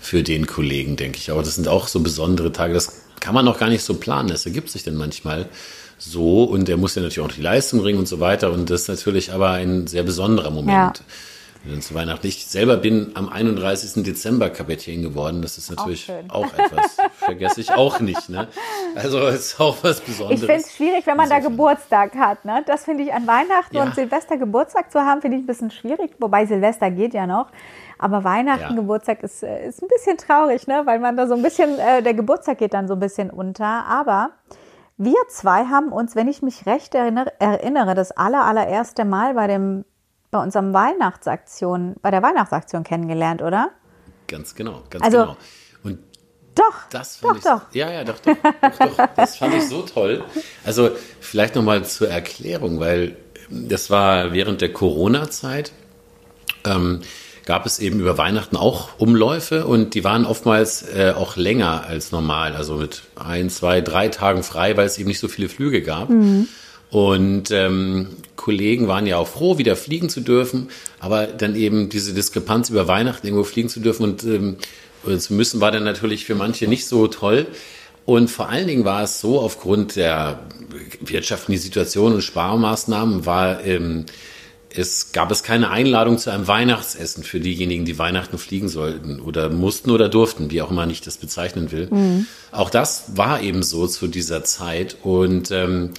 für 0.00 0.24
den 0.24 0.48
Kollegen, 0.48 0.96
denke 0.96 1.18
ich. 1.18 1.30
Aber 1.30 1.42
das 1.42 1.54
sind 1.54 1.68
auch 1.68 1.86
so 1.86 2.00
besondere 2.00 2.50
Tage, 2.50 2.74
das 2.74 3.02
kann 3.20 3.34
man 3.34 3.44
noch 3.44 3.58
gar 3.58 3.68
nicht 3.68 3.84
so 3.84 3.94
planen. 3.94 4.28
Das 4.28 4.44
ergibt 4.46 4.68
sich 4.68 4.82
dann 4.82 4.96
manchmal 4.96 5.46
so 5.96 6.42
und 6.42 6.68
er 6.68 6.76
muss 6.76 6.96
ja 6.96 7.02
natürlich 7.02 7.20
auch 7.20 7.32
die 7.32 7.40
Leistung 7.42 7.80
bringen 7.80 8.00
und 8.00 8.08
so 8.08 8.18
weiter. 8.18 8.50
Und 8.52 8.68
das 8.68 8.82
ist 8.82 8.88
natürlich 8.88 9.32
aber 9.32 9.52
ein 9.52 9.86
sehr 9.86 10.02
besonderer 10.02 10.50
Moment. 10.50 10.98
Ja 10.98 11.04
zu 11.80 11.94
Weihnachten. 11.94 12.26
Ich 12.26 12.46
selber 12.46 12.76
bin 12.76 13.12
am 13.14 13.28
31. 13.28 14.02
Dezember 14.02 14.50
Kapitän 14.50 15.02
geworden. 15.02 15.42
Das 15.42 15.58
ist 15.58 15.70
natürlich 15.70 16.10
auch, 16.28 16.44
auch 16.44 16.58
etwas, 16.58 16.96
vergesse 17.18 17.60
ich 17.60 17.70
auch 17.72 18.00
nicht. 18.00 18.28
Ne? 18.28 18.48
Also 18.94 19.18
es 19.20 19.52
ist 19.52 19.60
auch 19.60 19.76
was 19.82 20.00
Besonderes. 20.00 20.42
Ich 20.42 20.46
finde 20.46 20.62
es 20.62 20.74
schwierig, 20.74 21.06
wenn 21.06 21.16
man 21.16 21.28
da 21.28 21.38
Geburtstag 21.38 22.14
hat. 22.16 22.44
Ne? 22.44 22.62
Das 22.66 22.84
finde 22.84 23.04
ich 23.04 23.12
an 23.12 23.26
Weihnachten 23.26 23.76
ja. 23.76 23.84
und 23.84 23.94
Silvester 23.94 24.36
Geburtstag 24.36 24.90
zu 24.90 25.00
haben, 25.00 25.20
finde 25.20 25.36
ich 25.36 25.44
ein 25.44 25.46
bisschen 25.46 25.70
schwierig. 25.70 26.12
Wobei 26.18 26.46
Silvester 26.46 26.90
geht 26.90 27.14
ja 27.14 27.26
noch. 27.26 27.48
Aber 27.98 28.24
Weihnachten, 28.24 28.74
ja. 28.74 28.80
Geburtstag 28.80 29.22
ist, 29.22 29.42
äh, 29.42 29.68
ist 29.68 29.82
ein 29.82 29.88
bisschen 29.88 30.16
traurig, 30.16 30.66
ne? 30.66 30.82
weil 30.84 30.98
man 30.98 31.16
da 31.16 31.26
so 31.26 31.34
ein 31.34 31.42
bisschen, 31.42 31.78
äh, 31.78 32.02
der 32.02 32.14
Geburtstag 32.14 32.58
geht 32.58 32.74
dann 32.74 32.88
so 32.88 32.94
ein 32.94 33.00
bisschen 33.00 33.30
unter. 33.30 33.84
Aber 33.86 34.30
wir 34.96 35.16
zwei 35.28 35.66
haben 35.66 35.92
uns, 35.92 36.16
wenn 36.16 36.28
ich 36.28 36.42
mich 36.42 36.66
recht 36.66 36.94
erinnere, 36.94 37.32
erinnere 37.38 37.94
das 37.94 38.10
aller, 38.12 38.44
allererste 38.44 39.04
Mal 39.04 39.34
bei 39.34 39.46
dem 39.46 39.84
bei 40.30 40.42
unserem 40.42 40.72
Weihnachtsaktion, 40.72 41.96
bei 42.02 42.10
der 42.10 42.22
Weihnachtsaktion 42.22 42.84
kennengelernt, 42.84 43.42
oder? 43.42 43.70
Ganz 44.26 44.54
genau, 44.54 44.82
ganz 44.90 45.04
also, 45.04 45.18
genau. 45.18 45.36
Und 45.84 45.98
doch, 46.54 46.88
das 46.90 47.20
doch, 47.20 47.36
ich, 47.36 47.42
doch. 47.42 47.62
Ja, 47.72 47.90
ja, 47.90 48.04
doch, 48.04 48.18
doch, 48.18 48.36
doch, 48.36 48.96
doch. 48.96 49.08
Das 49.16 49.36
fand 49.36 49.54
ich 49.54 49.68
so 49.68 49.82
toll. 49.82 50.24
Also 50.64 50.90
vielleicht 51.20 51.54
nochmal 51.54 51.84
zur 51.84 52.08
Erklärung, 52.10 52.80
weil 52.80 53.16
das 53.50 53.90
war 53.90 54.32
während 54.32 54.60
der 54.60 54.72
Corona-Zeit. 54.72 55.72
Ähm, 56.64 57.00
gab 57.46 57.64
es 57.64 57.78
eben 57.78 57.98
über 57.98 58.18
Weihnachten 58.18 58.56
auch 58.58 58.98
Umläufe 58.98 59.64
und 59.64 59.94
die 59.94 60.04
waren 60.04 60.26
oftmals 60.26 60.82
äh, 60.82 61.14
auch 61.16 61.36
länger 61.36 61.86
als 61.86 62.12
normal, 62.12 62.54
also 62.54 62.76
mit 62.76 63.04
ein, 63.16 63.48
zwei, 63.48 63.80
drei 63.80 64.08
Tagen 64.08 64.42
frei, 64.42 64.76
weil 64.76 64.84
es 64.84 64.98
eben 64.98 65.08
nicht 65.08 65.18
so 65.18 65.28
viele 65.28 65.48
Flüge 65.48 65.80
gab. 65.80 66.10
Mhm. 66.10 66.46
Und 66.90 67.50
ähm, 67.50 68.08
Kollegen 68.48 68.88
waren 68.88 69.06
ja 69.06 69.18
auch 69.18 69.28
froh, 69.28 69.58
wieder 69.58 69.76
fliegen 69.76 70.08
zu 70.08 70.22
dürfen, 70.22 70.68
aber 71.00 71.26
dann 71.26 71.54
eben 71.54 71.90
diese 71.90 72.14
Diskrepanz 72.14 72.70
über 72.70 72.88
Weihnachten 72.88 73.26
irgendwo 73.26 73.44
fliegen 73.44 73.68
zu 73.68 73.80
dürfen 73.80 74.04
und 74.04 74.24
ähm, 74.24 74.56
zu 75.18 75.34
müssen, 75.34 75.60
war 75.60 75.70
dann 75.70 75.84
natürlich 75.84 76.24
für 76.24 76.34
manche 76.34 76.66
nicht 76.66 76.86
so 76.86 77.08
toll. 77.08 77.46
Und 78.06 78.30
vor 78.30 78.48
allen 78.48 78.66
Dingen 78.66 78.86
war 78.86 79.02
es 79.02 79.20
so, 79.20 79.38
aufgrund 79.38 79.96
der 79.96 80.40
wirtschaftlichen 81.00 81.60
Situation 81.60 82.14
und 82.14 82.22
Sparmaßnahmen 82.22 83.26
war 83.26 83.62
ähm, 83.66 84.06
es 84.74 85.12
gab 85.12 85.30
es 85.30 85.42
keine 85.42 85.70
Einladung 85.70 86.16
zu 86.16 86.30
einem 86.30 86.48
Weihnachtsessen 86.48 87.24
für 87.24 87.40
diejenigen, 87.40 87.84
die 87.84 87.98
Weihnachten 87.98 88.38
fliegen 88.38 88.68
sollten 88.68 89.20
oder 89.20 89.50
mussten 89.50 89.90
oder 89.90 90.08
durften, 90.08 90.50
wie 90.50 90.62
auch 90.62 90.70
immer 90.70 90.88
ich 90.88 91.02
das 91.02 91.18
bezeichnen 91.18 91.70
will. 91.70 91.88
Mhm. 91.90 92.26
Auch 92.50 92.70
das 92.70 93.16
war 93.16 93.42
eben 93.42 93.62
so 93.62 93.86
zu 93.86 94.06
dieser 94.06 94.42
Zeit 94.44 94.96
und 95.02 95.50
ähm, 95.50 95.90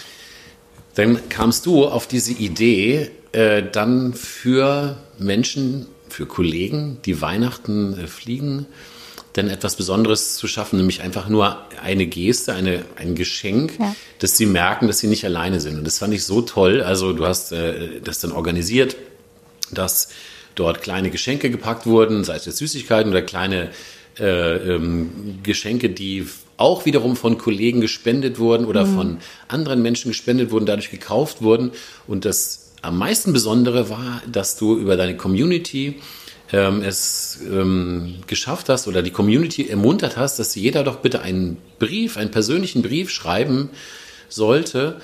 dann 0.95 1.29
kamst 1.29 1.65
du 1.65 1.85
auf 1.85 2.07
diese 2.07 2.33
Idee, 2.33 3.11
äh, 3.31 3.63
dann 3.63 4.13
für 4.13 4.97
Menschen, 5.17 5.87
für 6.09 6.25
Kollegen, 6.25 6.97
die 7.05 7.21
Weihnachten 7.21 7.97
äh, 7.97 8.07
fliegen, 8.07 8.65
dann 9.33 9.49
etwas 9.49 9.75
Besonderes 9.75 10.35
zu 10.35 10.47
schaffen, 10.47 10.77
nämlich 10.77 11.01
einfach 11.01 11.29
nur 11.29 11.63
eine 11.83 12.07
Geste, 12.07 12.53
eine, 12.53 12.83
ein 12.95 13.15
Geschenk, 13.15 13.79
ja. 13.79 13.95
dass 14.17 14.35
sie 14.35 14.47
merken, 14.47 14.87
dass 14.87 14.99
sie 14.99 15.07
nicht 15.07 15.23
alleine 15.23 15.61
sind. 15.61 15.77
Und 15.77 15.85
das 15.85 15.99
fand 15.99 16.13
ich 16.13 16.25
so 16.25 16.41
toll. 16.41 16.81
Also 16.81 17.13
du 17.13 17.25
hast 17.25 17.51
äh, 17.51 18.01
das 18.03 18.19
dann 18.19 18.31
organisiert, 18.31 18.95
dass 19.71 20.09
dort 20.55 20.81
kleine 20.81 21.11
Geschenke 21.11 21.49
gepackt 21.51 21.85
wurden, 21.85 22.23
sei 22.23 22.35
es 22.35 22.45
jetzt 22.45 22.57
Süßigkeiten 22.57 23.11
oder 23.11 23.21
kleine 23.21 23.69
äh, 24.19 24.75
ähm, 24.75 25.39
Geschenke, 25.43 25.89
die 25.89 26.25
auch 26.57 26.85
wiederum 26.85 27.15
von 27.15 27.37
Kollegen 27.37 27.79
gespendet 27.81 28.37
wurden 28.37 28.65
oder 28.65 28.85
mhm. 28.85 28.95
von 28.95 29.17
anderen 29.47 29.81
Menschen 29.81 30.11
gespendet 30.11 30.51
wurden, 30.51 30.65
dadurch 30.65 30.91
gekauft 30.91 31.41
wurden. 31.41 31.71
Und 32.07 32.25
das 32.25 32.73
am 32.81 32.97
meisten 32.97 33.33
Besondere 33.33 33.89
war, 33.89 34.21
dass 34.29 34.57
du 34.57 34.77
über 34.77 34.97
deine 34.97 35.15
Community 35.15 36.01
ähm, 36.51 36.81
es 36.81 37.39
ähm, 37.49 38.15
geschafft 38.27 38.69
hast 38.69 38.87
oder 38.87 39.01
die 39.01 39.11
Community 39.11 39.69
ermuntert 39.69 40.17
hast, 40.17 40.39
dass 40.39 40.55
jeder 40.55 40.83
doch 40.83 40.97
bitte 40.97 41.21
einen 41.21 41.57
Brief, 41.77 42.17
einen 42.17 42.31
persönlichen 42.31 42.81
Brief 42.81 43.09
schreiben 43.09 43.69
sollte 44.27 44.99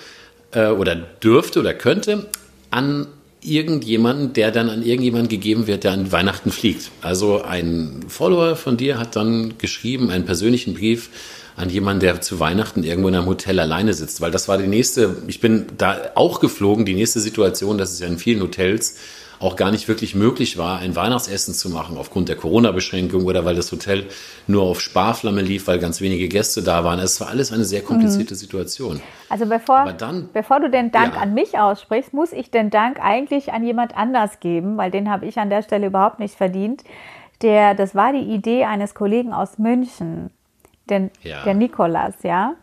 äh, 0.52 0.68
oder 0.68 0.96
dürfte 0.96 1.60
oder 1.60 1.74
könnte 1.74 2.28
an 2.72 3.08
irgendjemanden, 3.48 4.34
der 4.34 4.52
dann 4.52 4.70
an 4.70 4.84
irgendjemanden 4.84 5.30
gegeben 5.30 5.68
wird, 5.68 5.84
der 5.84 5.92
an 5.92 6.12
Weihnachten 6.12 6.52
fliegt. 6.52 6.92
Also 7.02 7.42
ein 7.42 8.06
Follower 8.08 8.56
von 8.56 8.78
dir 8.78 8.98
hat 8.98 9.16
dann 9.16 9.58
geschrieben, 9.58 10.10
einen 10.10 10.26
persönlichen 10.26 10.74
Brief 10.74 11.10
an 11.56 11.70
jemanden, 11.70 12.02
der 12.02 12.22
zu 12.22 12.40
Weihnachten 12.40 12.84
irgendwo 12.84 13.08
in 13.08 13.16
einem 13.16 13.28
Hotel 13.28 13.60
alleine 13.60 13.94
sitzt, 13.94 14.20
weil 14.20 14.32
das 14.32 14.48
war 14.48 14.58
die 14.58 14.68
nächste, 14.68 15.16
ich 15.28 15.40
bin 15.40 15.68
da 15.78 16.12
auch 16.16 16.40
geflogen, 16.40 16.86
die 16.86 16.96
nächste 16.96 17.20
Situation, 17.20 17.78
dass 17.78 17.94
es 17.94 18.00
ja 18.00 18.08
in 18.08 18.18
vielen 18.18 18.42
Hotels 18.42 18.98
auch 19.40 19.56
gar 19.56 19.72
nicht 19.72 19.88
wirklich 19.88 20.16
möglich 20.16 20.58
war, 20.58 20.80
ein 20.80 20.96
Weihnachtsessen 20.96 21.54
zu 21.54 21.70
machen 21.70 21.98
aufgrund 21.98 22.30
der 22.30 22.36
Corona-Beschränkung 22.36 23.26
oder 23.26 23.46
weil 23.46 23.56
das 23.56 23.72
Hotel 23.72 24.06
nur 24.48 24.64
auf 24.64 24.82
Sparflamme 24.82 25.42
lief, 25.42 25.68
weil 25.68 25.80
ganz 25.80 26.02
wenige 26.02 26.28
Gäste 26.28 26.64
da 26.64 26.84
waren. 26.84 27.00
Es 27.00 27.20
war 27.22 27.30
alles 27.30 27.52
eine 27.52 27.66
sehr 27.66 27.82
komplizierte 27.82 28.34
mhm. 28.34 28.40
Situation. 28.40 29.02
Also 29.30 29.46
bevor, 29.46 29.94
dann, 29.94 30.30
bevor 30.34 30.60
du 30.60 30.70
den 30.70 30.92
Dank 30.92 31.16
ja. 31.16 31.22
an 31.22 31.34
mich 31.34 31.58
aussprichst, 31.58 32.14
muss 32.14 32.32
ich 32.32 32.52
den 32.52 32.70
Dank 32.70 33.00
eigentlich 33.02 33.54
an 33.54 33.64
jemand 33.64 33.96
anders 33.98 34.40
geben, 34.40 34.78
weil 34.78 34.92
den 34.92 35.10
habe 35.10 35.26
ich 35.26 35.38
an 35.38 35.50
der 35.50 35.64
Stelle 35.64 35.88
überhaupt 35.88 36.20
nicht 36.20 36.36
verdient. 36.36 36.84
Der, 37.42 37.76
das 37.76 37.96
war 37.96 38.14
die 38.14 38.20
Idee 38.20 38.64
eines 38.64 38.96
Kollegen 38.96 39.34
aus 39.34 39.58
München 39.58 40.30
den, 40.90 41.12
ja. 41.22 41.44
der 41.44 41.54
Nikolas, 41.54 42.16
ja. 42.24 42.56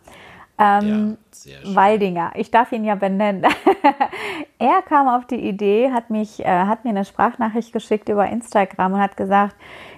Ähm, 0.57 1.17
ja, 1.45 1.75
Waldinger, 1.75 2.31
ich 2.35 2.51
darf 2.51 2.71
ihn 2.71 2.85
ja 2.85 2.95
benennen. 2.95 3.43
er 4.59 4.81
kam 4.83 5.07
auf 5.07 5.25
die 5.25 5.47
Idee, 5.47 5.91
hat, 5.91 6.09
mich, 6.09 6.45
äh, 6.45 6.65
hat 6.65 6.83
mir 6.83 6.91
eine 6.91 7.05
Sprachnachricht 7.05 7.73
geschickt 7.73 8.07
über 8.09 8.27
Instagram 8.27 8.93
und 8.93 8.99
hat 8.99 9.17
gesagt, 9.17 9.55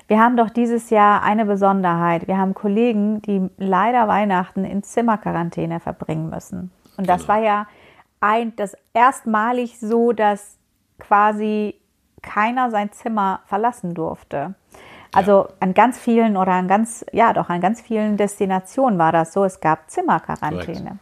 wir 0.08 0.20
haben 0.20 0.38
doch 0.38 0.50
dieses 0.50 0.90
Jahr 0.92 1.24
eine 1.24 1.46
Besonderheit. 1.46 2.28
Wir 2.28 2.38
haben 2.38 2.54
Kollegen, 2.54 3.22
die 3.24 3.50
leider 3.58 4.08
Weihnachten 4.08 4.64
in 4.64 4.84
Zimmerquarantäne 4.84 5.80
verbringen 5.80 6.30
müssen. 6.30 6.72
Und 6.96 7.10
das 7.10 7.24
genau. 7.24 7.34
war 7.34 7.44
ja 7.44 7.68
ein, 8.22 8.56
das 8.56 8.78
erstmalig 8.94 9.80
so, 9.80 10.14
dass 10.14 10.58
quasi 11.00 11.76
keiner 12.22 12.72
sein 12.72 12.92
Zimmer 12.92 13.42
verlassen 13.46 13.94
durfte. 13.94 14.56
Also 15.16 15.48
an 15.60 15.74
ganz 15.74 15.98
vielen 15.98 16.38
oder 16.38 16.54
an 16.54 16.68
ganz, 16.68 17.06
ja 17.12 17.34
doch, 17.34 17.50
an 17.50 17.62
ganz 17.62 17.82
vielen 17.82 18.18
Destinationen 18.18 19.00
war 19.00 19.12
das 19.12 19.34
so, 19.34 19.44
es 19.44 19.60
gab 19.60 19.90
Zimmerquarantäne. 19.90 20.98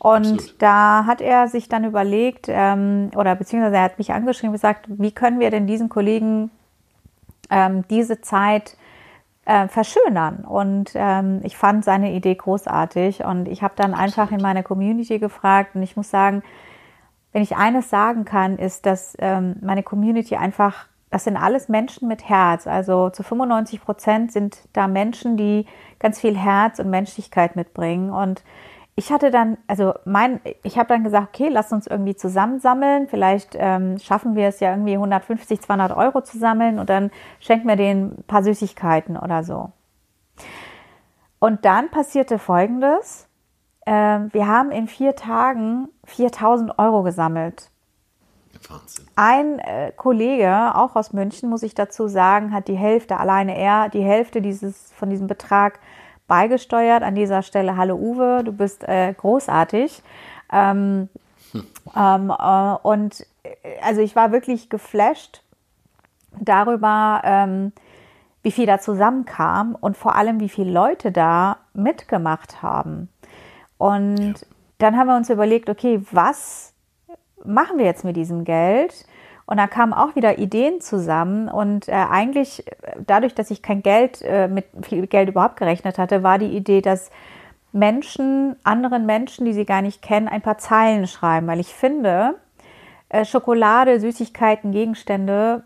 Und 0.00 0.32
Absolut. 0.32 0.62
da 0.62 1.06
hat 1.06 1.20
er 1.20 1.48
sich 1.48 1.68
dann 1.68 1.84
überlegt, 1.84 2.46
ähm, 2.48 3.10
oder 3.16 3.34
beziehungsweise 3.34 3.76
er 3.76 3.82
hat 3.82 3.98
mich 3.98 4.12
angeschrieben 4.12 4.50
und 4.50 4.54
gesagt, 4.54 4.86
wie 4.88 5.10
können 5.10 5.40
wir 5.40 5.50
denn 5.50 5.66
diesen 5.66 5.88
Kollegen 5.88 6.50
ähm, 7.50 7.84
diese 7.90 8.20
Zeit 8.20 8.76
äh, 9.44 9.66
verschönern? 9.66 10.44
Und 10.44 10.92
ähm, 10.94 11.40
ich 11.42 11.56
fand 11.56 11.84
seine 11.84 12.12
Idee 12.12 12.36
großartig 12.36 13.24
und 13.24 13.48
ich 13.48 13.62
habe 13.62 13.74
dann 13.76 13.92
Absolut. 13.92 14.18
einfach 14.18 14.32
in 14.32 14.40
meiner 14.40 14.62
Community 14.62 15.18
gefragt 15.18 15.74
und 15.74 15.82
ich 15.82 15.96
muss 15.96 16.10
sagen, 16.10 16.44
wenn 17.32 17.42
ich 17.42 17.56
eines 17.56 17.90
sagen 17.90 18.24
kann, 18.24 18.56
ist, 18.56 18.86
dass 18.86 19.16
ähm, 19.18 19.56
meine 19.60 19.82
Community 19.82 20.36
einfach 20.36 20.86
das 21.10 21.24
sind 21.24 21.36
alles 21.36 21.68
Menschen 21.68 22.08
mit 22.08 22.28
Herz. 22.28 22.66
Also 22.66 23.10
zu 23.10 23.22
95 23.22 23.80
Prozent 23.80 24.32
sind 24.32 24.68
da 24.72 24.88
Menschen, 24.88 25.36
die 25.36 25.66
ganz 25.98 26.20
viel 26.20 26.36
Herz 26.36 26.78
und 26.78 26.90
Menschlichkeit 26.90 27.56
mitbringen. 27.56 28.10
Und 28.10 28.44
ich 28.94 29.12
hatte 29.12 29.30
dann, 29.30 29.58
also 29.68 29.94
mein, 30.04 30.40
ich 30.62 30.76
habe 30.76 30.88
dann 30.88 31.04
gesagt, 31.04 31.28
okay, 31.28 31.48
lass 31.48 31.72
uns 31.72 31.86
irgendwie 31.86 32.16
zusammensammeln. 32.16 33.06
Vielleicht 33.08 33.56
ähm, 33.56 33.98
schaffen 33.98 34.34
wir 34.34 34.48
es 34.48 34.60
ja 34.60 34.72
irgendwie 34.72 34.94
150, 34.94 35.60
200 35.60 35.96
Euro 35.96 36.20
zu 36.20 36.38
sammeln 36.38 36.78
und 36.78 36.90
dann 36.90 37.10
schenken 37.40 37.68
wir 37.68 37.76
denen 37.76 38.18
ein 38.18 38.24
paar 38.24 38.42
Süßigkeiten 38.42 39.16
oder 39.16 39.44
so. 39.44 39.70
Und 41.38 41.64
dann 41.64 41.90
passierte 41.90 42.38
Folgendes. 42.38 43.28
Äh, 43.86 43.92
wir 44.32 44.46
haben 44.46 44.72
in 44.72 44.88
vier 44.88 45.14
Tagen 45.14 45.88
4000 46.04 46.78
Euro 46.78 47.02
gesammelt. 47.02 47.70
Wahnsinn. 48.68 49.06
Ein 49.16 49.58
äh, 49.58 49.92
Kollege, 49.96 50.74
auch 50.74 50.96
aus 50.96 51.12
München, 51.12 51.48
muss 51.48 51.62
ich 51.62 51.74
dazu 51.74 52.08
sagen, 52.08 52.52
hat 52.52 52.68
die 52.68 52.76
Hälfte, 52.76 53.18
alleine 53.18 53.56
er, 53.56 53.88
die 53.88 54.02
Hälfte 54.02 54.42
dieses, 54.42 54.92
von 54.92 55.10
diesem 55.10 55.26
Betrag 55.26 55.80
beigesteuert. 56.26 57.02
An 57.02 57.14
dieser 57.14 57.42
Stelle, 57.42 57.76
hallo 57.76 57.96
Uwe, 57.96 58.42
du 58.44 58.52
bist 58.52 58.84
äh, 58.86 59.12
großartig. 59.14 60.02
Ähm, 60.52 61.08
hm. 61.52 61.66
ähm, 61.96 62.30
äh, 62.30 62.74
und 62.82 63.26
äh, 63.42 63.80
also 63.82 64.00
ich 64.00 64.14
war 64.14 64.32
wirklich 64.32 64.70
geflasht 64.70 65.42
darüber, 66.40 67.22
ähm, 67.24 67.72
wie 68.42 68.52
viel 68.52 68.66
da 68.66 68.78
zusammenkam 68.78 69.74
und 69.74 69.96
vor 69.96 70.14
allem, 70.14 70.40
wie 70.40 70.48
viele 70.48 70.70
Leute 70.70 71.10
da 71.10 71.58
mitgemacht 71.74 72.62
haben. 72.62 73.08
Und 73.78 74.18
ja. 74.18 74.34
dann 74.78 74.96
haben 74.96 75.08
wir 75.08 75.16
uns 75.16 75.30
überlegt, 75.30 75.68
okay, 75.68 76.02
was 76.12 76.72
machen 77.44 77.78
wir 77.78 77.84
jetzt 77.84 78.04
mit 78.04 78.16
diesem 78.16 78.44
Geld? 78.44 79.06
Und 79.46 79.56
da 79.56 79.66
kamen 79.66 79.94
auch 79.94 80.14
wieder 80.14 80.38
Ideen 80.38 80.82
zusammen. 80.82 81.48
Und 81.48 81.88
äh, 81.88 81.92
eigentlich, 81.92 82.64
dadurch, 83.06 83.34
dass 83.34 83.50
ich 83.50 83.62
kein 83.62 83.82
Geld 83.82 84.20
äh, 84.22 84.46
mit 84.46 84.66
viel 84.82 85.06
Geld 85.06 85.30
überhaupt 85.30 85.56
gerechnet 85.56 85.96
hatte, 85.96 86.22
war 86.22 86.38
die 86.38 86.54
Idee, 86.54 86.82
dass 86.82 87.10
Menschen, 87.72 88.56
anderen 88.62 89.06
Menschen, 89.06 89.46
die 89.46 89.54
sie 89.54 89.64
gar 89.64 89.80
nicht 89.80 90.02
kennen, 90.02 90.28
ein 90.28 90.42
paar 90.42 90.58
Zeilen 90.58 91.06
schreiben. 91.06 91.46
Weil 91.46 91.60
ich 91.60 91.74
finde, 91.74 92.34
äh, 93.08 93.24
Schokolade, 93.24 94.00
Süßigkeiten, 94.00 94.70
Gegenstände 94.72 95.64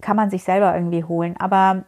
kann 0.00 0.16
man 0.16 0.30
sich 0.30 0.44
selber 0.44 0.74
irgendwie 0.74 1.02
holen. 1.02 1.34
Aber 1.40 1.82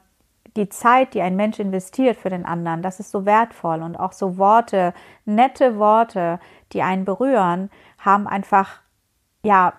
die 0.56 0.68
Zeit, 0.68 1.14
die 1.14 1.22
ein 1.22 1.36
Mensch 1.36 1.60
investiert 1.60 2.16
für 2.16 2.30
den 2.30 2.44
anderen, 2.44 2.82
das 2.82 2.98
ist 2.98 3.12
so 3.12 3.24
wertvoll. 3.24 3.82
Und 3.82 3.96
auch 3.96 4.12
so 4.12 4.36
Worte, 4.36 4.94
nette 5.24 5.78
Worte, 5.78 6.40
die 6.72 6.82
einen 6.82 7.04
berühren, 7.04 7.70
haben 7.98 8.26
einfach 8.26 8.80
ja, 9.42 9.74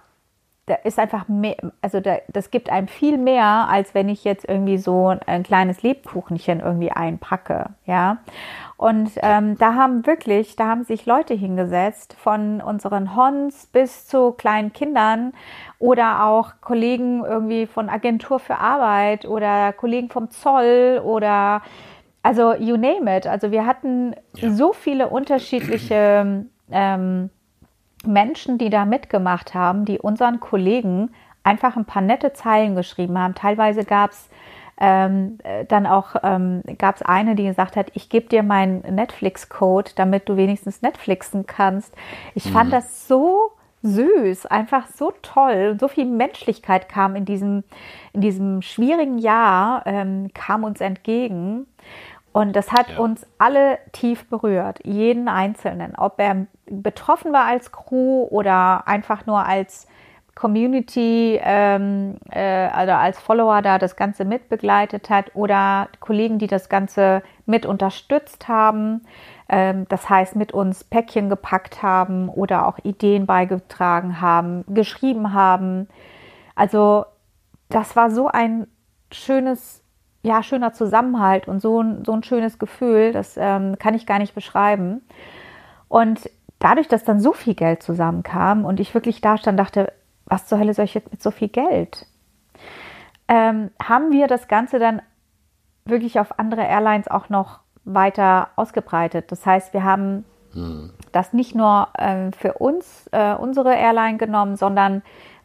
da 0.67 0.75
ist 0.75 0.99
einfach 0.99 1.27
mehr, 1.27 1.57
also 1.81 1.99
da, 1.99 2.17
das 2.27 2.51
gibt 2.51 2.69
einem 2.69 2.87
viel 2.87 3.17
mehr, 3.17 3.67
als 3.69 3.93
wenn 3.93 4.07
ich 4.09 4.23
jetzt 4.23 4.47
irgendwie 4.47 4.77
so 4.77 5.13
ein 5.25 5.43
kleines 5.43 5.81
Lebkuchenchen 5.81 6.59
irgendwie 6.59 6.91
einpacke, 6.91 7.71
ja. 7.85 8.19
Und 8.77 9.11
ähm, 9.17 9.57
da 9.57 9.75
haben 9.75 10.07
wirklich, 10.07 10.55
da 10.55 10.67
haben 10.67 10.83
sich 10.83 11.05
Leute 11.05 11.33
hingesetzt, 11.33 12.15
von 12.17 12.61
unseren 12.61 13.15
Hons 13.15 13.67
bis 13.67 14.07
zu 14.07 14.31
kleinen 14.31 14.71
Kindern 14.71 15.33
oder 15.77 16.25
auch 16.25 16.53
Kollegen 16.61 17.23
irgendwie 17.25 17.67
von 17.67 17.89
Agentur 17.89 18.39
für 18.39 18.57
Arbeit 18.57 19.25
oder 19.25 19.73
Kollegen 19.73 20.09
vom 20.09 20.31
Zoll 20.31 21.01
oder 21.03 21.61
also 22.23 22.53
you 22.53 22.77
name 22.77 23.17
it. 23.17 23.27
Also 23.27 23.51
wir 23.51 23.65
hatten 23.65 24.15
ja. 24.35 24.51
so 24.51 24.73
viele 24.73 25.09
unterschiedliche 25.09 26.45
ähm, 26.71 27.29
Menschen, 28.05 28.57
die 28.57 28.69
da 28.69 28.85
mitgemacht 28.85 29.53
haben, 29.53 29.85
die 29.85 29.99
unseren 29.99 30.39
Kollegen 30.39 31.11
einfach 31.43 31.75
ein 31.75 31.85
paar 31.85 32.01
nette 32.01 32.33
Zeilen 32.33 32.75
geschrieben 32.75 33.17
haben. 33.17 33.35
Teilweise 33.35 33.85
gab 33.85 34.11
es 34.11 34.29
ähm, 34.77 35.37
dann 35.67 35.85
auch 35.85 36.15
ähm, 36.23 36.63
gab 36.79 36.95
es 36.95 37.01
eine, 37.03 37.35
die 37.35 37.45
gesagt 37.45 37.75
hat, 37.75 37.91
ich 37.93 38.09
gebe 38.09 38.27
dir 38.27 38.41
meinen 38.41 38.81
Netflix-Code, 38.81 39.91
damit 39.95 40.27
du 40.27 40.37
wenigstens 40.37 40.81
Netflixen 40.81 41.45
kannst. 41.45 41.93
Ich 42.33 42.45
mhm. 42.45 42.49
fand 42.49 42.73
das 42.73 43.07
so 43.07 43.51
süß, 43.83 44.47
einfach 44.47 44.87
so 44.87 45.13
toll 45.21 45.69
und 45.71 45.79
so 45.79 45.87
viel 45.87 46.05
Menschlichkeit 46.05 46.89
kam 46.89 47.15
in 47.15 47.25
diesem, 47.25 47.63
in 48.13 48.21
diesem 48.21 48.61
schwierigen 48.61 49.17
Jahr, 49.17 49.83
ähm, 49.85 50.29
kam 50.33 50.63
uns 50.63 50.81
entgegen. 50.81 51.67
Und 52.33 52.55
das 52.55 52.71
hat 52.71 52.89
ja. 52.89 52.99
uns 52.99 53.25
alle 53.37 53.79
tief 53.91 54.29
berührt, 54.29 54.79
jeden 54.85 55.27
Einzelnen, 55.27 55.95
ob 55.97 56.19
er 56.19 56.47
betroffen 56.65 57.33
war 57.33 57.45
als 57.45 57.71
Crew 57.71 58.25
oder 58.29 58.87
einfach 58.87 59.25
nur 59.25 59.45
als 59.45 59.87
Community 60.33 61.39
ähm, 61.43 62.15
äh, 62.31 62.67
also 62.67 62.93
als 62.93 63.19
Follower 63.19 63.61
da 63.61 63.77
das 63.77 63.97
Ganze 63.97 64.23
mitbegleitet 64.23 65.09
hat 65.09 65.35
oder 65.35 65.89
Kollegen, 65.99 66.39
die 66.39 66.47
das 66.47 66.69
Ganze 66.69 67.21
mit 67.45 67.65
unterstützt 67.65 68.47
haben, 68.47 69.05
ähm, 69.49 69.85
das 69.89 70.09
heißt 70.09 70.37
mit 70.37 70.53
uns 70.53 70.85
Päckchen 70.85 71.29
gepackt 71.29 71.83
haben 71.83 72.29
oder 72.29 72.65
auch 72.65 72.79
Ideen 72.83 73.25
beigetragen 73.25 74.21
haben, 74.21 74.63
geschrieben 74.73 75.33
haben. 75.33 75.89
Also 76.55 77.05
das 77.69 77.95
war 77.95 78.09
so 78.09 78.27
ein 78.27 78.67
schönes 79.11 79.80
ja, 80.23 80.43
schöner 80.43 80.73
Zusammenhalt 80.73 81.47
und 81.47 81.61
so 81.61 81.81
ein, 81.81 82.05
so 82.05 82.13
ein 82.13 82.23
schönes 82.23 82.59
Gefühl, 82.59 83.11
das 83.11 83.37
ähm, 83.37 83.77
kann 83.79 83.95
ich 83.95 84.05
gar 84.05 84.19
nicht 84.19 84.35
beschreiben. 84.35 85.01
Und 85.87 86.29
dadurch, 86.59 86.87
dass 86.87 87.03
dann 87.03 87.19
so 87.19 87.33
viel 87.33 87.55
Geld 87.55 87.81
zusammenkam 87.81 88.65
und 88.65 88.79
ich 88.79 88.93
wirklich 88.93 89.21
da 89.21 89.37
stand, 89.37 89.59
dachte, 89.59 89.91
was 90.25 90.47
zur 90.47 90.59
Hölle 90.59 90.73
soll 90.73 90.85
ich 90.85 90.93
jetzt 90.93 91.11
mit 91.11 91.21
so 91.21 91.31
viel 91.31 91.49
Geld? 91.49 92.05
Ähm, 93.27 93.71
haben 93.81 94.11
wir 94.11 94.27
das 94.27 94.47
Ganze 94.47 94.77
dann 94.79 95.01
wirklich 95.85 96.19
auf 96.19 96.39
andere 96.39 96.61
Airlines 96.61 97.07
auch 97.07 97.29
noch 97.29 97.59
weiter 97.83 98.49
ausgebreitet. 98.55 99.31
Das 99.31 99.45
heißt, 99.45 99.73
wir 99.73 99.83
haben 99.83 100.25
hm. 100.53 100.91
das 101.11 101.33
nicht 101.33 101.55
nur 101.55 101.87
äh, 101.97 102.31
für 102.31 102.53
uns, 102.53 103.07
äh, 103.11 103.33
unsere 103.33 103.73
Airline 103.73 104.17
genommen, 104.17 104.55
sondern 104.55 105.01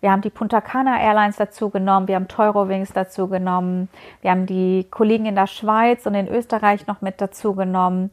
wir 0.06 0.12
haben 0.12 0.22
die 0.22 0.30
Punta 0.30 0.60
Cana 0.60 1.00
Airlines 1.00 1.34
dazu 1.34 1.68
genommen, 1.68 2.06
wir 2.06 2.14
haben 2.14 2.28
Teurowings 2.28 2.92
dazu 2.92 3.26
genommen, 3.26 3.88
wir 4.22 4.30
haben 4.30 4.46
die 4.46 4.86
Kollegen 4.88 5.26
in 5.26 5.34
der 5.34 5.48
Schweiz 5.48 6.06
und 6.06 6.14
in 6.14 6.28
Österreich 6.28 6.86
noch 6.86 7.00
mit 7.00 7.20
dazu 7.20 7.56
genommen. 7.56 8.12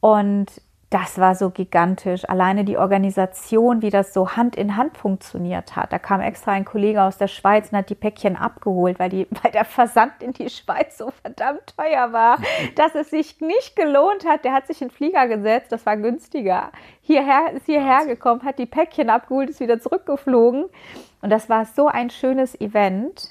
Und 0.00 0.46
das 0.88 1.18
war 1.18 1.34
so 1.34 1.50
gigantisch. 1.50 2.26
Alleine 2.26 2.64
die 2.64 2.78
Organisation, 2.78 3.82
wie 3.82 3.90
das 3.90 4.14
so 4.14 4.36
Hand 4.36 4.56
in 4.56 4.78
Hand 4.78 4.96
funktioniert 4.96 5.76
hat. 5.76 5.92
Da 5.92 5.98
kam 5.98 6.22
extra 6.22 6.52
ein 6.52 6.64
Kollege 6.64 7.02
aus 7.02 7.18
der 7.18 7.28
Schweiz 7.28 7.70
und 7.70 7.76
hat 7.76 7.90
die 7.90 7.94
Päckchen 7.94 8.34
abgeholt, 8.34 8.98
weil, 8.98 9.10
die, 9.10 9.26
weil 9.42 9.52
der 9.52 9.66
Versand 9.66 10.22
in 10.22 10.32
die 10.32 10.48
Schweiz 10.48 10.96
so 10.96 11.10
verdammt 11.10 11.76
teuer 11.76 12.14
war, 12.14 12.38
dass 12.76 12.94
es 12.94 13.10
sich 13.10 13.38
nicht 13.42 13.76
gelohnt 13.76 14.26
hat. 14.26 14.46
Der 14.46 14.54
hat 14.54 14.66
sich 14.66 14.80
in 14.80 14.88
den 14.88 14.94
Flieger 14.94 15.28
gesetzt, 15.28 15.72
das 15.72 15.84
war 15.84 15.98
günstiger. 15.98 16.72
Hierher 17.02 17.52
ist 17.52 17.66
hierher 17.66 18.06
gekommen, 18.06 18.42
hat 18.44 18.58
die 18.58 18.64
Päckchen 18.64 19.10
abgeholt, 19.10 19.50
ist 19.50 19.60
wieder 19.60 19.78
zurückgeflogen. 19.78 20.70
Und 21.20 21.30
das 21.30 21.48
war 21.48 21.64
so 21.64 21.88
ein 21.88 22.10
schönes 22.10 22.60
Event, 22.60 23.30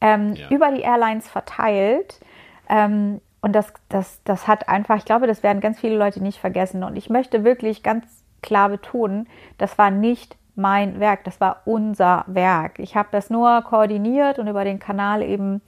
ähm, 0.00 0.34
ja. 0.34 0.48
über 0.50 0.70
die 0.70 0.82
Airlines 0.82 1.28
verteilt. 1.28 2.20
Ähm, 2.68 3.20
und 3.40 3.52
das, 3.52 3.72
das, 3.88 4.20
das 4.24 4.48
hat 4.48 4.68
einfach, 4.68 4.96
ich 4.96 5.04
glaube, 5.04 5.26
das 5.26 5.42
werden 5.42 5.60
ganz 5.60 5.80
viele 5.80 5.96
Leute 5.96 6.22
nicht 6.22 6.38
vergessen. 6.38 6.84
Und 6.84 6.96
ich 6.96 7.10
möchte 7.10 7.44
wirklich 7.44 7.82
ganz 7.82 8.04
klar 8.42 8.68
betonen, 8.68 9.26
das 9.58 9.76
war 9.78 9.90
nicht 9.90 10.36
mein 10.56 11.00
Werk, 11.00 11.24
das 11.24 11.40
war 11.40 11.62
unser 11.64 12.24
Werk. 12.26 12.78
Ich 12.78 12.96
habe 12.96 13.08
das 13.10 13.28
nur 13.28 13.62
koordiniert 13.62 14.38
und 14.38 14.46
über 14.46 14.64
den 14.64 14.78
Kanal 14.78 15.22
eben 15.22 15.60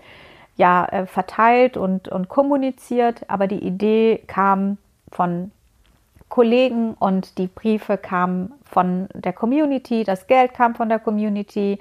ja 0.57 0.87
äh, 0.87 1.07
verteilt 1.07 1.77
und, 1.77 2.09
und 2.09 2.29
kommuniziert, 2.29 3.29
aber 3.29 3.47
die 3.47 3.59
Idee 3.59 4.23
kam 4.27 4.79
von 5.11 5.51
Kollegen 6.29 6.95
und 6.95 7.39
die 7.39 7.47
Briefe 7.47 7.99
kamen 7.99 8.53
von 8.69 9.09
der 9.15 9.33
Community, 9.33 10.05
das 10.05 10.27
Geld 10.27 10.55
kam 10.55 10.75
von 10.75 10.89
der 10.89 10.99
Community. 10.99 11.79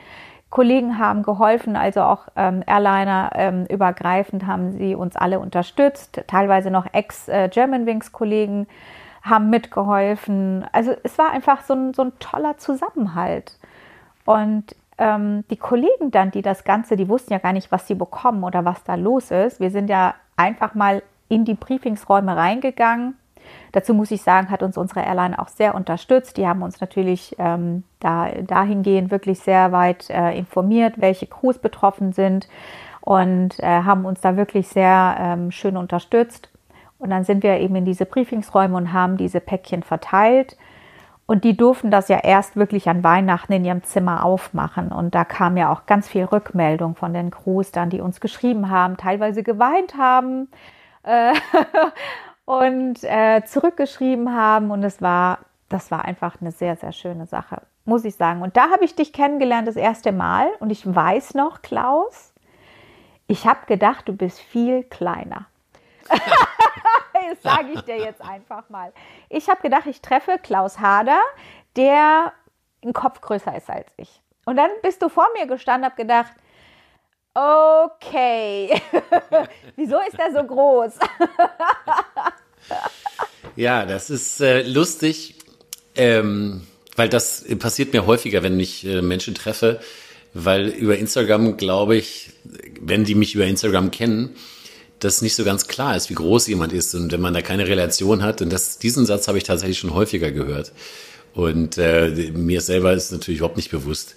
Kollegen 0.50 1.00
haben 1.00 1.24
geholfen, 1.24 1.76
also 1.76 2.02
auch 2.02 2.28
ähm, 2.36 2.64
Airliner 2.66 3.32
ähm, 3.36 3.66
übergreifend 3.66 4.48
haben 4.48 4.72
sie 4.72 4.96
uns 4.96 5.18
alle 5.18 5.40
unterstützt. 5.40 6.24
Teilweise 6.28 6.72
noch 6.72 6.86
Ex-Germanwings-Kollegen 6.94 8.68
haben 9.22 9.50
mitgeholfen. 9.50 10.66
Also 10.72 10.96
es 11.04 11.18
war 11.18 11.32
einfach 11.32 11.64
so 11.64 11.74
ein, 11.74 11.94
so 11.94 12.04
ein 12.04 12.14
toller 12.20 12.58
Zusammenhalt. 12.58 13.58
Und 14.24 14.76
ähm, 14.98 15.44
die 15.50 15.58
Kollegen 15.58 16.12
dann, 16.12 16.32
die 16.32 16.42
das 16.42 16.64
Ganze, 16.64 16.96
die 16.96 17.10
wussten 17.10 17.34
ja 17.34 17.40
gar 17.40 17.52
nicht, 17.54 17.72
was 17.72 17.88
sie 17.88 17.96
bekommen 17.96 18.44
oder 18.44 18.64
was 18.64 18.84
da 18.84 18.96
los 18.96 19.32
ist. 19.32 19.60
Wir 19.60 19.72
sind 19.72 19.90
ja 19.90 20.16
einfach 20.38 20.74
mal 20.74 21.04
in 21.28 21.44
die 21.44 21.56
Briefingsräume 21.56 22.36
reingegangen. 22.38 23.16
Dazu 23.76 23.94
muss 23.94 24.10
ich 24.10 24.22
sagen, 24.22 24.50
hat 24.52 24.64
uns 24.64 24.78
unsere 24.78 25.02
Airline 25.02 25.38
auch 25.38 25.50
sehr 25.50 25.76
unterstützt. 25.76 26.38
Die 26.38 26.48
haben 26.48 26.62
uns 26.62 26.80
natürlich 26.80 27.36
ähm, 27.40 27.84
da, 28.00 28.30
dahingehend 28.30 29.12
wirklich 29.12 29.40
sehr 29.42 29.74
weit 29.74 30.10
äh, 30.10 30.32
informiert, 30.38 30.94
welche 31.02 31.28
Crews 31.28 31.58
betroffen 31.58 32.14
sind 32.14 32.48
und 33.02 33.60
äh, 33.60 33.66
haben 33.66 34.06
uns 34.06 34.22
da 34.22 34.38
wirklich 34.38 34.70
sehr 34.70 35.18
ähm, 35.20 35.52
schön 35.52 35.76
unterstützt. 35.76 36.50
Und 37.00 37.10
dann 37.10 37.26
sind 37.26 37.44
wir 37.44 37.60
eben 37.60 37.76
in 37.76 37.84
diese 37.84 38.06
Briefingsräume 38.06 38.78
und 38.78 38.94
haben 38.94 39.18
diese 39.18 39.42
Päckchen 39.42 39.84
verteilt. 39.84 40.56
Und 41.26 41.44
die 41.44 41.58
durften 41.58 41.92
das 41.92 42.08
ja 42.08 42.20
erst 42.24 42.56
wirklich 42.56 42.88
an 42.88 43.04
Weihnachten 43.04 43.52
in 43.52 43.66
ihrem 43.66 43.84
Zimmer 43.84 44.24
aufmachen. 44.24 44.94
Und 44.94 45.16
da 45.16 45.26
kam 45.26 45.58
ja 45.58 45.70
auch 45.70 45.86
ganz 45.86 46.08
viel 46.08 46.24
Rückmeldung 46.24 46.96
von 46.96 47.14
den 47.14 47.30
Crews 47.30 47.74
dann, 47.74 47.90
die 47.90 48.00
uns 48.00 48.22
geschrieben 48.22 48.70
haben, 48.70 48.96
teilweise 48.96 49.44
geweint 49.44 49.98
haben 49.98 50.48
äh, 51.06 51.34
und 52.46 53.04
äh, 53.04 53.44
zurückgeschrieben 53.46 54.34
haben. 54.34 54.72
Und 54.72 54.84
es 54.84 55.02
war, 55.02 55.40
das 55.70 55.92
war 55.92 56.06
einfach 56.06 56.40
eine 56.42 56.52
sehr, 56.52 56.76
sehr 56.76 56.92
schöne 56.92 57.26
Sache, 57.26 57.62
muss 57.84 58.06
ich 58.06 58.16
sagen. 58.16 58.42
Und 58.42 58.56
da 58.56 58.70
habe 58.70 58.86
ich 58.86 58.96
dich 58.96 59.14
kennengelernt 59.14 59.68
das 59.68 59.76
erste 59.76 60.12
Mal. 60.12 60.50
Und 60.60 60.72
ich 60.72 60.86
weiß 60.86 61.34
noch, 61.34 61.62
Klaus, 61.62 62.34
ich 63.28 63.46
habe 63.46 63.66
gedacht, 63.66 64.08
du 64.08 64.14
bist 64.14 64.40
viel 64.40 64.84
kleiner. 64.84 65.48
das 66.10 67.42
sage 67.42 67.72
ich 67.74 67.82
dir 67.82 67.98
jetzt 67.98 68.22
einfach 68.22 68.70
mal. 68.70 68.94
Ich 69.30 69.50
habe 69.50 69.62
gedacht, 69.62 69.88
ich 69.88 70.02
treffe 70.02 70.38
Klaus 70.42 70.80
Hader, 70.80 71.20
der 71.76 72.34
ein 72.84 72.94
Kopf 72.94 73.22
größer 73.22 73.56
ist 73.56 73.70
als 73.70 73.92
ich. 73.98 74.22
Und 74.46 74.58
dann 74.58 74.70
bist 74.84 75.02
du 75.02 75.10
vor 75.10 75.26
mir 75.36 75.48
gestanden, 75.48 75.86
habe 75.86 75.96
gedacht, 75.96 76.32
okay, 77.36 78.82
wieso 79.76 79.98
ist 80.08 80.18
er 80.18 80.34
so 80.34 80.44
groß? 80.44 80.94
ja, 83.56 83.86
das 83.86 84.10
ist 84.10 84.42
äh, 84.42 84.64
lustig, 84.64 85.36
ähm, 85.96 86.66
weil 86.96 87.10
das 87.10 87.46
passiert 87.60 87.94
mir 87.94 88.06
häufiger, 88.06 88.42
wenn 88.42 88.60
ich 88.60 88.86
äh, 88.86 89.02
Menschen 89.02 89.36
treffe, 89.36 89.80
weil 90.34 90.70
über 90.70 90.98
Instagram 90.98 91.58
glaube 91.58 91.98
ich, 91.98 92.32
wenn 92.82 93.04
die 93.04 93.16
mich 93.16 93.36
über 93.36 93.46
Instagram 93.46 93.92
kennen, 93.92 94.36
dass 95.00 95.22
nicht 95.22 95.36
so 95.36 95.44
ganz 95.44 95.68
klar 95.68 95.96
ist, 95.96 96.10
wie 96.10 96.16
groß 96.16 96.48
jemand 96.48 96.74
ist 96.74 96.96
und 96.96 97.12
wenn 97.12 97.22
man 97.22 97.34
da 97.34 97.42
keine 97.42 97.68
Relation 97.68 98.24
hat. 98.24 98.42
Und 98.42 98.52
das, 98.52 98.80
diesen 98.80 99.06
Satz 99.06 99.28
habe 99.28 99.38
ich 99.38 99.44
tatsächlich 99.44 99.78
schon 99.78 99.94
häufiger 99.94 100.32
gehört. 100.32 100.72
Und 101.34 101.78
äh, 101.78 102.32
mir 102.34 102.62
selber 102.62 102.94
ist 102.94 103.12
natürlich 103.12 103.40
überhaupt 103.40 103.58
nicht 103.58 103.72
bewusst. 103.72 104.16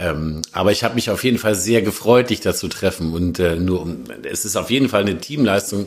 Ähm, 0.00 0.40
aber 0.52 0.72
ich 0.72 0.82
habe 0.82 0.94
mich 0.94 1.10
auf 1.10 1.22
jeden 1.24 1.38
Fall 1.38 1.54
sehr 1.54 1.82
gefreut, 1.82 2.30
dich 2.30 2.40
da 2.40 2.54
zu 2.54 2.68
treffen. 2.68 3.12
Und 3.12 3.38
äh, 3.38 3.56
nur 3.56 3.86
es 4.22 4.44
ist 4.44 4.56
auf 4.56 4.70
jeden 4.70 4.88
Fall 4.88 5.02
eine 5.02 5.18
Teamleistung 5.18 5.86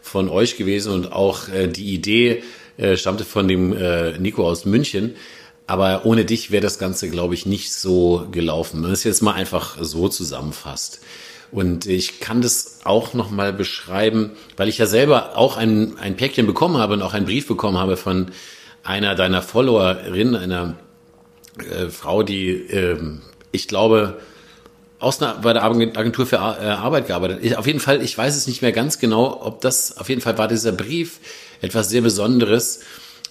von 0.00 0.30
euch 0.30 0.56
gewesen 0.56 0.92
und 0.92 1.12
auch 1.12 1.48
äh, 1.48 1.68
die 1.68 1.92
Idee 1.92 2.42
äh, 2.78 2.96
stammte 2.96 3.24
von 3.24 3.46
dem 3.46 3.76
äh, 3.76 4.18
Nico 4.18 4.48
aus 4.48 4.64
München. 4.64 5.14
Aber 5.66 6.04
ohne 6.04 6.24
dich 6.24 6.50
wäre 6.50 6.62
das 6.62 6.78
Ganze, 6.78 7.10
glaube 7.10 7.34
ich, 7.34 7.44
nicht 7.44 7.72
so 7.72 8.26
gelaufen. 8.32 8.82
Wenn 8.82 8.90
es 8.90 9.04
jetzt 9.04 9.22
mal 9.22 9.34
einfach 9.34 9.76
so 9.80 10.08
zusammenfasst. 10.08 11.00
Und 11.52 11.86
ich 11.86 12.20
kann 12.20 12.42
das 12.42 12.80
auch 12.84 13.12
nochmal 13.12 13.52
beschreiben, 13.52 14.32
weil 14.56 14.68
ich 14.68 14.78
ja 14.78 14.86
selber 14.86 15.36
auch 15.36 15.56
ein, 15.56 15.98
ein 15.98 16.16
Päckchen 16.16 16.46
bekommen 16.46 16.78
habe 16.78 16.94
und 16.94 17.02
auch 17.02 17.12
einen 17.12 17.26
Brief 17.26 17.46
bekommen 17.46 17.76
habe 17.76 17.96
von 17.96 18.30
einer 18.82 19.14
deiner 19.14 19.42
Followerinnen, 19.42 20.34
einer 20.34 20.76
äh, 21.58 21.88
Frau, 21.88 22.22
die, 22.22 22.50
äh, 22.50 22.96
ich 23.52 23.68
glaube, 23.68 24.20
aus 24.98 25.22
einer, 25.22 25.34
bei 25.36 25.52
der 25.52 25.64
Agentur 25.64 26.26
für 26.26 26.36
äh, 26.36 26.38
Arbeit 26.38 27.06
gearbeitet. 27.06 27.38
Ich, 27.42 27.56
auf 27.56 27.66
jeden 27.66 27.80
Fall, 27.80 28.02
ich 28.02 28.16
weiß 28.16 28.36
es 28.36 28.46
nicht 28.46 28.60
mehr 28.62 28.72
ganz 28.72 28.98
genau, 28.98 29.40
ob 29.42 29.60
das, 29.62 29.96
auf 29.96 30.08
jeden 30.08 30.20
Fall 30.20 30.36
war 30.36 30.46
dieser 30.46 30.72
Brief 30.72 31.20
etwas 31.62 31.88
sehr 31.88 32.02
Besonderes, 32.02 32.80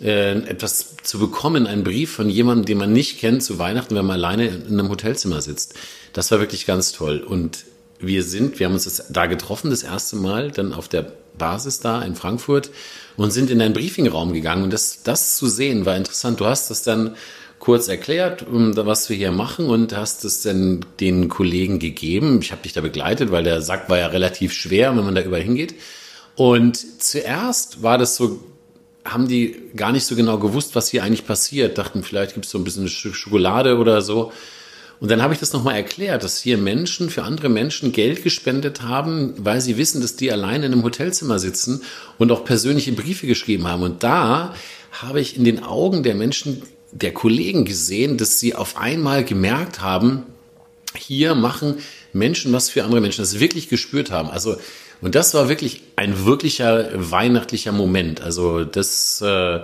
äh, 0.01 0.31
etwas 0.31 0.95
zu 1.03 1.19
bekommen, 1.19 1.67
einen 1.67 1.83
Brief 1.83 2.11
von 2.11 2.29
jemandem, 2.29 2.65
den 2.65 2.77
man 2.79 2.91
nicht 2.91 3.19
kennt, 3.19 3.43
zu 3.43 3.59
Weihnachten, 3.59 3.95
wenn 3.95 4.05
man 4.05 4.15
alleine 4.15 4.47
in 4.47 4.79
einem 4.79 4.89
Hotelzimmer 4.89 5.41
sitzt. 5.41 5.75
Das 6.13 6.31
war 6.31 6.39
wirklich 6.39 6.65
ganz 6.65 6.91
toll. 6.91 7.19
Und 7.19 7.65
wir 7.99 8.23
sind, 8.23 8.59
wir 8.59 8.65
haben 8.65 8.73
uns 8.73 8.85
das 8.85 9.05
da 9.09 9.27
getroffen, 9.27 9.69
das 9.69 9.83
erste 9.83 10.15
Mal, 10.15 10.51
dann 10.51 10.73
auf 10.73 10.87
der 10.87 11.11
Basis 11.37 11.79
da 11.79 12.01
in 12.01 12.15
Frankfurt 12.15 12.71
und 13.17 13.31
sind 13.31 13.49
in 13.49 13.61
einen 13.61 13.73
Briefingraum 13.73 14.33
gegangen. 14.33 14.63
Und 14.63 14.73
das, 14.73 15.03
das 15.03 15.35
zu 15.35 15.47
sehen 15.47 15.85
war 15.85 15.95
interessant. 15.95 16.39
Du 16.39 16.45
hast 16.45 16.69
das 16.69 16.81
dann 16.81 17.15
kurz 17.59 17.87
erklärt, 17.87 18.45
was 18.49 19.09
wir 19.09 19.17
hier 19.17 19.31
machen 19.31 19.67
und 19.67 19.95
hast 19.95 20.25
es 20.25 20.41
dann 20.41 20.85
den 20.99 21.29
Kollegen 21.29 21.79
gegeben. 21.79 22.39
Ich 22.41 22.51
habe 22.51 22.63
dich 22.63 22.73
da 22.73 22.81
begleitet, 22.81 23.31
weil 23.31 23.43
der 23.43 23.61
Sack 23.61 23.89
war 23.89 23.97
ja 23.97 24.07
relativ 24.07 24.53
schwer, 24.53 24.95
wenn 24.95 25.05
man 25.05 25.15
da 25.15 25.21
überall 25.21 25.43
hingeht. 25.43 25.75
Und 26.35 26.77
zuerst 27.03 27.83
war 27.83 27.97
das 27.97 28.15
so, 28.15 28.39
haben 29.03 29.27
die 29.27 29.57
gar 29.75 29.91
nicht 29.91 30.05
so 30.05 30.15
genau 30.15 30.37
gewusst, 30.37 30.75
was 30.75 30.89
hier 30.89 31.03
eigentlich 31.03 31.27
passiert. 31.27 31.77
Dachten, 31.77 32.03
vielleicht 32.03 32.33
gibt 32.33 32.45
es 32.45 32.51
so 32.51 32.57
ein 32.57 32.63
bisschen 32.63 32.87
Schokolade 32.87 33.77
oder 33.77 34.01
so. 34.01 34.31
Und 35.01 35.09
dann 35.11 35.21
habe 35.21 35.33
ich 35.33 35.39
das 35.39 35.53
nochmal 35.53 35.75
erklärt, 35.75 36.23
dass 36.23 36.41
hier 36.41 36.57
Menschen 36.57 37.09
für 37.09 37.23
andere 37.23 37.49
Menschen 37.49 37.91
Geld 37.91 38.23
gespendet 38.23 38.81
haben, 38.81 39.33
weil 39.37 39.61
sie 39.61 39.77
wissen, 39.77 40.01
dass 40.01 40.15
die 40.17 40.31
alleine 40.31 40.65
in 40.65 40.73
einem 40.73 40.83
Hotelzimmer 40.83 41.39
sitzen 41.39 41.83
und 42.17 42.31
auch 42.31 42.43
persönliche 42.43 42.91
Briefe 42.91 43.27
geschrieben 43.27 43.67
haben. 43.67 43.83
Und 43.83 44.03
da 44.03 44.53
habe 44.91 45.21
ich 45.21 45.37
in 45.37 45.45
den 45.45 45.63
Augen 45.63 46.03
der 46.03 46.15
Menschen, 46.15 46.63
der 46.91 47.13
Kollegen 47.13 47.65
gesehen, 47.65 48.17
dass 48.17 48.39
sie 48.39 48.55
auf 48.55 48.77
einmal 48.77 49.23
gemerkt 49.23 49.81
haben, 49.81 50.23
hier 50.95 51.35
machen 51.35 51.77
Menschen 52.13 52.51
was 52.51 52.69
für 52.69 52.83
andere 52.83 53.01
Menschen, 53.01 53.21
das 53.21 53.39
wirklich 53.39 53.69
gespürt 53.69 54.11
haben. 54.11 54.29
Also, 54.29 54.57
und 55.01 55.15
das 55.15 55.33
war 55.33 55.47
wirklich 55.47 55.81
ein 55.95 56.25
wirklicher 56.25 56.89
weihnachtlicher 56.93 57.71
Moment. 57.71 58.21
Also, 58.21 58.65
das 58.65 59.21
äh, 59.21 59.59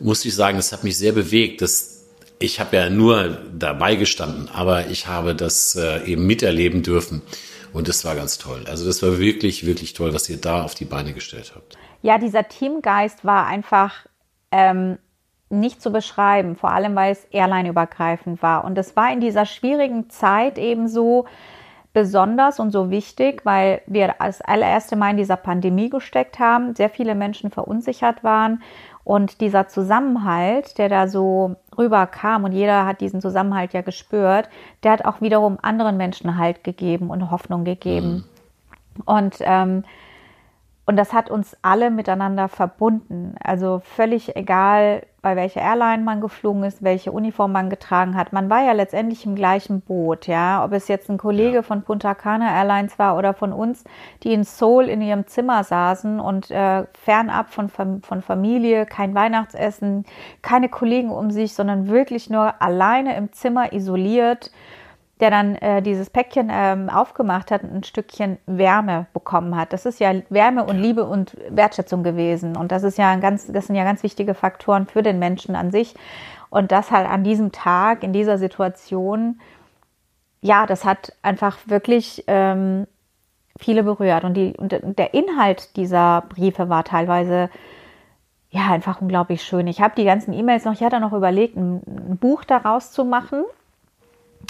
muss 0.00 0.24
ich 0.24 0.34
sagen, 0.34 0.56
das 0.56 0.72
hat 0.72 0.84
mich 0.84 0.96
sehr 0.96 1.12
bewegt, 1.12 1.62
dass 1.62 2.04
ich 2.38 2.60
habe 2.60 2.76
ja 2.76 2.90
nur 2.90 3.38
dabei 3.56 3.94
gestanden, 3.94 4.48
aber 4.52 4.88
ich 4.88 5.06
habe 5.06 5.34
das 5.34 5.76
äh, 5.76 6.04
eben 6.04 6.26
miterleben 6.26 6.82
dürfen. 6.82 7.22
Und 7.72 7.88
das 7.88 8.04
war 8.04 8.14
ganz 8.14 8.38
toll. 8.38 8.64
Also 8.68 8.84
das 8.86 9.02
war 9.02 9.18
wirklich, 9.18 9.66
wirklich 9.66 9.94
toll, 9.94 10.14
was 10.14 10.28
ihr 10.28 10.36
da 10.36 10.62
auf 10.62 10.74
die 10.74 10.84
Beine 10.84 11.12
gestellt 11.12 11.52
habt. 11.56 11.76
Ja, 12.02 12.18
dieser 12.18 12.46
Teamgeist 12.46 13.24
war 13.24 13.46
einfach 13.46 14.06
ähm, 14.52 14.98
nicht 15.50 15.82
zu 15.82 15.92
beschreiben, 15.92 16.56
vor 16.56 16.70
allem 16.70 16.94
weil 16.96 17.12
es 17.12 17.24
airline-übergreifend 17.26 18.42
war. 18.42 18.64
Und 18.64 18.76
es 18.78 18.96
war 18.96 19.12
in 19.12 19.20
dieser 19.20 19.46
schwierigen 19.46 20.10
Zeit 20.10 20.58
eben 20.58 20.88
so 20.88 21.26
besonders 21.92 22.58
und 22.58 22.72
so 22.72 22.90
wichtig, 22.90 23.42
weil 23.44 23.80
wir 23.86 24.20
als 24.20 24.40
allererste 24.40 24.96
Mal 24.96 25.12
in 25.12 25.16
dieser 25.16 25.36
Pandemie 25.36 25.90
gesteckt 25.90 26.40
haben, 26.40 26.74
sehr 26.74 26.90
viele 26.90 27.14
Menschen 27.14 27.50
verunsichert 27.50 28.24
waren 28.24 28.62
und 29.04 29.42
dieser 29.42 29.68
Zusammenhalt, 29.68 30.78
der 30.78 30.88
da 30.88 31.06
so 31.06 31.56
rüberkam 31.76 32.44
und 32.44 32.52
jeder 32.52 32.86
hat 32.86 33.02
diesen 33.02 33.20
Zusammenhalt 33.20 33.74
ja 33.74 33.82
gespürt, 33.82 34.48
der 34.82 34.92
hat 34.92 35.04
auch 35.04 35.20
wiederum 35.20 35.58
anderen 35.60 35.98
Menschen 35.98 36.38
Halt 36.38 36.64
gegeben 36.64 37.10
und 37.10 37.30
Hoffnung 37.30 37.64
gegeben. 37.64 38.24
Mhm. 38.96 39.02
Und 39.04 39.36
ähm, 39.40 39.84
und 40.86 40.96
das 40.96 41.14
hat 41.14 41.30
uns 41.30 41.56
alle 41.62 41.90
miteinander 41.90 42.48
verbunden. 42.48 43.36
Also 43.42 43.80
völlig 43.82 44.36
egal, 44.36 45.06
bei 45.22 45.34
welcher 45.34 45.62
Airline 45.62 46.02
man 46.02 46.20
geflogen 46.20 46.62
ist, 46.64 46.82
welche 46.82 47.10
Uniform 47.10 47.52
man 47.52 47.70
getragen 47.70 48.14
hat. 48.14 48.34
Man 48.34 48.50
war 48.50 48.62
ja 48.62 48.72
letztendlich 48.72 49.24
im 49.24 49.34
gleichen 49.34 49.80
Boot, 49.80 50.26
ja. 50.26 50.62
Ob 50.62 50.72
es 50.72 50.86
jetzt 50.88 51.08
ein 51.08 51.16
Kollege 51.16 51.56
ja. 51.56 51.62
von 51.62 51.82
Punta 51.82 52.14
Cana 52.14 52.54
Airlines 52.54 52.98
war 52.98 53.16
oder 53.16 53.32
von 53.32 53.54
uns, 53.54 53.84
die 54.22 54.34
in 54.34 54.44
Seoul 54.44 54.90
in 54.90 55.00
ihrem 55.00 55.26
Zimmer 55.26 55.64
saßen 55.64 56.20
und 56.20 56.50
äh, 56.50 56.84
fernab 56.92 57.48
von, 57.48 57.70
von 57.70 58.20
Familie, 58.20 58.84
kein 58.84 59.14
Weihnachtsessen, 59.14 60.04
keine 60.42 60.68
Kollegen 60.68 61.10
um 61.10 61.30
sich, 61.30 61.54
sondern 61.54 61.88
wirklich 61.88 62.28
nur 62.28 62.60
alleine 62.60 63.16
im 63.16 63.32
Zimmer 63.32 63.72
isoliert 63.72 64.50
der 65.20 65.30
dann 65.30 65.54
äh, 65.56 65.80
dieses 65.80 66.10
Päckchen 66.10 66.48
ähm, 66.50 66.90
aufgemacht 66.90 67.50
hat 67.50 67.62
und 67.62 67.72
ein 67.72 67.84
Stückchen 67.84 68.38
Wärme 68.46 69.06
bekommen 69.12 69.56
hat. 69.56 69.72
Das 69.72 69.86
ist 69.86 70.00
ja 70.00 70.12
Wärme 70.28 70.64
und 70.64 70.78
Liebe 70.78 71.04
und 71.04 71.36
Wertschätzung 71.48 72.02
gewesen. 72.02 72.56
Und 72.56 72.72
das 72.72 72.82
ist 72.82 72.98
ja 72.98 73.10
ein 73.10 73.20
ganz, 73.20 73.46
das 73.46 73.66
sind 73.66 73.76
ja 73.76 73.84
ganz 73.84 74.02
wichtige 74.02 74.34
Faktoren 74.34 74.86
für 74.86 75.02
den 75.02 75.20
Menschen 75.20 75.54
an 75.54 75.70
sich. 75.70 75.94
Und 76.50 76.72
das 76.72 76.90
halt 76.90 77.08
an 77.08 77.22
diesem 77.22 77.52
Tag, 77.52 78.02
in 78.02 78.12
dieser 78.12 78.38
Situation, 78.38 79.40
ja, 80.40 80.66
das 80.66 80.84
hat 80.84 81.12
einfach 81.22 81.58
wirklich 81.66 82.24
ähm, 82.26 82.86
viele 83.56 83.84
berührt. 83.84 84.24
Und, 84.24 84.34
die, 84.34 84.54
und 84.56 84.72
der 84.98 85.14
Inhalt 85.14 85.76
dieser 85.76 86.24
Briefe 86.28 86.68
war 86.68 86.82
teilweise 86.82 87.50
ja, 88.50 88.70
einfach 88.70 89.00
unglaublich 89.00 89.42
schön. 89.42 89.68
Ich 89.68 89.80
habe 89.80 89.94
die 89.96 90.04
ganzen 90.04 90.32
E-Mails 90.32 90.64
noch, 90.64 90.74
ich 90.74 90.82
hatte 90.82 91.00
noch 91.00 91.12
überlegt, 91.12 91.56
ein, 91.56 91.82
ein 91.86 92.18
Buch 92.18 92.44
daraus 92.44 92.90
zu 92.92 93.04
machen 93.04 93.44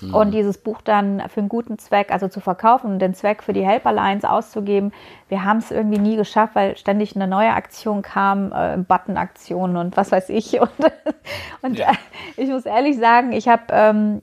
mhm. 0.09 0.15
und 0.15 0.31
dieses 0.31 0.59
Buch 0.59 0.81
dann 0.83 1.23
für 1.29 1.41
einen 1.41 1.49
guten 1.49 1.79
Zweck, 1.79 2.11
also 2.11 2.29
zu 2.29 2.41
verkaufen 2.41 2.93
und 2.93 2.99
den 2.99 3.15
Zweck 3.15 3.43
für 3.43 3.53
die 3.53 3.65
Help 3.65 3.87
Alliance 3.87 4.29
auszugeben. 4.29 4.93
Wir 5.29 5.45
haben 5.45 5.59
es 5.59 5.71
irgendwie 5.71 5.99
nie 5.99 6.17
geschafft, 6.17 6.55
weil 6.55 6.77
ständig 6.77 7.17
eine 7.17 7.27
neue 7.27 7.51
Aktion 7.51 8.03
kam, 8.03 8.53
äh, 8.53 8.77
Button-Aktionen 8.79 9.77
und 9.77 9.97
was 9.97 10.13
weiß 10.13 10.29
ich. 10.31 10.61
Und, 10.65 10.71
und 11.63 11.79
ja. 11.79 11.91
äh, 11.91 11.95
ich 12.37 12.49
muss 12.49 12.67
ehrlich 12.67 12.99
sagen, 12.99 13.33
ich 13.33 13.49
habe 13.49 13.63
ähm, 13.71 14.23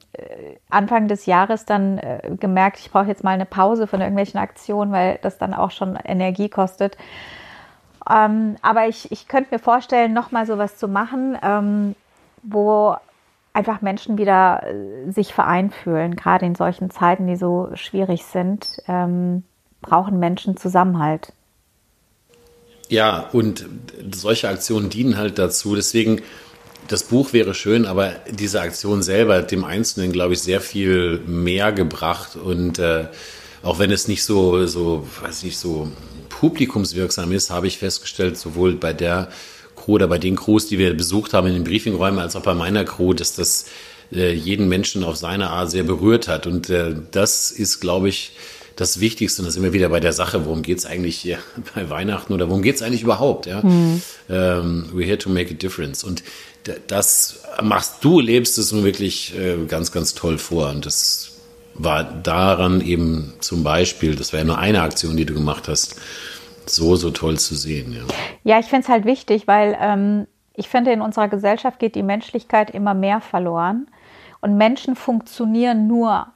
Anfang 0.69 1.07
des 1.07 1.25
Jahres 1.25 1.65
dann 1.65 1.97
äh, 1.97 2.31
gemerkt, 2.39 2.79
ich 2.79 2.91
brauche 2.91 3.07
jetzt 3.07 3.23
mal 3.23 3.31
eine 3.31 3.45
Pause 3.45 3.87
von 3.87 4.01
irgendwelchen 4.01 4.39
Aktionen, 4.39 4.91
weil 4.91 5.19
das 5.21 5.37
dann 5.37 5.53
auch 5.53 5.71
schon 5.71 5.97
Energie 6.03 6.49
kostet. 6.49 6.97
Ähm, 8.09 8.55
aber 8.61 8.87
ich, 8.87 9.11
ich 9.11 9.27
könnte 9.27 9.53
mir 9.53 9.59
vorstellen, 9.59 10.13
nochmal 10.13 10.45
sowas 10.45 10.77
zu 10.77 10.87
machen, 10.87 11.37
ähm, 11.43 11.95
wo 12.43 12.95
einfach 13.53 13.81
Menschen 13.81 14.17
wieder 14.17 14.63
äh, 14.63 15.11
sich 15.11 15.33
vereint 15.33 15.73
fühlen. 15.73 16.15
Gerade 16.15 16.45
in 16.45 16.55
solchen 16.55 16.89
Zeiten, 16.89 17.27
die 17.27 17.35
so 17.35 17.69
schwierig 17.73 18.23
sind, 18.23 18.81
ähm, 18.87 19.43
brauchen 19.81 20.19
Menschen 20.19 20.57
Zusammenhalt. 20.57 21.33
Ja, 22.87 23.29
und 23.31 23.65
solche 24.11 24.49
Aktionen 24.49 24.89
dienen 24.89 25.17
halt 25.17 25.39
dazu. 25.39 25.75
Deswegen, 25.75 26.21
das 26.87 27.03
Buch 27.03 27.31
wäre 27.31 27.53
schön, 27.53 27.85
aber 27.85 28.15
diese 28.29 28.61
Aktion 28.61 29.01
selber 29.01 29.35
hat 29.35 29.51
dem 29.51 29.63
Einzelnen, 29.63 30.11
glaube 30.11 30.33
ich, 30.33 30.41
sehr 30.41 30.59
viel 30.59 31.19
mehr 31.25 31.71
gebracht. 31.71 32.35
Und 32.35 32.79
äh, 32.79 33.05
auch 33.63 33.79
wenn 33.79 33.91
es 33.91 34.07
nicht 34.07 34.23
so, 34.23 34.65
so, 34.65 35.07
weiß 35.21 35.43
nicht, 35.43 35.57
so 35.57 35.89
publikumswirksam 36.29 37.31
ist, 37.31 37.49
habe 37.49 37.67
ich 37.67 37.77
festgestellt, 37.77 38.37
sowohl 38.37 38.75
bei 38.75 38.93
der 38.93 39.29
Crew 39.81 39.93
oder 39.93 40.07
bei 40.07 40.17
den 40.17 40.35
Crews, 40.35 40.67
die 40.67 40.77
wir 40.77 40.93
besucht 40.93 41.33
haben 41.33 41.47
in 41.47 41.53
den 41.53 41.63
Briefingräumen, 41.63 42.19
als 42.19 42.35
auch 42.35 42.43
bei 42.43 42.53
meiner 42.53 42.85
Crew, 42.85 43.13
dass 43.13 43.35
das 43.35 43.65
äh, 44.13 44.33
jeden 44.33 44.67
Menschen 44.67 45.03
auf 45.03 45.15
seine 45.15 45.49
Art 45.49 45.71
sehr 45.71 45.83
berührt 45.83 46.27
hat. 46.27 46.47
Und 46.47 46.69
äh, 46.69 46.95
das 47.11 47.51
ist, 47.51 47.79
glaube 47.79 48.09
ich, 48.09 48.33
das 48.75 48.99
Wichtigste. 48.99 49.41
Und 49.41 49.45
das 49.45 49.53
sind 49.53 49.63
wir 49.63 49.73
wieder 49.73 49.89
bei 49.89 49.99
der 49.99 50.13
Sache, 50.13 50.45
worum 50.45 50.61
geht 50.61 50.79
es 50.79 50.85
eigentlich 50.85 51.17
hier 51.17 51.39
bei 51.75 51.89
Weihnachten 51.89 52.33
oder 52.33 52.49
worum 52.49 52.61
geht 52.61 52.75
es 52.75 52.81
eigentlich 52.81 53.03
überhaupt? 53.03 53.45
Ja? 53.45 53.61
Mhm. 53.61 54.01
Ähm, 54.29 54.89
we're 54.93 55.05
here 55.05 55.17
to 55.17 55.29
make 55.29 55.51
a 55.51 55.57
difference. 55.57 56.03
Und 56.03 56.23
das 56.87 57.39
machst 57.61 58.03
du, 58.03 58.19
lebst 58.19 58.57
es 58.57 58.71
nun 58.71 58.83
wirklich 58.83 59.33
äh, 59.37 59.65
ganz, 59.67 59.91
ganz 59.91 60.13
toll 60.13 60.37
vor. 60.37 60.69
Und 60.69 60.85
das 60.85 61.31
war 61.73 62.03
daran 62.03 62.81
eben 62.81 63.33
zum 63.39 63.63
Beispiel, 63.63 64.15
das 64.15 64.33
war 64.33 64.39
ja 64.39 64.45
nur 64.45 64.57
eine 64.57 64.81
Aktion, 64.81 65.17
die 65.17 65.25
du 65.25 65.33
gemacht 65.33 65.67
hast, 65.67 65.95
so, 66.69 66.95
so 66.95 67.11
toll 67.11 67.37
zu 67.39 67.55
sehen. 67.55 67.93
Ja, 67.93 68.03
ja 68.43 68.59
ich 68.59 68.67
finde 68.67 68.83
es 68.83 68.89
halt 68.89 69.05
wichtig, 69.05 69.47
weil 69.47 69.77
ähm, 69.79 70.27
ich 70.53 70.69
finde, 70.69 70.91
in 70.91 71.01
unserer 71.01 71.27
Gesellschaft 71.27 71.79
geht 71.79 71.95
die 71.95 72.03
Menschlichkeit 72.03 72.71
immer 72.71 72.93
mehr 72.93 73.21
verloren. 73.21 73.87
Und 74.41 74.57
Menschen 74.57 74.95
funktionieren 74.95 75.87
nur, 75.87 76.27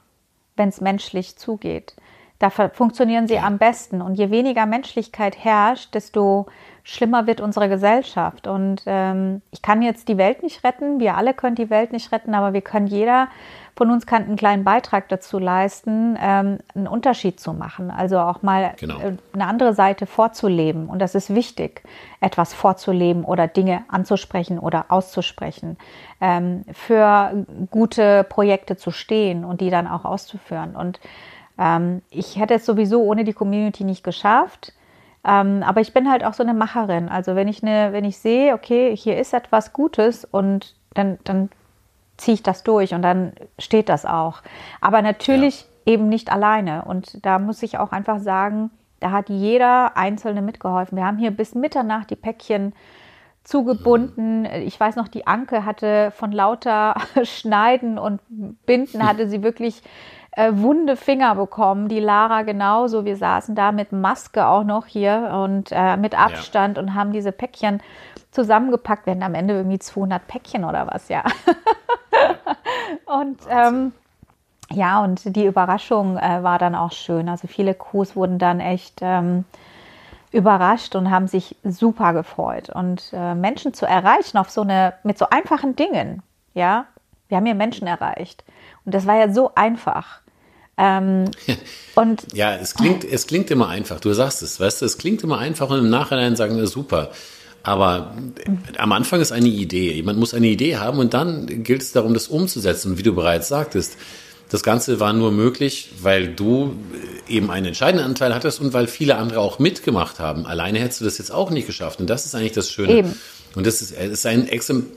wenn 0.56 0.68
es 0.68 0.80
menschlich 0.80 1.36
zugeht. 1.36 1.94
Da 2.38 2.50
funktionieren 2.50 3.28
sie 3.28 3.38
am 3.38 3.58
besten. 3.58 4.02
Und 4.02 4.14
je 4.14 4.30
weniger 4.30 4.66
Menschlichkeit 4.66 5.42
herrscht, 5.42 5.94
desto 5.94 6.46
schlimmer 6.86 7.26
wird 7.26 7.40
unsere 7.40 7.68
Gesellschaft. 7.68 8.46
Und 8.46 8.82
ähm, 8.86 9.42
ich 9.50 9.60
kann 9.60 9.82
jetzt 9.82 10.08
die 10.08 10.18
Welt 10.18 10.44
nicht 10.44 10.62
retten, 10.62 11.00
wir 11.00 11.16
alle 11.16 11.34
können 11.34 11.56
die 11.56 11.68
Welt 11.68 11.92
nicht 11.92 12.12
retten, 12.12 12.32
aber 12.32 12.52
wir 12.52 12.60
können 12.62 12.86
jeder 12.86 13.28
von 13.76 13.90
uns 13.90 14.06
kann 14.06 14.24
einen 14.24 14.36
kleinen 14.36 14.64
Beitrag 14.64 15.08
dazu 15.10 15.38
leisten, 15.38 16.16
ähm, 16.18 16.58
einen 16.74 16.86
Unterschied 16.86 17.38
zu 17.38 17.52
machen. 17.52 17.90
Also 17.90 18.18
auch 18.18 18.40
mal 18.40 18.72
genau. 18.78 18.98
Äh, 19.00 19.16
eine 19.34 19.46
andere 19.46 19.74
Seite 19.74 20.06
vorzuleben. 20.06 20.88
Und 20.88 21.00
das 21.00 21.14
ist 21.14 21.34
wichtig, 21.34 21.82
etwas 22.20 22.54
vorzuleben 22.54 23.24
oder 23.24 23.48
Dinge 23.48 23.84
anzusprechen 23.88 24.58
oder 24.58 24.86
auszusprechen, 24.88 25.76
ähm, 26.22 26.64
für 26.72 27.44
gute 27.70 28.24
Projekte 28.24 28.78
zu 28.78 28.92
stehen 28.92 29.44
und 29.44 29.60
die 29.60 29.68
dann 29.68 29.88
auch 29.88 30.06
auszuführen. 30.06 30.74
Und 30.74 30.98
ähm, 31.58 32.00
ich 32.08 32.38
hätte 32.38 32.54
es 32.54 32.64
sowieso 32.64 33.02
ohne 33.02 33.24
die 33.24 33.34
Community 33.34 33.84
nicht 33.84 34.04
geschafft. 34.04 34.72
Ähm, 35.26 35.62
aber 35.64 35.80
ich 35.80 35.92
bin 35.92 36.08
halt 36.08 36.24
auch 36.24 36.34
so 36.34 36.42
eine 36.42 36.54
Macherin. 36.54 37.08
Also 37.08 37.34
wenn 37.34 37.48
ich 37.48 37.62
eine, 37.62 37.92
wenn 37.92 38.04
ich 38.04 38.18
sehe, 38.18 38.54
okay, 38.54 38.96
hier 38.96 39.18
ist 39.18 39.34
etwas 39.34 39.72
Gutes 39.72 40.24
und 40.24 40.76
dann, 40.94 41.18
dann 41.24 41.50
ziehe 42.16 42.36
ich 42.36 42.42
das 42.42 42.62
durch 42.62 42.94
und 42.94 43.02
dann 43.02 43.32
steht 43.58 43.88
das 43.88 44.06
auch. 44.06 44.42
Aber 44.80 45.02
natürlich 45.02 45.62
ja. 45.62 45.94
eben 45.94 46.08
nicht 46.08 46.30
alleine. 46.30 46.84
Und 46.84 47.24
da 47.26 47.38
muss 47.38 47.62
ich 47.62 47.78
auch 47.78 47.92
einfach 47.92 48.20
sagen, 48.20 48.70
da 49.00 49.10
hat 49.10 49.28
jeder 49.28 49.96
Einzelne 49.96 50.42
mitgeholfen. 50.42 50.96
Wir 50.96 51.04
haben 51.04 51.18
hier 51.18 51.32
bis 51.32 51.54
Mitternacht 51.54 52.10
die 52.10 52.16
Päckchen 52.16 52.72
zugebunden. 53.42 54.44
Ich 54.44 54.78
weiß 54.78 54.96
noch, 54.96 55.08
die 55.08 55.26
Anke 55.26 55.64
hatte 55.64 56.12
von 56.12 56.32
lauter 56.32 56.94
Schneiden 57.24 57.98
und 57.98 58.20
Binden 58.64 59.06
hatte 59.06 59.28
sie 59.28 59.42
wirklich 59.42 59.82
äh, 60.36 60.52
wunde 60.54 60.96
Finger 60.96 61.34
bekommen. 61.34 61.88
Die 61.88 61.98
Lara 61.98 62.42
genauso. 62.42 63.04
Wir 63.04 63.16
saßen 63.16 63.54
da 63.54 63.72
mit 63.72 63.90
Maske 63.90 64.46
auch 64.46 64.64
noch 64.64 64.86
hier 64.86 65.30
und 65.32 65.70
äh, 65.72 65.96
mit 65.96 66.16
Abstand 66.16 66.76
ja. 66.76 66.82
und 66.82 66.94
haben 66.94 67.12
diese 67.12 67.32
Päckchen 67.32 67.82
zusammengepackt. 68.30 69.06
Wir 69.06 69.12
hatten 69.12 69.22
am 69.22 69.34
Ende 69.34 69.54
irgendwie 69.54 69.78
200 69.78 70.26
Päckchen 70.28 70.64
oder 70.64 70.86
was, 70.86 71.08
ja. 71.08 71.24
und 73.06 73.38
ähm, 73.50 73.92
ja, 74.70 75.02
und 75.02 75.36
die 75.36 75.46
Überraschung 75.46 76.18
äh, 76.18 76.42
war 76.42 76.58
dann 76.58 76.74
auch 76.74 76.92
schön. 76.92 77.28
Also 77.28 77.48
viele 77.48 77.74
Crews 77.74 78.14
wurden 78.14 78.38
dann 78.38 78.60
echt 78.60 78.98
ähm, 79.00 79.44
überrascht 80.32 80.94
und 80.96 81.10
haben 81.10 81.28
sich 81.28 81.56
super 81.64 82.12
gefreut. 82.12 82.68
Und 82.68 83.10
äh, 83.12 83.34
Menschen 83.34 83.72
zu 83.72 83.86
erreichen 83.86 84.36
auf 84.36 84.50
so 84.50 84.62
eine, 84.62 84.92
mit 85.02 85.16
so 85.16 85.28
einfachen 85.30 85.76
Dingen, 85.76 86.22
ja, 86.52 86.86
wir 87.28 87.38
haben 87.38 87.46
hier 87.46 87.54
Menschen 87.54 87.86
erreicht. 87.86 88.44
Und 88.84 88.94
das 88.94 89.06
war 89.06 89.16
ja 89.16 89.32
so 89.32 89.52
einfach. 89.54 90.20
Ähm, 90.78 91.30
und 91.94 92.22
ja, 92.32 92.54
es 92.56 92.74
klingt, 92.74 93.04
es 93.04 93.26
klingt 93.26 93.50
immer 93.50 93.68
einfach. 93.68 94.00
Du 94.00 94.12
sagst 94.12 94.42
es, 94.42 94.60
weißt 94.60 94.82
du, 94.82 94.86
es 94.86 94.98
klingt 94.98 95.22
immer 95.22 95.38
einfach 95.38 95.70
und 95.70 95.78
im 95.78 95.90
Nachhinein 95.90 96.36
sagen 96.36 96.56
wir 96.56 96.66
super. 96.66 97.10
Aber 97.62 98.14
am 98.78 98.92
Anfang 98.92 99.20
ist 99.20 99.32
eine 99.32 99.48
Idee. 99.48 99.92
Jemand 99.92 100.20
muss 100.20 100.34
eine 100.34 100.46
Idee 100.46 100.76
haben 100.76 100.98
und 100.98 101.14
dann 101.14 101.64
gilt 101.64 101.82
es 101.82 101.90
darum, 101.90 102.14
das 102.14 102.28
umzusetzen. 102.28 102.92
Und 102.92 102.98
wie 102.98 103.02
du 103.02 103.12
bereits 103.12 103.48
sagtest, 103.48 103.96
das 104.48 104.62
Ganze 104.62 105.00
war 105.00 105.12
nur 105.12 105.32
möglich, 105.32 105.90
weil 106.00 106.28
du 106.28 106.76
eben 107.28 107.50
einen 107.50 107.66
entscheidenden 107.66 108.06
Anteil 108.06 108.32
hattest 108.32 108.60
und 108.60 108.72
weil 108.72 108.86
viele 108.86 109.16
andere 109.16 109.40
auch 109.40 109.58
mitgemacht 109.58 110.20
haben. 110.20 110.46
Alleine 110.46 110.78
hättest 110.78 111.00
du 111.00 111.04
das 111.04 111.18
jetzt 111.18 111.32
auch 111.32 111.50
nicht 111.50 111.66
geschafft. 111.66 111.98
Und 111.98 112.08
das 112.08 112.24
ist 112.24 112.36
eigentlich 112.36 112.52
das 112.52 112.70
Schöne. 112.70 112.98
Eben. 112.98 113.20
Und 113.54 113.66
das 113.66 113.80
ist, 113.80 113.92
ist 113.92 114.26
ein, 114.26 114.48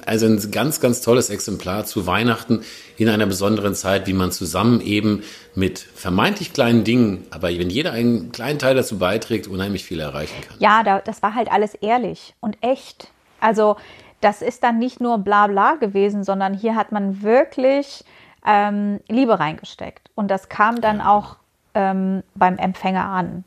also 0.05 0.25
ein 0.25 0.51
ganz, 0.51 0.81
ganz 0.81 1.01
tolles 1.01 1.29
Exemplar 1.29 1.85
zu 1.85 2.07
Weihnachten 2.07 2.63
in 2.97 3.07
einer 3.07 3.25
besonderen 3.25 3.73
Zeit, 3.73 4.07
wie 4.07 4.13
man 4.13 4.31
zusammen 4.31 4.81
eben 4.81 5.23
mit 5.55 5.79
vermeintlich 5.79 6.51
kleinen 6.51 6.83
Dingen, 6.83 7.25
aber 7.31 7.49
wenn 7.49 7.69
jeder 7.69 7.93
einen 7.93 8.31
kleinen 8.31 8.59
Teil 8.59 8.75
dazu 8.75 8.99
beiträgt, 8.99 9.47
unheimlich 9.47 9.85
viel 9.85 9.99
erreichen 9.99 10.35
kann. 10.47 10.57
Ja, 10.59 10.83
da, 10.83 10.99
das 10.99 11.21
war 11.21 11.35
halt 11.35 11.51
alles 11.51 11.73
ehrlich 11.75 12.33
und 12.41 12.57
echt. 12.61 13.09
Also 13.39 13.77
das 14.21 14.41
ist 14.41 14.63
dann 14.63 14.79
nicht 14.79 14.99
nur 14.99 15.19
bla 15.19 15.47
bla 15.47 15.75
gewesen, 15.75 16.23
sondern 16.23 16.53
hier 16.53 16.75
hat 16.75 16.91
man 16.91 17.21
wirklich 17.21 18.03
ähm, 18.45 18.99
Liebe 19.07 19.39
reingesteckt. 19.39 20.09
Und 20.15 20.29
das 20.29 20.49
kam 20.49 20.81
dann 20.81 20.97
ja. 20.99 21.11
auch 21.11 21.37
ähm, 21.73 22.23
beim 22.35 22.57
Empfänger 22.57 23.05
an. 23.05 23.43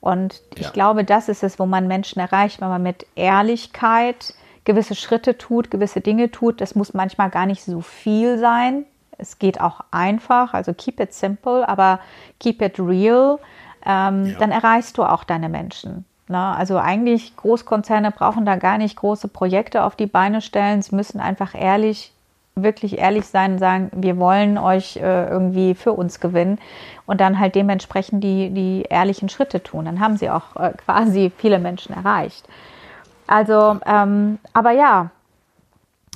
Und 0.00 0.42
ich 0.56 0.66
ja. 0.66 0.70
glaube, 0.70 1.04
das 1.04 1.28
ist 1.28 1.42
es, 1.42 1.58
wo 1.58 1.66
man 1.66 1.86
Menschen 1.86 2.20
erreicht, 2.20 2.60
wenn 2.60 2.68
man 2.68 2.82
mit 2.82 3.06
Ehrlichkeit 3.14 4.34
gewisse 4.64 4.94
Schritte 4.94 5.38
tut, 5.38 5.70
gewisse 5.70 6.00
Dinge 6.00 6.30
tut. 6.30 6.60
Das 6.60 6.74
muss 6.74 6.94
manchmal 6.94 7.30
gar 7.30 7.46
nicht 7.46 7.64
so 7.64 7.80
viel 7.80 8.38
sein. 8.38 8.84
Es 9.18 9.38
geht 9.38 9.60
auch 9.60 9.80
einfach, 9.90 10.54
also 10.54 10.72
keep 10.72 10.98
it 11.00 11.12
simple, 11.12 11.68
aber 11.68 12.00
keep 12.40 12.62
it 12.62 12.78
real. 12.78 13.38
Ähm, 13.84 14.26
ja. 14.26 14.38
Dann 14.38 14.50
erreichst 14.50 14.98
du 14.98 15.04
auch 15.04 15.24
deine 15.24 15.48
Menschen. 15.48 16.04
Ne? 16.28 16.38
Also 16.38 16.78
eigentlich 16.78 17.36
Großkonzerne 17.36 18.10
brauchen 18.10 18.44
da 18.44 18.56
gar 18.56 18.78
nicht 18.78 18.96
große 18.96 19.28
Projekte 19.28 19.84
auf 19.84 19.96
die 19.96 20.06
Beine 20.06 20.40
stellen. 20.40 20.82
Sie 20.82 20.94
müssen 20.94 21.20
einfach 21.20 21.54
ehrlich, 21.54 22.12
wirklich 22.54 22.98
ehrlich 22.98 23.26
sein 23.26 23.52
und 23.52 23.58
sagen, 23.58 23.90
wir 23.94 24.18
wollen 24.18 24.58
euch 24.58 24.96
äh, 24.96 25.28
irgendwie 25.28 25.74
für 25.74 25.92
uns 25.92 26.20
gewinnen 26.20 26.58
und 27.06 27.20
dann 27.20 27.38
halt 27.38 27.54
dementsprechend 27.54 28.22
die, 28.22 28.50
die 28.50 28.82
ehrlichen 28.88 29.28
Schritte 29.28 29.62
tun. 29.62 29.84
Dann 29.84 30.00
haben 30.00 30.16
sie 30.16 30.30
auch 30.30 30.56
äh, 30.56 30.72
quasi 30.84 31.32
viele 31.36 31.58
Menschen 31.58 31.94
erreicht. 31.94 32.48
Also, 33.32 33.80
ähm, 33.86 34.38
aber 34.52 34.72
ja, 34.72 35.10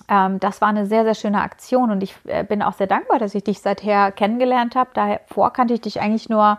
ähm, 0.06 0.38
das 0.38 0.60
war 0.60 0.68
eine 0.68 0.84
sehr, 0.84 1.02
sehr 1.04 1.14
schöne 1.14 1.40
Aktion 1.40 1.90
und 1.90 2.02
ich 2.02 2.14
äh, 2.26 2.44
bin 2.44 2.60
auch 2.60 2.74
sehr 2.74 2.86
dankbar, 2.86 3.18
dass 3.18 3.34
ich 3.34 3.42
dich 3.42 3.60
seither 3.60 4.12
kennengelernt 4.12 4.76
habe. 4.76 4.90
Davor 4.92 5.50
kannte 5.54 5.72
ich 5.72 5.80
dich 5.80 5.98
eigentlich 5.98 6.28
nur 6.28 6.58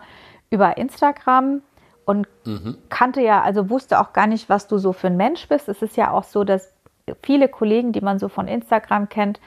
über 0.50 0.76
Instagram 0.76 1.62
und 2.04 2.26
mhm. 2.44 2.76
kannte 2.88 3.20
ja, 3.20 3.40
also 3.40 3.70
wusste 3.70 4.00
auch 4.00 4.12
gar 4.12 4.26
nicht, 4.26 4.48
was 4.48 4.66
du 4.66 4.78
so 4.78 4.92
für 4.92 5.06
ein 5.06 5.16
Mensch 5.16 5.46
bist. 5.46 5.68
Es 5.68 5.80
ist 5.80 5.96
ja 5.96 6.10
auch 6.10 6.24
so, 6.24 6.42
dass 6.42 6.72
viele 7.22 7.48
Kollegen, 7.48 7.92
die 7.92 8.00
man 8.00 8.18
so 8.18 8.28
von 8.28 8.48
Instagram 8.48 9.08
kennt, 9.08 9.38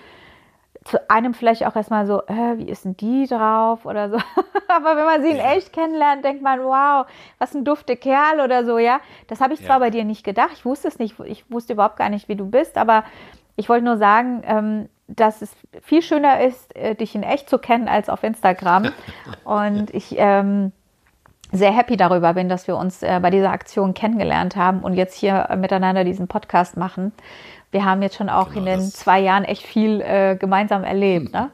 zu 0.83 1.09
einem 1.09 1.33
vielleicht 1.33 1.65
auch 1.65 1.75
erstmal 1.75 2.07
so, 2.07 2.23
äh, 2.23 2.57
wie 2.57 2.69
ist 2.69 2.85
denn 2.85 2.97
die 2.97 3.27
drauf 3.27 3.85
oder 3.85 4.09
so. 4.09 4.17
Aber 4.67 4.95
wenn 4.95 5.05
man 5.05 5.21
sie 5.21 5.29
in 5.29 5.37
echt 5.37 5.73
kennenlernt, 5.73 6.25
denkt 6.25 6.41
man, 6.41 6.59
wow, 6.63 7.05
was 7.37 7.53
ein 7.53 7.63
dufte 7.63 7.95
Kerl 7.95 8.41
oder 8.43 8.65
so, 8.65 8.79
ja. 8.79 8.99
Das 9.27 9.41
habe 9.41 9.53
ich 9.53 9.59
zwar 9.59 9.75
ja. 9.75 9.79
bei 9.79 9.89
dir 9.91 10.05
nicht 10.05 10.23
gedacht, 10.23 10.51
ich 10.53 10.65
wusste 10.65 10.87
es 10.87 10.97
nicht, 10.97 11.19
ich 11.19 11.49
wusste 11.51 11.73
überhaupt 11.73 11.97
gar 11.97 12.09
nicht, 12.09 12.29
wie 12.29 12.35
du 12.35 12.49
bist, 12.49 12.77
aber 12.77 13.03
ich 13.55 13.69
wollte 13.69 13.85
nur 13.85 13.97
sagen, 13.97 14.41
ähm, 14.45 14.89
dass 15.07 15.41
es 15.41 15.55
viel 15.81 16.01
schöner 16.01 16.41
ist, 16.41 16.75
äh, 16.75 16.95
dich 16.95 17.13
in 17.13 17.23
echt 17.23 17.49
zu 17.49 17.59
kennen 17.59 17.87
als 17.87 18.09
auf 18.09 18.23
Instagram. 18.23 18.91
Und 19.43 19.93
ich 19.93 20.15
ähm, 20.17 20.71
sehr 21.51 21.71
happy 21.71 21.97
darüber 21.97 22.33
bin, 22.33 22.49
dass 22.49 22.67
wir 22.67 22.77
uns 22.77 23.03
äh, 23.03 23.19
bei 23.21 23.29
dieser 23.29 23.51
Aktion 23.51 23.93
kennengelernt 23.93 24.55
haben 24.55 24.79
und 24.79 24.93
jetzt 24.93 25.15
hier 25.15 25.47
äh, 25.49 25.57
miteinander 25.57 26.03
diesen 26.03 26.27
Podcast 26.27 26.77
machen. 26.77 27.11
Wir 27.71 27.85
haben 27.85 28.01
jetzt 28.01 28.17
schon 28.17 28.29
auch 28.29 28.49
genau, 28.49 28.59
in 28.59 28.79
den 28.79 28.91
zwei 28.91 29.19
Jahren 29.21 29.45
echt 29.45 29.63
viel 29.63 30.01
äh, 30.01 30.35
gemeinsam 30.37 30.83
erlebt. 30.83 31.33
Ne? 31.33 31.51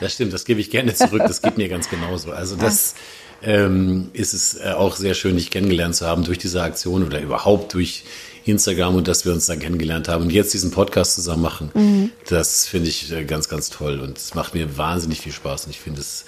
Das 0.00 0.14
stimmt, 0.14 0.32
das 0.32 0.44
gebe 0.44 0.60
ich 0.60 0.70
gerne 0.70 0.94
zurück. 0.94 1.22
Das 1.26 1.42
geht 1.42 1.58
mir 1.58 1.68
ganz 1.68 1.88
genauso. 1.88 2.32
Also 2.32 2.56
das 2.56 2.94
ähm, 3.42 4.10
ist 4.12 4.34
es 4.34 4.58
äh, 4.58 4.72
auch 4.72 4.96
sehr 4.96 5.14
schön, 5.14 5.36
dich 5.36 5.50
kennengelernt 5.50 5.94
zu 5.94 6.06
haben 6.06 6.24
durch 6.24 6.38
diese 6.38 6.62
Aktion 6.62 7.04
oder 7.04 7.20
überhaupt 7.20 7.74
durch 7.74 8.04
Instagram 8.44 8.96
und 8.96 9.08
dass 9.08 9.24
wir 9.24 9.32
uns 9.32 9.46
dann 9.46 9.58
kennengelernt 9.58 10.08
haben 10.08 10.22
und 10.24 10.32
jetzt 10.32 10.52
diesen 10.54 10.70
Podcast 10.70 11.14
zusammen 11.14 11.42
machen. 11.42 11.70
Mhm. 11.74 12.10
Das 12.28 12.66
finde 12.66 12.88
ich 12.88 13.12
äh, 13.12 13.24
ganz, 13.24 13.48
ganz 13.48 13.70
toll 13.70 14.00
und 14.00 14.18
es 14.18 14.34
macht 14.34 14.54
mir 14.54 14.76
wahnsinnig 14.76 15.20
viel 15.20 15.32
Spaß 15.32 15.66
und 15.66 15.70
ich 15.70 15.80
finde 15.80 16.00
es 16.00 16.24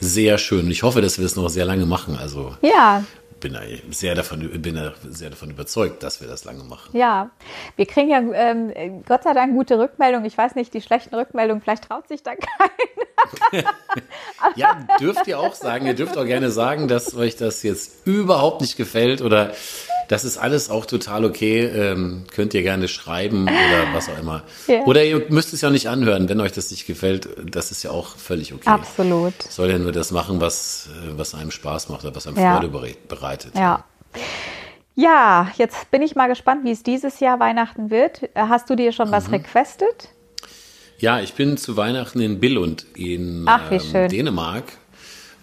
sehr 0.00 0.38
schön. 0.38 0.66
Und 0.66 0.70
ich 0.70 0.82
hoffe, 0.82 1.00
dass 1.00 1.18
wir 1.18 1.22
das 1.22 1.36
noch 1.36 1.48
sehr 1.48 1.64
lange 1.64 1.86
machen. 1.86 2.16
Also 2.16 2.56
ja, 2.62 3.04
bin 3.42 3.58
sehr 3.90 4.14
davon, 4.14 4.62
bin 4.62 4.92
sehr 5.10 5.30
davon 5.30 5.50
überzeugt, 5.50 6.02
dass 6.02 6.20
wir 6.20 6.28
das 6.28 6.44
lange 6.44 6.64
machen. 6.64 6.96
Ja, 6.96 7.30
wir 7.76 7.86
kriegen 7.86 8.08
ja 8.08 8.22
ähm, 8.32 9.02
Gott 9.06 9.24
sei 9.24 9.34
Dank 9.34 9.54
gute 9.54 9.78
Rückmeldungen. 9.78 10.24
Ich 10.24 10.38
weiß 10.38 10.54
nicht, 10.54 10.72
die 10.72 10.80
schlechten 10.80 11.14
Rückmeldungen, 11.14 11.60
vielleicht 11.60 11.84
traut 11.84 12.08
sich 12.08 12.22
da 12.22 12.32
keiner. 12.34 13.64
ja, 14.56 14.86
dürft 15.00 15.26
ihr 15.26 15.38
auch 15.38 15.54
sagen. 15.54 15.86
Ihr 15.86 15.94
dürft 15.94 16.16
auch 16.16 16.24
gerne 16.24 16.50
sagen, 16.50 16.88
dass 16.88 17.14
euch 17.14 17.36
das 17.36 17.62
jetzt 17.62 18.06
überhaupt 18.06 18.60
nicht 18.60 18.76
gefällt 18.76 19.20
oder 19.20 19.52
das 20.12 20.24
ist 20.24 20.36
alles 20.36 20.68
auch 20.68 20.84
total 20.84 21.24
okay. 21.24 21.64
Ähm, 21.64 22.24
könnt 22.34 22.52
ihr 22.52 22.62
gerne 22.62 22.86
schreiben 22.86 23.44
oder 23.44 23.94
was 23.94 24.10
auch 24.10 24.18
immer. 24.18 24.42
Ja. 24.66 24.82
Oder 24.84 25.04
ihr 25.04 25.26
müsst 25.28 25.52
es 25.52 25.60
ja 25.60 25.70
nicht 25.70 25.88
anhören, 25.88 26.28
wenn 26.28 26.40
euch 26.40 26.52
das 26.52 26.70
nicht 26.70 26.86
gefällt. 26.86 27.28
Das 27.50 27.72
ist 27.72 27.82
ja 27.82 27.90
auch 27.90 28.16
völlig 28.16 28.52
okay. 28.52 28.68
Absolut. 28.68 29.34
Soll 29.42 29.70
ja 29.70 29.78
nur 29.78 29.92
das 29.92 30.12
machen, 30.12 30.40
was, 30.40 30.88
äh, 30.88 31.18
was 31.18 31.34
einem 31.34 31.50
Spaß 31.50 31.88
macht 31.88 32.04
oder 32.04 32.14
was 32.14 32.26
einem 32.26 32.36
ja. 32.36 32.58
Freude 32.58 32.94
bereitet. 33.08 33.54
Ja. 33.54 33.84
Ja, 34.94 35.50
jetzt 35.56 35.90
bin 35.90 36.02
ich 36.02 36.14
mal 36.14 36.28
gespannt, 36.28 36.64
wie 36.64 36.70
es 36.70 36.82
dieses 36.82 37.20
Jahr 37.20 37.40
Weihnachten 37.40 37.90
wird. 37.90 38.28
Hast 38.34 38.68
du 38.70 38.76
dir 38.76 38.92
schon 38.92 39.08
mhm. 39.08 39.12
was 39.12 39.32
requestet? 39.32 40.10
Ja, 40.98 41.20
ich 41.20 41.34
bin 41.34 41.56
zu 41.56 41.76
Weihnachten 41.76 42.20
in 42.20 42.38
Billund 42.38 42.86
in 42.94 43.44
Ach, 43.46 43.70
ähm, 43.70 44.08
Dänemark 44.08 44.64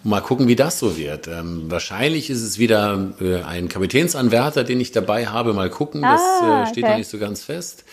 Mal 0.02 0.20
gucken, 0.20 0.48
wie 0.48 0.56
das 0.56 0.78
so 0.78 0.96
wird. 0.96 1.28
Ähm, 1.28 1.70
wahrscheinlich 1.70 2.30
ist 2.30 2.42
es 2.42 2.58
wieder 2.58 3.12
äh, 3.20 3.42
ein 3.42 3.68
Kapitänsanwärter, 3.68 4.64
den 4.64 4.80
ich 4.80 4.92
dabei 4.92 5.26
habe. 5.26 5.52
Mal 5.52 5.68
gucken, 5.68 6.00
das 6.00 6.20
ah, 6.20 6.62
äh, 6.62 6.66
steht 6.68 6.84
okay. 6.84 6.92
noch 6.92 6.98
nicht 6.98 7.10
so 7.10 7.18
ganz 7.18 7.44
fest. 7.44 7.84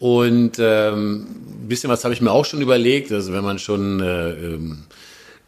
Und 0.00 0.58
ähm, 0.58 1.26
ein 1.62 1.68
bisschen 1.68 1.90
was 1.90 2.04
habe 2.04 2.14
ich 2.14 2.20
mir 2.20 2.32
auch 2.32 2.44
schon 2.44 2.60
überlegt. 2.60 3.12
Also 3.12 3.32
wenn 3.32 3.44
man 3.44 3.58
schon 3.60 4.00
äh, 4.00 4.30
ähm, 4.30 4.84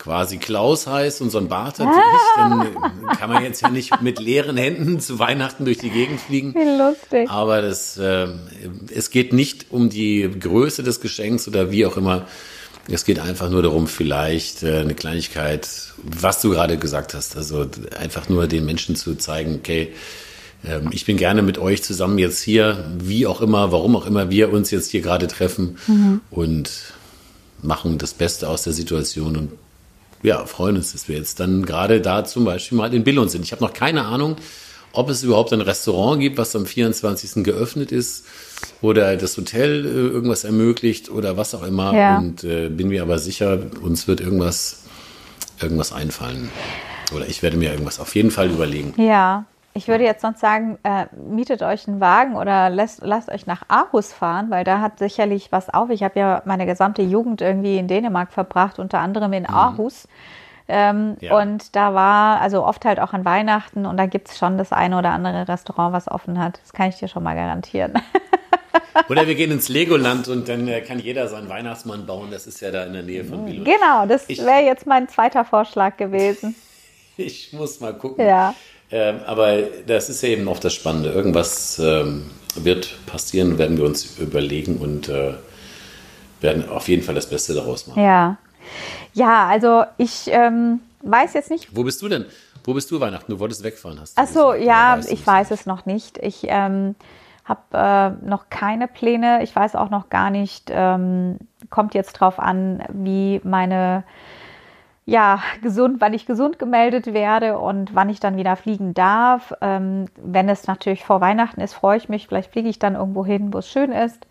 quasi 0.00 0.38
Klaus 0.38 0.86
heißt 0.86 1.20
und 1.20 1.30
so 1.30 1.38
ein 1.38 1.48
Bart 1.48 1.78
hat 1.78 1.88
wie 1.88 1.90
ich, 1.90 2.36
dann 2.36 2.60
äh, 2.62 3.16
kann 3.16 3.30
man 3.30 3.44
jetzt 3.44 3.60
ja 3.60 3.68
nicht 3.68 4.00
mit 4.00 4.18
leeren 4.18 4.56
Händen 4.56 4.98
zu 4.98 5.18
Weihnachten 5.18 5.64
durch 5.64 5.78
die 5.78 5.90
Gegend 5.90 6.20
fliegen. 6.20 6.54
Wie 6.54 6.78
lustig. 6.78 7.28
Aber 7.28 7.62
das, 7.62 7.98
äh, 7.98 8.28
es 8.94 9.10
geht 9.10 9.32
nicht 9.32 9.66
um 9.70 9.90
die 9.90 10.30
Größe 10.38 10.82
des 10.82 11.00
Geschenks 11.00 11.46
oder 11.46 11.70
wie 11.70 11.84
auch 11.84 11.96
immer, 11.96 12.26
es 12.88 13.04
geht 13.04 13.18
einfach 13.18 13.50
nur 13.50 13.62
darum, 13.62 13.86
vielleicht 13.86 14.62
äh, 14.62 14.78
eine 14.78 14.94
Kleinigkeit, 14.94 15.68
was 16.02 16.40
du 16.40 16.50
gerade 16.50 16.78
gesagt 16.78 17.14
hast, 17.14 17.36
also 17.36 17.66
einfach 17.98 18.28
nur 18.28 18.46
den 18.46 18.64
Menschen 18.64 18.96
zu 18.96 19.14
zeigen, 19.16 19.56
okay, 19.56 19.92
ähm, 20.64 20.90
ich 20.92 21.04
bin 21.04 21.16
gerne 21.16 21.42
mit 21.42 21.58
euch 21.58 21.82
zusammen 21.82 22.18
jetzt 22.18 22.42
hier, 22.42 22.84
wie 22.98 23.26
auch 23.26 23.40
immer, 23.40 23.72
warum 23.72 23.96
auch 23.96 24.06
immer 24.06 24.30
wir 24.30 24.52
uns 24.52 24.70
jetzt 24.70 24.90
hier 24.90 25.02
gerade 25.02 25.26
treffen 25.26 25.78
mhm. 25.86 26.20
und 26.30 26.70
machen 27.62 27.98
das 27.98 28.14
Beste 28.14 28.48
aus 28.48 28.62
der 28.62 28.72
Situation 28.72 29.36
und 29.36 29.52
ja, 30.22 30.44
freuen 30.44 30.76
uns, 30.76 30.92
dass 30.92 31.08
wir 31.08 31.16
jetzt 31.16 31.40
dann 31.40 31.64
gerade 31.64 32.00
da 32.00 32.24
zum 32.24 32.44
Beispiel 32.44 32.76
mal 32.76 32.92
in 32.92 33.04
Billund 33.04 33.30
sind. 33.30 33.42
Ich 33.42 33.52
habe 33.52 33.64
noch 33.64 33.72
keine 33.72 34.04
Ahnung, 34.04 34.36
ob 34.92 35.08
es 35.08 35.22
überhaupt 35.22 35.52
ein 35.52 35.60
Restaurant 35.60 36.20
gibt, 36.20 36.38
was 36.38 36.54
am 36.56 36.66
24. 36.66 37.44
geöffnet 37.44 37.92
ist 37.92 38.24
oder 38.82 39.16
das 39.16 39.36
Hotel 39.36 39.84
äh, 39.84 39.88
irgendwas 39.88 40.44
ermöglicht 40.44 41.10
oder 41.10 41.36
was 41.36 41.54
auch 41.54 41.62
immer. 41.62 41.94
Ja. 41.94 42.18
Und 42.18 42.44
äh, 42.44 42.68
bin 42.68 42.88
mir 42.88 43.02
aber 43.02 43.18
sicher, 43.18 43.58
uns 43.82 44.08
wird 44.08 44.20
irgendwas, 44.20 44.84
irgendwas 45.60 45.92
einfallen. 45.92 46.50
Oder 47.14 47.26
ich 47.26 47.42
werde 47.42 47.56
mir 47.56 47.70
irgendwas 47.72 48.00
auf 48.00 48.14
jeden 48.14 48.30
Fall 48.30 48.50
überlegen. 48.50 48.94
Ja, 48.96 49.44
ich 49.72 49.86
würde 49.86 50.04
jetzt 50.04 50.22
sonst 50.22 50.40
sagen, 50.40 50.78
äh, 50.82 51.06
mietet 51.16 51.62
euch 51.62 51.86
einen 51.86 52.00
Wagen 52.00 52.36
oder 52.36 52.70
lasst, 52.70 53.00
lasst 53.04 53.30
euch 53.30 53.46
nach 53.46 53.62
Aarhus 53.68 54.12
fahren, 54.12 54.50
weil 54.50 54.64
da 54.64 54.80
hat 54.80 54.98
sicherlich 54.98 55.52
was 55.52 55.70
auf. 55.70 55.90
Ich 55.90 56.02
habe 56.02 56.18
ja 56.18 56.42
meine 56.44 56.66
gesamte 56.66 57.02
Jugend 57.02 57.40
irgendwie 57.40 57.78
in 57.78 57.86
Dänemark 57.86 58.32
verbracht, 58.32 58.80
unter 58.80 58.98
anderem 58.98 59.32
in 59.32 59.44
mhm. 59.44 59.50
Aarhus. 59.50 60.08
Ähm, 60.70 61.16
ja. 61.20 61.38
Und 61.38 61.74
da 61.74 61.94
war, 61.94 62.40
also 62.40 62.64
oft 62.64 62.84
halt 62.84 63.00
auch 63.00 63.12
an 63.12 63.24
Weihnachten 63.24 63.86
und 63.86 63.96
da 63.96 64.06
gibt 64.06 64.28
es 64.28 64.38
schon 64.38 64.56
das 64.56 64.72
eine 64.72 64.98
oder 64.98 65.10
andere 65.10 65.48
Restaurant, 65.48 65.92
was 65.92 66.08
offen 66.08 66.38
hat. 66.38 66.60
Das 66.62 66.72
kann 66.72 66.88
ich 66.88 66.96
dir 66.96 67.08
schon 67.08 67.22
mal 67.22 67.34
garantieren. 67.34 67.94
Oder 69.08 69.26
wir 69.26 69.34
gehen 69.34 69.50
ins 69.50 69.68
Legoland 69.68 70.28
und 70.28 70.48
dann 70.48 70.68
äh, 70.68 70.80
kann 70.80 70.98
jeder 70.98 71.28
seinen 71.28 71.48
Weihnachtsmann 71.48 72.06
bauen. 72.06 72.30
Das 72.30 72.46
ist 72.46 72.60
ja 72.60 72.70
da 72.70 72.84
in 72.84 72.92
der 72.92 73.02
Nähe 73.02 73.24
von 73.24 73.44
Billund. 73.44 73.64
Genau, 73.64 74.06
das 74.06 74.28
wäre 74.28 74.64
jetzt 74.64 74.86
mein 74.86 75.08
zweiter 75.08 75.44
Vorschlag 75.44 75.96
gewesen. 75.96 76.54
ich 77.16 77.52
muss 77.52 77.80
mal 77.80 77.94
gucken. 77.94 78.24
Ja. 78.24 78.54
Ähm, 78.90 79.20
aber 79.26 79.58
das 79.86 80.08
ist 80.08 80.22
ja 80.22 80.30
eben 80.30 80.48
auch 80.48 80.58
das 80.58 80.74
Spannende. 80.74 81.10
Irgendwas 81.10 81.78
ähm, 81.78 82.30
wird 82.56 82.98
passieren, 83.06 83.58
werden 83.58 83.76
wir 83.78 83.84
uns 83.84 84.18
überlegen 84.18 84.76
und 84.76 85.08
äh, 85.08 85.34
werden 86.40 86.68
auf 86.68 86.88
jeden 86.88 87.02
Fall 87.02 87.14
das 87.14 87.28
Beste 87.28 87.54
daraus 87.54 87.86
machen. 87.86 88.02
Ja. 88.02 88.38
Ja, 89.12 89.46
also 89.46 89.84
ich 89.96 90.28
ähm, 90.28 90.80
weiß 91.02 91.34
jetzt 91.34 91.50
nicht. 91.50 91.74
Wo 91.76 91.84
bist 91.84 92.00
du 92.02 92.08
denn? 92.08 92.26
Wo 92.64 92.74
bist 92.74 92.90
du 92.90 93.00
Weihnachten? 93.00 93.32
Du 93.32 93.38
wolltest 93.38 93.64
wegfahren, 93.64 93.98
hast 94.00 94.18
du 94.18 94.22
Ach 94.22 94.28
so, 94.28 94.54
ja, 94.54 94.98
ich 95.08 95.26
weiß 95.26 95.50
es 95.50 95.66
noch 95.66 95.86
nicht. 95.86 96.18
Ich 96.18 96.44
ähm, 96.44 96.94
habe 97.44 97.60
äh, 98.22 98.26
noch 98.26 98.50
keine 98.50 98.86
Pläne. 98.88 99.42
Ich 99.42 99.54
weiß 99.54 99.76
auch 99.76 99.90
noch 99.90 100.08
gar 100.08 100.30
nicht, 100.30 100.70
ähm, 100.70 101.38
kommt 101.70 101.94
jetzt 101.94 102.12
drauf 102.14 102.38
an, 102.38 102.82
wie 102.92 103.40
meine, 103.44 104.04
ja, 105.06 105.42
gesund, 105.62 106.00
wann 106.00 106.14
ich 106.14 106.26
gesund 106.26 106.58
gemeldet 106.58 107.12
werde 107.12 107.58
und 107.58 107.94
wann 107.94 108.10
ich 108.10 108.20
dann 108.20 108.36
wieder 108.36 108.56
fliegen 108.56 108.94
darf. 108.94 109.54
Ähm, 109.60 110.06
wenn 110.22 110.48
es 110.48 110.66
natürlich 110.66 111.04
vor 111.04 111.20
Weihnachten 111.20 111.60
ist, 111.60 111.74
freue 111.74 111.96
ich 111.96 112.08
mich. 112.08 112.28
Vielleicht 112.28 112.52
fliege 112.52 112.68
ich 112.68 112.78
dann 112.78 112.94
irgendwo 112.94 113.24
hin, 113.24 113.52
wo 113.52 113.58
es 113.58 113.68
schön 113.68 113.90
ist, 113.92 114.26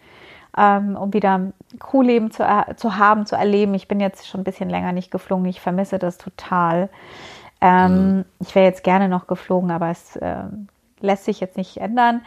ähm, 0.60 0.98
um 0.98 1.14
wieder 1.14 1.38
ein 1.38 1.54
Crewleben 1.80 2.32
zu, 2.32 2.46
zu 2.76 2.98
haben, 2.98 3.26
zu 3.26 3.38
erleben. 3.38 3.74
Ich 3.76 3.88
bin 3.88 4.02
jetzt 4.02 4.28
schon 4.28 4.42
ein 4.42 4.44
bisschen 4.44 4.70
länger 4.70 4.92
nicht 4.92 5.10
geflogen. 5.10 5.46
Ich 5.46 5.62
vermisse 5.62 6.00
das 6.00 6.18
total. 6.18 6.90
Ähm, 7.62 8.18
mhm. 8.18 8.26
Ich 8.40 8.54
wäre 8.56 8.66
jetzt 8.66 8.84
gerne 8.84 9.08
noch 9.08 9.28
geflogen, 9.28 9.72
aber 9.72 9.90
es 9.90 10.18
äh, 10.18 10.44
lässt 11.00 11.26
sich 11.26 11.40
jetzt 11.40 11.56
nicht 11.56 11.78
ändern. 11.78 12.22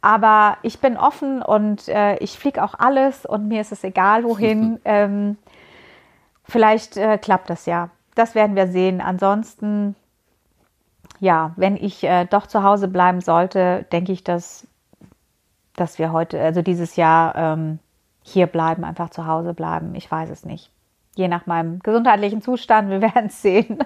Aber 0.00 0.58
ich 0.62 0.80
bin 0.80 0.96
offen 0.96 1.42
und 1.42 1.88
äh, 1.88 2.16
ich 2.16 2.38
fliege 2.38 2.62
auch 2.62 2.74
alles 2.78 3.26
und 3.26 3.48
mir 3.48 3.60
ist 3.60 3.72
es 3.72 3.82
egal, 3.82 4.24
wohin. 4.24 4.80
ähm, 4.84 5.36
vielleicht 6.44 6.96
äh, 6.96 7.18
klappt 7.18 7.50
das 7.50 7.66
ja. 7.66 7.90
Das 8.14 8.34
werden 8.34 8.54
wir 8.54 8.68
sehen. 8.68 9.00
Ansonsten, 9.00 9.96
ja, 11.18 11.52
wenn 11.56 11.76
ich 11.76 12.04
äh, 12.04 12.26
doch 12.26 12.46
zu 12.46 12.62
Hause 12.62 12.86
bleiben 12.86 13.20
sollte, 13.20 13.86
denke 13.90 14.12
ich, 14.12 14.22
dass, 14.22 14.66
dass 15.76 15.98
wir 15.98 16.12
heute, 16.12 16.40
also 16.40 16.62
dieses 16.62 16.96
Jahr 16.96 17.34
ähm, 17.34 17.78
hier 18.22 18.46
bleiben, 18.46 18.84
einfach 18.84 19.10
zu 19.10 19.26
Hause 19.26 19.54
bleiben. 19.54 19.94
Ich 19.94 20.10
weiß 20.10 20.30
es 20.30 20.44
nicht. 20.44 20.70
Je 21.14 21.28
nach 21.28 21.46
meinem 21.46 21.80
gesundheitlichen 21.80 22.42
Zustand, 22.42 22.90
wir 22.90 23.00
werden 23.14 23.26
es 23.26 23.42
sehen. 23.42 23.78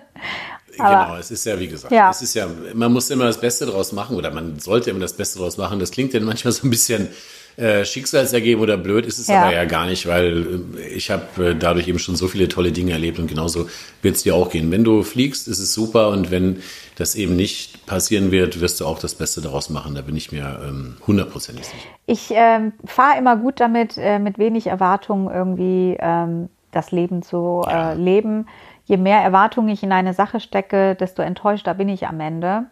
Aber, 0.78 1.06
genau, 1.06 1.18
es 1.18 1.30
ist 1.30 1.46
ja, 1.46 1.58
wie 1.58 1.68
gesagt, 1.68 1.92
ja. 1.92 2.10
es 2.10 2.22
ist 2.22 2.34
ja, 2.34 2.48
man 2.74 2.92
muss 2.92 3.10
immer 3.10 3.24
das 3.24 3.40
Beste 3.40 3.66
draus 3.66 3.92
machen 3.92 4.16
oder 4.16 4.30
man 4.30 4.58
sollte 4.58 4.90
immer 4.90 5.00
das 5.00 5.14
Beste 5.14 5.38
draus 5.38 5.56
machen. 5.56 5.78
Das 5.78 5.90
klingt 5.90 6.12
ja 6.12 6.20
manchmal 6.20 6.52
so 6.52 6.66
ein 6.66 6.70
bisschen 6.70 7.08
äh, 7.56 7.86
schicksalsergeben 7.86 8.62
oder 8.62 8.76
blöd, 8.76 9.06
ist 9.06 9.18
es 9.18 9.28
ja. 9.28 9.42
aber 9.42 9.54
ja 9.54 9.64
gar 9.64 9.86
nicht, 9.86 10.06
weil 10.06 10.60
äh, 10.76 10.88
ich 10.88 11.10
habe 11.10 11.46
äh, 11.46 11.54
dadurch 11.54 11.88
eben 11.88 11.98
schon 11.98 12.14
so 12.14 12.28
viele 12.28 12.48
tolle 12.48 12.72
Dinge 12.72 12.92
erlebt 12.92 13.18
und 13.18 13.28
genauso 13.28 13.68
wird 14.02 14.16
es 14.16 14.24
dir 14.24 14.34
auch 14.34 14.50
gehen. 14.50 14.70
Wenn 14.70 14.84
du 14.84 15.02
fliegst, 15.02 15.48
ist 15.48 15.58
es 15.58 15.72
super 15.72 16.08
und 16.08 16.30
wenn 16.30 16.62
das 16.96 17.14
eben 17.14 17.34
nicht 17.34 17.75
passieren 17.86 18.30
wird, 18.30 18.60
wirst 18.60 18.80
du 18.80 18.86
auch 18.86 18.98
das 18.98 19.14
Beste 19.14 19.40
daraus 19.40 19.70
machen. 19.70 19.94
Da 19.94 20.02
bin 20.02 20.16
ich 20.16 20.32
mir 20.32 20.60
ähm, 20.66 20.96
hundertprozentig 21.06 21.66
ähm, 21.66 21.72
sicher. 21.72 21.88
Ich 22.06 22.30
ähm, 22.32 22.72
fahre 22.84 23.18
immer 23.18 23.36
gut 23.36 23.60
damit, 23.60 23.96
äh, 23.96 24.18
mit 24.18 24.38
wenig 24.38 24.66
Erwartungen 24.66 25.32
irgendwie 25.32 25.96
ähm, 25.98 26.48
das 26.72 26.90
Leben 26.90 27.22
zu 27.22 27.62
ja. 27.66 27.92
äh, 27.92 27.94
leben. 27.94 28.46
Je 28.84 28.98
mehr 28.98 29.20
Erwartungen 29.20 29.68
ich 29.68 29.82
in 29.82 29.90
eine 29.90 30.14
Sache 30.14 30.38
stecke, 30.38 30.94
desto 30.94 31.22
enttäuschter 31.22 31.74
bin 31.74 31.88
ich 31.88 32.06
am 32.06 32.20
Ende. 32.20 32.66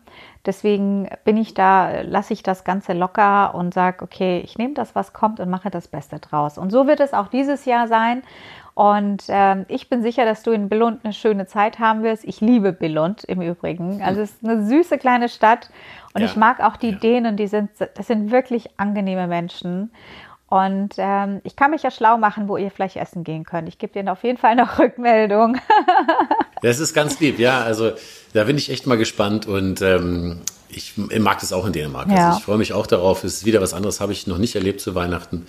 Deswegen 0.47 1.09
bin 1.25 1.37
ich 1.37 1.55
da, 1.55 2.03
lasse 2.03 2.35
ich 2.35 2.43
das 2.43 2.62
Ganze 2.62 2.93
locker 2.93 3.55
und 3.55 3.75
sage, 3.75 4.05
okay, 4.05 4.41
ich 4.45 4.57
nehme 4.57 4.75
das, 4.75 4.95
was 4.95 5.12
kommt 5.12 5.41
und 5.41 5.51
mache 5.51 5.71
das 5.71 5.89
Beste 5.89 6.21
draus. 6.21 6.57
Und 6.59 6.71
so 6.71 6.87
wird 6.87 7.01
es 7.01 7.15
auch 7.15 7.29
dieses 7.29 7.65
Jahr 7.65 7.89
sein. 7.89 8.23
Und 8.75 9.29
äh, 9.29 9.64
ich 9.68 9.89
bin 9.89 10.03
sicher, 10.03 10.25
dass 10.25 10.43
du 10.43 10.51
in 10.51 10.68
Billund 10.68 11.05
eine 11.05 11.12
schöne 11.12 11.47
Zeit 11.47 11.79
haben 11.79 12.03
wirst. 12.03 12.25
Ich 12.25 12.41
liebe 12.41 12.72
Billund 12.72 13.22
im 13.25 13.41
Übrigen. 13.41 14.03
Also 14.05 14.20
es 14.20 14.33
ist 14.33 14.45
eine 14.45 14.66
süße 14.66 14.99
kleine 14.99 15.29
Stadt 15.29 15.70
und 16.12 16.20
ja. 16.20 16.27
ich 16.27 16.37
mag 16.37 16.61
auch 16.61 16.77
die 16.77 16.91
ja. 16.91 16.99
Dänen. 16.99 17.37
Die 17.37 17.47
sind, 17.47 17.70
das 17.79 18.07
sind 18.07 18.31
wirklich 18.31 18.70
angenehme 18.77 19.27
Menschen. 19.29 19.93
Und 20.49 20.95
ähm, 20.99 21.41
ich 21.45 21.57
kann 21.57 21.70
mich 21.70 21.83
ja 21.83 21.91
schlau 21.91 22.18
machen, 22.18 22.49
wo 22.49 22.57
ihr 22.57 22.70
vielleicht 22.70 22.97
essen 22.97 23.25
gehen 23.25 23.45
könnt. 23.45 23.68
Ich 23.68 23.79
gebe 23.79 23.93
dir 23.93 24.11
auf 24.12 24.22
jeden 24.22 24.39
Fall 24.39 24.57
noch 24.57 24.79
Rückmeldung. 24.79 25.57
das 26.62 26.81
ist 26.81 26.95
ganz 26.95 27.18
lieb, 27.20 27.39
ja. 27.39 27.61
Also 27.62 27.93
da 28.35 28.45
bin 28.45 28.57
ich 28.57 28.70
echt 28.70 28.87
mal 28.87 28.99
gespannt 28.99 29.47
und 29.47 29.83
ähm, 29.83 30.43
ich 30.68 30.97
mag 30.97 31.41
das 31.41 31.53
auch 31.53 31.66
in 31.66 31.72
Dänemark. 31.72 32.07
Also, 32.07 32.16
ja. 32.16 32.27
Also 32.27 32.39
ich 32.39 32.45
freue 32.45 32.59
mich 32.59 32.72
auch 32.72 32.87
darauf. 32.87 33.25
Es 33.25 33.35
ist 33.35 33.45
wieder 33.47 33.61
was 33.61 33.72
anderes, 33.72 34.01
habe 34.01 34.12
ich 34.12 34.27
noch 34.27 34.39
nicht 34.39 34.55
erlebt 34.55 34.81
zu 34.81 34.95
Weihnachten. 34.95 35.47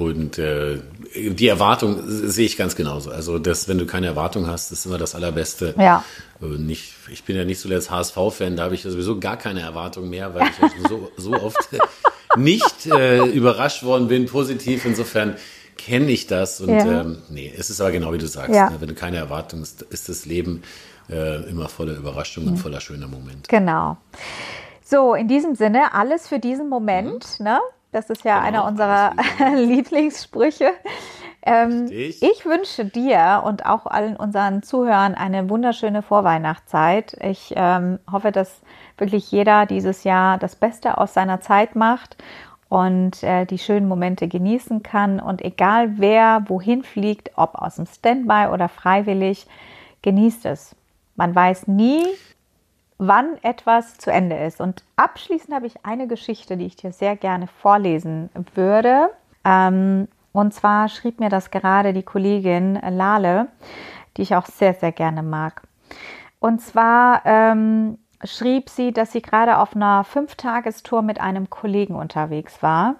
Und 0.00 0.38
äh, 0.38 0.78
die 1.14 1.48
Erwartung 1.48 2.00
sehe 2.06 2.46
ich 2.46 2.56
ganz 2.56 2.74
genauso. 2.74 3.10
Also, 3.10 3.38
das, 3.38 3.68
wenn 3.68 3.76
du 3.76 3.84
keine 3.84 4.06
Erwartung 4.06 4.46
hast, 4.46 4.72
ist 4.72 4.86
immer 4.86 4.96
das 4.96 5.14
Allerbeste. 5.14 5.74
Ja. 5.78 6.04
Nicht, 6.40 6.94
ich 7.10 7.24
bin 7.24 7.36
ja 7.36 7.44
nicht 7.44 7.60
zuletzt 7.60 7.90
HSV-Fan, 7.90 8.56
da 8.56 8.62
habe 8.62 8.74
ich 8.74 8.82
sowieso 8.82 9.20
gar 9.20 9.36
keine 9.36 9.60
Erwartung 9.60 10.08
mehr, 10.08 10.34
weil 10.34 10.48
ich 10.48 10.88
so, 10.88 11.12
so 11.18 11.32
oft 11.34 11.68
nicht 12.36 12.86
äh, 12.86 13.26
überrascht 13.26 13.82
worden 13.82 14.08
bin, 14.08 14.24
positiv. 14.24 14.86
Insofern 14.86 15.36
kenne 15.76 16.10
ich 16.10 16.26
das. 16.26 16.62
Und 16.62 16.70
ja. 16.70 17.02
ähm, 17.02 17.18
nee, 17.28 17.52
es 17.54 17.68
ist 17.68 17.82
aber 17.82 17.92
genau 17.92 18.14
wie 18.14 18.18
du 18.18 18.26
sagst. 18.26 18.54
Ja. 18.54 18.70
Ne? 18.70 18.76
Wenn 18.80 18.88
du 18.88 18.94
keine 18.94 19.18
Erwartung 19.18 19.60
hast, 19.60 19.82
ist 19.82 20.08
das 20.08 20.24
Leben 20.24 20.62
äh, 21.10 21.42
immer 21.50 21.68
voller 21.68 21.94
Überraschungen 21.94 22.48
mhm. 22.48 22.54
und 22.54 22.58
voller 22.58 22.80
schöner 22.80 23.06
Momente. 23.06 23.48
Genau. 23.48 23.98
So, 24.82 25.14
in 25.14 25.28
diesem 25.28 25.56
Sinne, 25.56 25.92
alles 25.92 26.26
für 26.26 26.38
diesen 26.38 26.70
Moment. 26.70 27.38
Mhm. 27.38 27.44
Ne? 27.44 27.60
Das 27.92 28.08
ist 28.10 28.24
ja 28.24 28.36
genau, 28.36 28.48
einer 28.48 28.64
unserer 28.66 29.12
Lieblingssprüche. 29.56 30.72
Ähm, 31.42 31.86
ich 31.90 32.44
wünsche 32.44 32.84
dir 32.84 33.42
und 33.44 33.64
auch 33.64 33.86
allen 33.86 34.16
unseren 34.16 34.62
Zuhörern 34.62 35.14
eine 35.14 35.48
wunderschöne 35.48 36.02
Vorweihnachtszeit. 36.02 37.16
Ich 37.22 37.54
ähm, 37.56 37.98
hoffe, 38.10 38.30
dass 38.30 38.60
wirklich 38.98 39.30
jeder 39.32 39.64
dieses 39.66 40.04
Jahr 40.04 40.38
das 40.38 40.54
Beste 40.54 40.98
aus 40.98 41.14
seiner 41.14 41.40
Zeit 41.40 41.76
macht 41.76 42.16
und 42.68 43.22
äh, 43.22 43.46
die 43.46 43.58
schönen 43.58 43.88
Momente 43.88 44.28
genießen 44.28 44.82
kann. 44.82 45.18
Und 45.18 45.42
egal 45.42 45.98
wer 45.98 46.44
wohin 46.48 46.82
fliegt, 46.84 47.30
ob 47.36 47.54
aus 47.54 47.76
dem 47.76 47.86
Standby 47.86 48.48
oder 48.52 48.68
freiwillig, 48.68 49.46
genießt 50.02 50.44
es. 50.46 50.76
Man 51.16 51.34
weiß 51.34 51.66
nie, 51.66 52.04
wann 53.00 53.38
etwas 53.42 53.96
zu 53.96 54.12
Ende 54.12 54.36
ist. 54.36 54.60
Und 54.60 54.84
abschließend 54.96 55.54
habe 55.54 55.66
ich 55.66 55.86
eine 55.86 56.06
Geschichte, 56.06 56.58
die 56.58 56.66
ich 56.66 56.76
dir 56.76 56.92
sehr 56.92 57.16
gerne 57.16 57.46
vorlesen 57.46 58.28
würde. 58.54 59.08
Ähm, 59.42 60.06
und 60.32 60.52
zwar 60.52 60.88
schrieb 60.88 61.18
mir 61.18 61.30
das 61.30 61.50
gerade 61.50 61.94
die 61.94 62.02
Kollegin 62.02 62.74
Lale, 62.74 63.48
die 64.16 64.22
ich 64.22 64.36
auch 64.36 64.44
sehr, 64.44 64.74
sehr 64.74 64.92
gerne 64.92 65.22
mag. 65.22 65.62
Und 66.40 66.60
zwar 66.60 67.22
ähm, 67.24 67.98
schrieb 68.22 68.68
sie, 68.68 68.92
dass 68.92 69.12
sie 69.12 69.22
gerade 69.22 69.58
auf 69.58 69.74
einer 69.74 70.04
Fünftagestour 70.04 71.00
mit 71.00 71.22
einem 71.22 71.48
Kollegen 71.48 71.94
unterwegs 71.94 72.62
war 72.62 72.96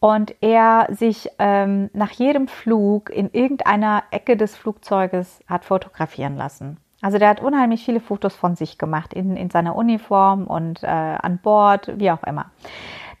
und 0.00 0.34
er 0.40 0.88
sich 0.90 1.28
ähm, 1.38 1.90
nach 1.92 2.10
jedem 2.10 2.48
Flug 2.48 3.10
in 3.10 3.30
irgendeiner 3.32 4.02
Ecke 4.10 4.38
des 4.38 4.56
Flugzeuges 4.56 5.40
hat 5.46 5.66
fotografieren 5.66 6.36
lassen. 6.36 6.78
Also 7.06 7.18
der 7.18 7.28
hat 7.28 7.40
unheimlich 7.40 7.84
viele 7.84 8.00
Fotos 8.00 8.34
von 8.34 8.56
sich 8.56 8.78
gemacht, 8.78 9.14
in, 9.14 9.36
in 9.36 9.48
seiner 9.48 9.76
Uniform 9.76 10.48
und 10.48 10.82
äh, 10.82 10.86
an 10.88 11.38
Bord, 11.38 12.00
wie 12.00 12.10
auch 12.10 12.24
immer. 12.24 12.46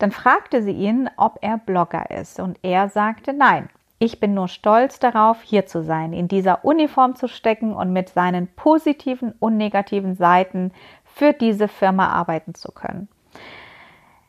Dann 0.00 0.10
fragte 0.10 0.60
sie 0.64 0.72
ihn, 0.72 1.08
ob 1.16 1.38
er 1.40 1.56
Blogger 1.56 2.10
ist 2.10 2.40
und 2.40 2.58
er 2.62 2.88
sagte 2.88 3.32
nein. 3.32 3.68
Ich 4.00 4.18
bin 4.18 4.34
nur 4.34 4.48
stolz 4.48 4.98
darauf, 4.98 5.40
hier 5.42 5.66
zu 5.66 5.84
sein, 5.84 6.12
in 6.14 6.26
dieser 6.26 6.64
Uniform 6.64 7.14
zu 7.14 7.28
stecken 7.28 7.74
und 7.74 7.92
mit 7.92 8.08
seinen 8.08 8.48
positiven 8.48 9.32
und 9.38 9.56
negativen 9.56 10.16
Seiten 10.16 10.72
für 11.04 11.32
diese 11.32 11.68
Firma 11.68 12.08
arbeiten 12.08 12.56
zu 12.56 12.72
können. 12.72 13.06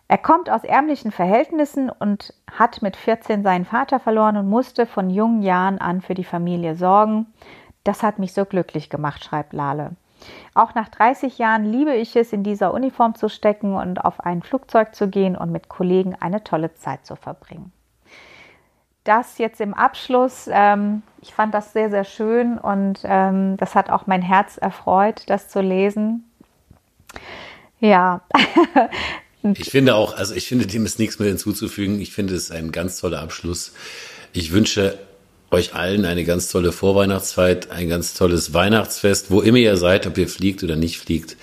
Er 0.07 0.19
kommt 0.19 0.51
aus 0.51 0.65
ärmlichen 0.65 1.11
Verhältnissen 1.11 1.89
und 1.89 2.31
hat 2.51 2.83
mit 2.83 2.95
14 2.95 3.41
seinen 3.41 3.65
Vater 3.65 3.99
verloren 3.99 4.37
und 4.37 4.47
musste 4.47 4.85
von 4.85 5.09
jungen 5.09 5.41
Jahren 5.41 5.79
an 5.79 6.01
für 6.01 6.13
die 6.13 6.23
Familie 6.23 6.75
sorgen. 6.75 7.25
Das 7.87 8.03
hat 8.03 8.19
mich 8.19 8.33
so 8.33 8.43
glücklich 8.43 8.89
gemacht, 8.89 9.23
schreibt 9.23 9.53
Lale. 9.53 9.91
Auch 10.53 10.75
nach 10.75 10.89
30 10.89 11.37
Jahren 11.37 11.63
liebe 11.63 11.95
ich 11.95 12.17
es, 12.17 12.33
in 12.33 12.43
dieser 12.43 12.73
Uniform 12.73 13.15
zu 13.15 13.29
stecken 13.29 13.75
und 13.75 14.03
auf 14.03 14.19
ein 14.19 14.41
Flugzeug 14.41 14.93
zu 14.93 15.07
gehen 15.07 15.37
und 15.37 15.53
mit 15.53 15.69
Kollegen 15.69 16.13
eine 16.13 16.43
tolle 16.43 16.73
Zeit 16.73 17.05
zu 17.05 17.15
verbringen. 17.15 17.71
Das 19.05 19.37
jetzt 19.37 19.61
im 19.61 19.73
Abschluss, 19.73 20.49
ähm, 20.51 21.01
ich 21.21 21.33
fand 21.33 21.53
das 21.53 21.71
sehr, 21.71 21.89
sehr 21.89 22.03
schön 22.03 22.57
und 22.57 22.99
ähm, 23.05 23.55
das 23.55 23.73
hat 23.73 23.89
auch 23.89 24.05
mein 24.05 24.21
Herz 24.21 24.57
erfreut, 24.57 25.23
das 25.27 25.47
zu 25.47 25.61
lesen. 25.61 26.29
Ja. 27.79 28.19
ich 29.53 29.69
finde 29.69 29.95
auch, 29.95 30.17
also 30.17 30.35
ich 30.35 30.49
finde, 30.49 30.67
dem 30.67 30.85
ist 30.85 30.99
nichts 30.99 31.19
mehr 31.19 31.29
hinzuzufügen. 31.29 32.01
Ich 32.01 32.11
finde 32.11 32.35
es 32.35 32.51
ein 32.51 32.73
ganz 32.73 32.99
toller 32.99 33.21
Abschluss. 33.21 33.71
Ich 34.33 34.51
wünsche 34.51 34.99
euch 35.51 35.73
allen 35.75 36.05
eine 36.05 36.23
ganz 36.23 36.49
tolle 36.49 36.71
Vorweihnachtszeit, 36.71 37.71
ein 37.71 37.89
ganz 37.89 38.13
tolles 38.13 38.53
Weihnachtsfest, 38.53 39.31
wo 39.31 39.41
immer 39.41 39.57
ihr 39.57 39.77
seid, 39.77 40.07
ob 40.07 40.17
ihr 40.17 40.27
fliegt 40.27 40.63
oder 40.63 40.75
nicht 40.75 40.99
fliegt. 40.99 41.37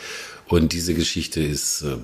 Und 0.47 0.73
diese 0.73 0.95
Geschichte 0.95 1.41
ist 1.41 1.83
äh, 1.83 1.97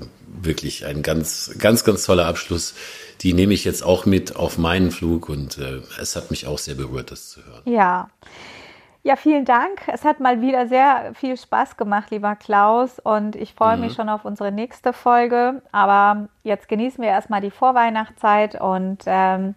wirklich 0.42 0.86
ein 0.86 1.02
ganz, 1.02 1.54
ganz, 1.58 1.84
ganz 1.84 2.04
toller 2.04 2.26
Abschluss. 2.26 2.74
Die 3.20 3.34
nehme 3.34 3.52
ich 3.52 3.64
jetzt 3.64 3.82
auch 3.82 4.06
mit 4.06 4.36
auf 4.36 4.56
meinen 4.56 4.90
Flug 4.90 5.28
und 5.28 5.58
äh, 5.58 5.80
es 6.00 6.16
hat 6.16 6.30
mich 6.30 6.46
auch 6.46 6.58
sehr 6.58 6.74
berührt, 6.74 7.10
das 7.10 7.28
zu 7.28 7.44
hören. 7.44 7.62
Ja. 7.66 8.08
Ja, 9.02 9.16
vielen 9.16 9.46
Dank. 9.46 9.80
Es 9.86 10.04
hat 10.04 10.20
mal 10.20 10.42
wieder 10.42 10.68
sehr 10.68 11.12
viel 11.14 11.38
Spaß 11.38 11.78
gemacht, 11.78 12.10
lieber 12.10 12.36
Klaus. 12.36 12.98
Und 12.98 13.34
ich 13.34 13.54
freue 13.54 13.76
mhm. 13.76 13.84
mich 13.84 13.94
schon 13.94 14.10
auf 14.10 14.26
unsere 14.26 14.52
nächste 14.52 14.92
Folge. 14.92 15.62
Aber 15.72 16.28
jetzt 16.42 16.68
genießen 16.68 17.02
wir 17.02 17.08
erstmal 17.08 17.40
die 17.40 17.50
Vorweihnachtszeit 17.50 18.60
und 18.60 18.98
ähm, 19.06 19.54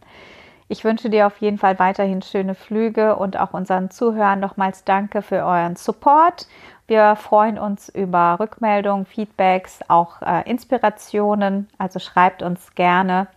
ich 0.73 0.83
wünsche 0.83 1.11
dir 1.11 1.27
auf 1.27 1.37
jeden 1.37 1.59
Fall 1.59 1.77
weiterhin 1.77 2.23
schöne 2.23 2.55
Flüge 2.55 3.15
und 3.15 3.37
auch 3.37 3.53
unseren 3.53 3.91
Zuhörern 3.91 4.39
nochmals 4.39 4.83
danke 4.83 5.21
für 5.21 5.45
euren 5.45 5.75
Support. 5.75 6.47
Wir 6.87 7.15
freuen 7.15 7.59
uns 7.59 7.89
über 7.89 8.37
Rückmeldungen, 8.39 9.05
Feedbacks, 9.05 9.81
auch 9.87 10.23
äh, 10.23 10.49
Inspirationen. 10.49 11.69
Also 11.77 11.99
schreibt 11.99 12.41
uns 12.41 12.73
gerne. 12.73 13.27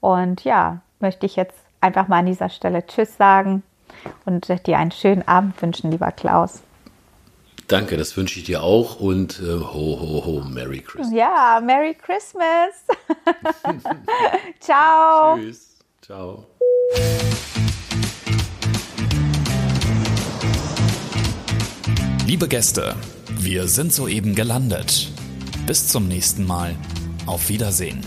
Und 0.00 0.42
ja, 0.42 0.80
möchte 0.98 1.24
ich 1.24 1.36
jetzt 1.36 1.56
einfach 1.80 2.08
mal 2.08 2.18
an 2.18 2.26
dieser 2.26 2.48
Stelle 2.48 2.84
Tschüss 2.84 3.16
sagen 3.16 3.62
und 4.24 4.48
dir 4.66 4.76
einen 4.76 4.90
schönen 4.90 5.26
Abend 5.28 5.62
wünschen, 5.62 5.92
lieber 5.92 6.10
Klaus. 6.10 6.62
Danke, 7.68 7.96
das 7.96 8.16
wünsche 8.16 8.40
ich 8.40 8.44
dir 8.44 8.64
auch 8.64 8.98
und 8.98 9.38
äh, 9.38 9.44
ho, 9.44 10.00
ho, 10.00 10.24
ho, 10.26 10.42
Merry 10.48 10.80
Christmas. 10.80 11.12
Ja, 11.12 11.60
Merry 11.64 11.94
Christmas. 11.94 12.86
Ciao. 14.58 15.36
Tschüss. 15.36 15.78
Ciao. 16.02 16.48
Liebe 22.26 22.48
Gäste, 22.48 22.96
wir 23.38 23.68
sind 23.68 23.92
soeben 23.92 24.34
gelandet. 24.34 25.12
Bis 25.66 25.88
zum 25.88 26.08
nächsten 26.08 26.46
Mal. 26.46 26.74
Auf 27.26 27.48
Wiedersehen. 27.48 28.00